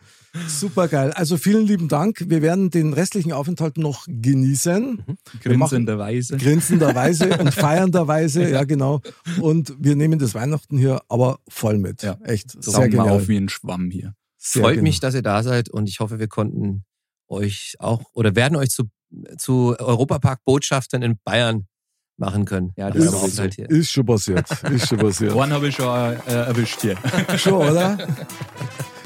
Super 0.47 0.87
geil. 0.87 1.11
Also 1.11 1.37
vielen 1.37 1.65
lieben 1.67 1.87
Dank. 1.89 2.23
Wir 2.27 2.41
werden 2.41 2.69
den 2.71 2.93
restlichen 2.93 3.31
Aufenthalt 3.33 3.77
noch 3.77 4.05
genießen. 4.07 5.03
Wir 5.41 5.57
machen- 5.57 5.69
Grinsenderweise. 5.69 6.37
Grinsenderweise 6.37 7.37
und 7.39 7.53
feiernderweise, 7.53 8.49
ja 8.49 8.63
genau. 8.63 9.01
Und 9.41 9.73
wir 9.77 9.95
nehmen 9.95 10.19
das 10.19 10.33
Weihnachten 10.33 10.77
hier 10.77 11.01
aber 11.09 11.39
voll 11.49 11.77
mit. 11.77 12.01
Ja. 12.03 12.17
Echt, 12.23 12.51
sehr 12.51 12.61
Saugen 12.73 12.91
wir 12.93 12.99
genial. 12.99 13.15
auf 13.17 13.27
wie 13.31 13.37
ein 13.37 13.49
Schwamm 13.49 13.89
hier. 13.89 14.13
Sehr 14.37 14.61
Freut 14.61 14.71
genial. 14.75 14.83
mich, 14.83 14.99
dass 14.99 15.15
ihr 15.15 15.23
da 15.23 15.41
seid 15.41 15.69
und 15.69 15.89
ich 15.89 15.99
hoffe, 15.99 16.19
wir 16.19 16.27
konnten 16.27 16.83
euch 17.27 17.75
auch 17.79 18.03
oder 18.13 18.35
werden 18.35 18.55
euch 18.55 18.69
zu, 18.69 18.83
zu 19.37 19.75
Europapark-Botschaftern 19.79 21.01
in 21.01 21.17
Bayern 21.23 21.67
machen 22.17 22.45
können. 22.45 22.73
Ja, 22.75 22.91
das 22.91 23.05
ist 23.05 23.13
Aufenthalt 23.13 23.55
hier. 23.55 23.69
Ist 23.69 23.91
schon 23.91 24.05
passiert. 24.05 24.47
Ist 24.69 24.87
schon 24.87 24.99
passiert. 24.99 25.33
One 25.35 25.53
habe 25.53 25.67
ich 25.67 25.75
schon 25.75 25.87
äh, 25.87 26.17
erwischt 26.27 26.81
hier. 26.81 26.97
Schon, 27.37 27.53
oder? 27.53 27.97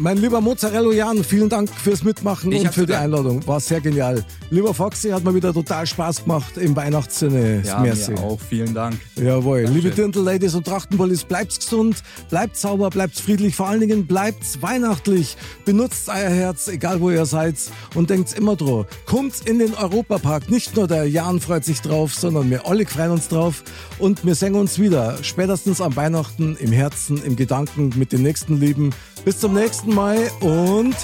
Mein 0.00 0.16
lieber 0.18 0.40
Mozzarella 0.40 0.92
Jan, 0.92 1.24
vielen 1.24 1.48
Dank 1.48 1.68
fürs 1.68 2.04
Mitmachen 2.04 2.52
Ich 2.52 2.62
und 2.62 2.72
für 2.72 2.82
die 2.82 2.92
danken. 2.92 3.04
Einladung. 3.04 3.46
War 3.48 3.58
sehr 3.58 3.80
genial. 3.80 4.24
Lieber 4.48 4.72
Foxy, 4.72 5.10
hat 5.10 5.24
mir 5.24 5.34
wieder 5.34 5.52
total 5.52 5.88
Spaß 5.88 6.22
gemacht 6.22 6.56
im 6.56 6.76
Weihnachtssinne. 6.76 7.62
Ja, 7.66 7.80
Merci. 7.80 8.12
mir 8.12 8.20
auch. 8.20 8.38
Vielen 8.40 8.74
Dank. 8.74 9.00
Jawohl. 9.16 9.62
Liebe 9.62 9.90
Dirndl-Ladies 9.90 10.54
und 10.54 10.64
Trachtenbullis, 10.66 11.24
bleibt's 11.24 11.58
gesund, 11.58 11.96
bleibt 12.30 12.56
sauber, 12.56 12.90
bleibt 12.90 13.18
friedlich, 13.18 13.56
vor 13.56 13.68
allen 13.68 13.80
Dingen 13.80 14.06
bleibt's 14.06 14.62
weihnachtlich. 14.62 15.36
Benutzt 15.64 16.08
euer 16.08 16.30
Herz, 16.30 16.68
egal 16.68 17.00
wo 17.00 17.10
ihr 17.10 17.26
seid 17.26 17.56
und 17.96 18.08
denkt's 18.08 18.34
immer 18.34 18.54
dran. 18.54 18.84
Kommt 19.04 19.48
in 19.48 19.58
den 19.58 19.74
Europapark. 19.74 20.48
Nicht 20.48 20.76
nur 20.76 20.86
der 20.86 21.06
Jan 21.06 21.40
freut 21.40 21.64
sich 21.64 21.80
drauf, 21.80 22.14
sondern 22.14 22.48
wir 22.50 22.66
alle 22.66 22.86
freuen 22.86 23.10
uns 23.10 23.26
drauf. 23.26 23.64
Und 23.98 24.24
wir 24.24 24.36
sehen 24.36 24.54
uns 24.54 24.78
wieder, 24.78 25.18
spätestens 25.22 25.80
am 25.80 25.96
Weihnachten, 25.96 26.56
im 26.60 26.70
Herzen, 26.70 27.20
im 27.24 27.34
Gedanken, 27.34 27.92
mit 27.96 28.12
den 28.12 28.22
nächsten 28.22 28.60
Lieben. 28.60 28.90
Bis 29.24 29.40
zum 29.40 29.54
nächsten 29.54 29.94
Mal 29.94 30.30
und 30.40 30.94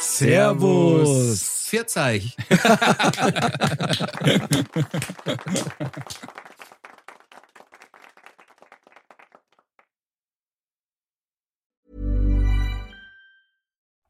Servus. 0.00 1.66
Vierzeig. 1.68 2.22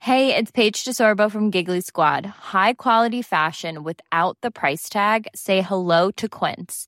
Hey, 0.08 0.34
it's 0.34 0.50
Paige 0.50 0.84
DeSorbo 0.84 1.30
from 1.30 1.50
Giggly 1.50 1.82
Squad. 1.82 2.24
High 2.24 2.72
quality 2.72 3.20
fashion 3.20 3.84
without 3.84 4.38
the 4.40 4.50
price 4.50 4.88
tag. 4.88 5.28
Say 5.34 5.60
hello 5.60 6.10
to 6.12 6.30
Quince. 6.30 6.87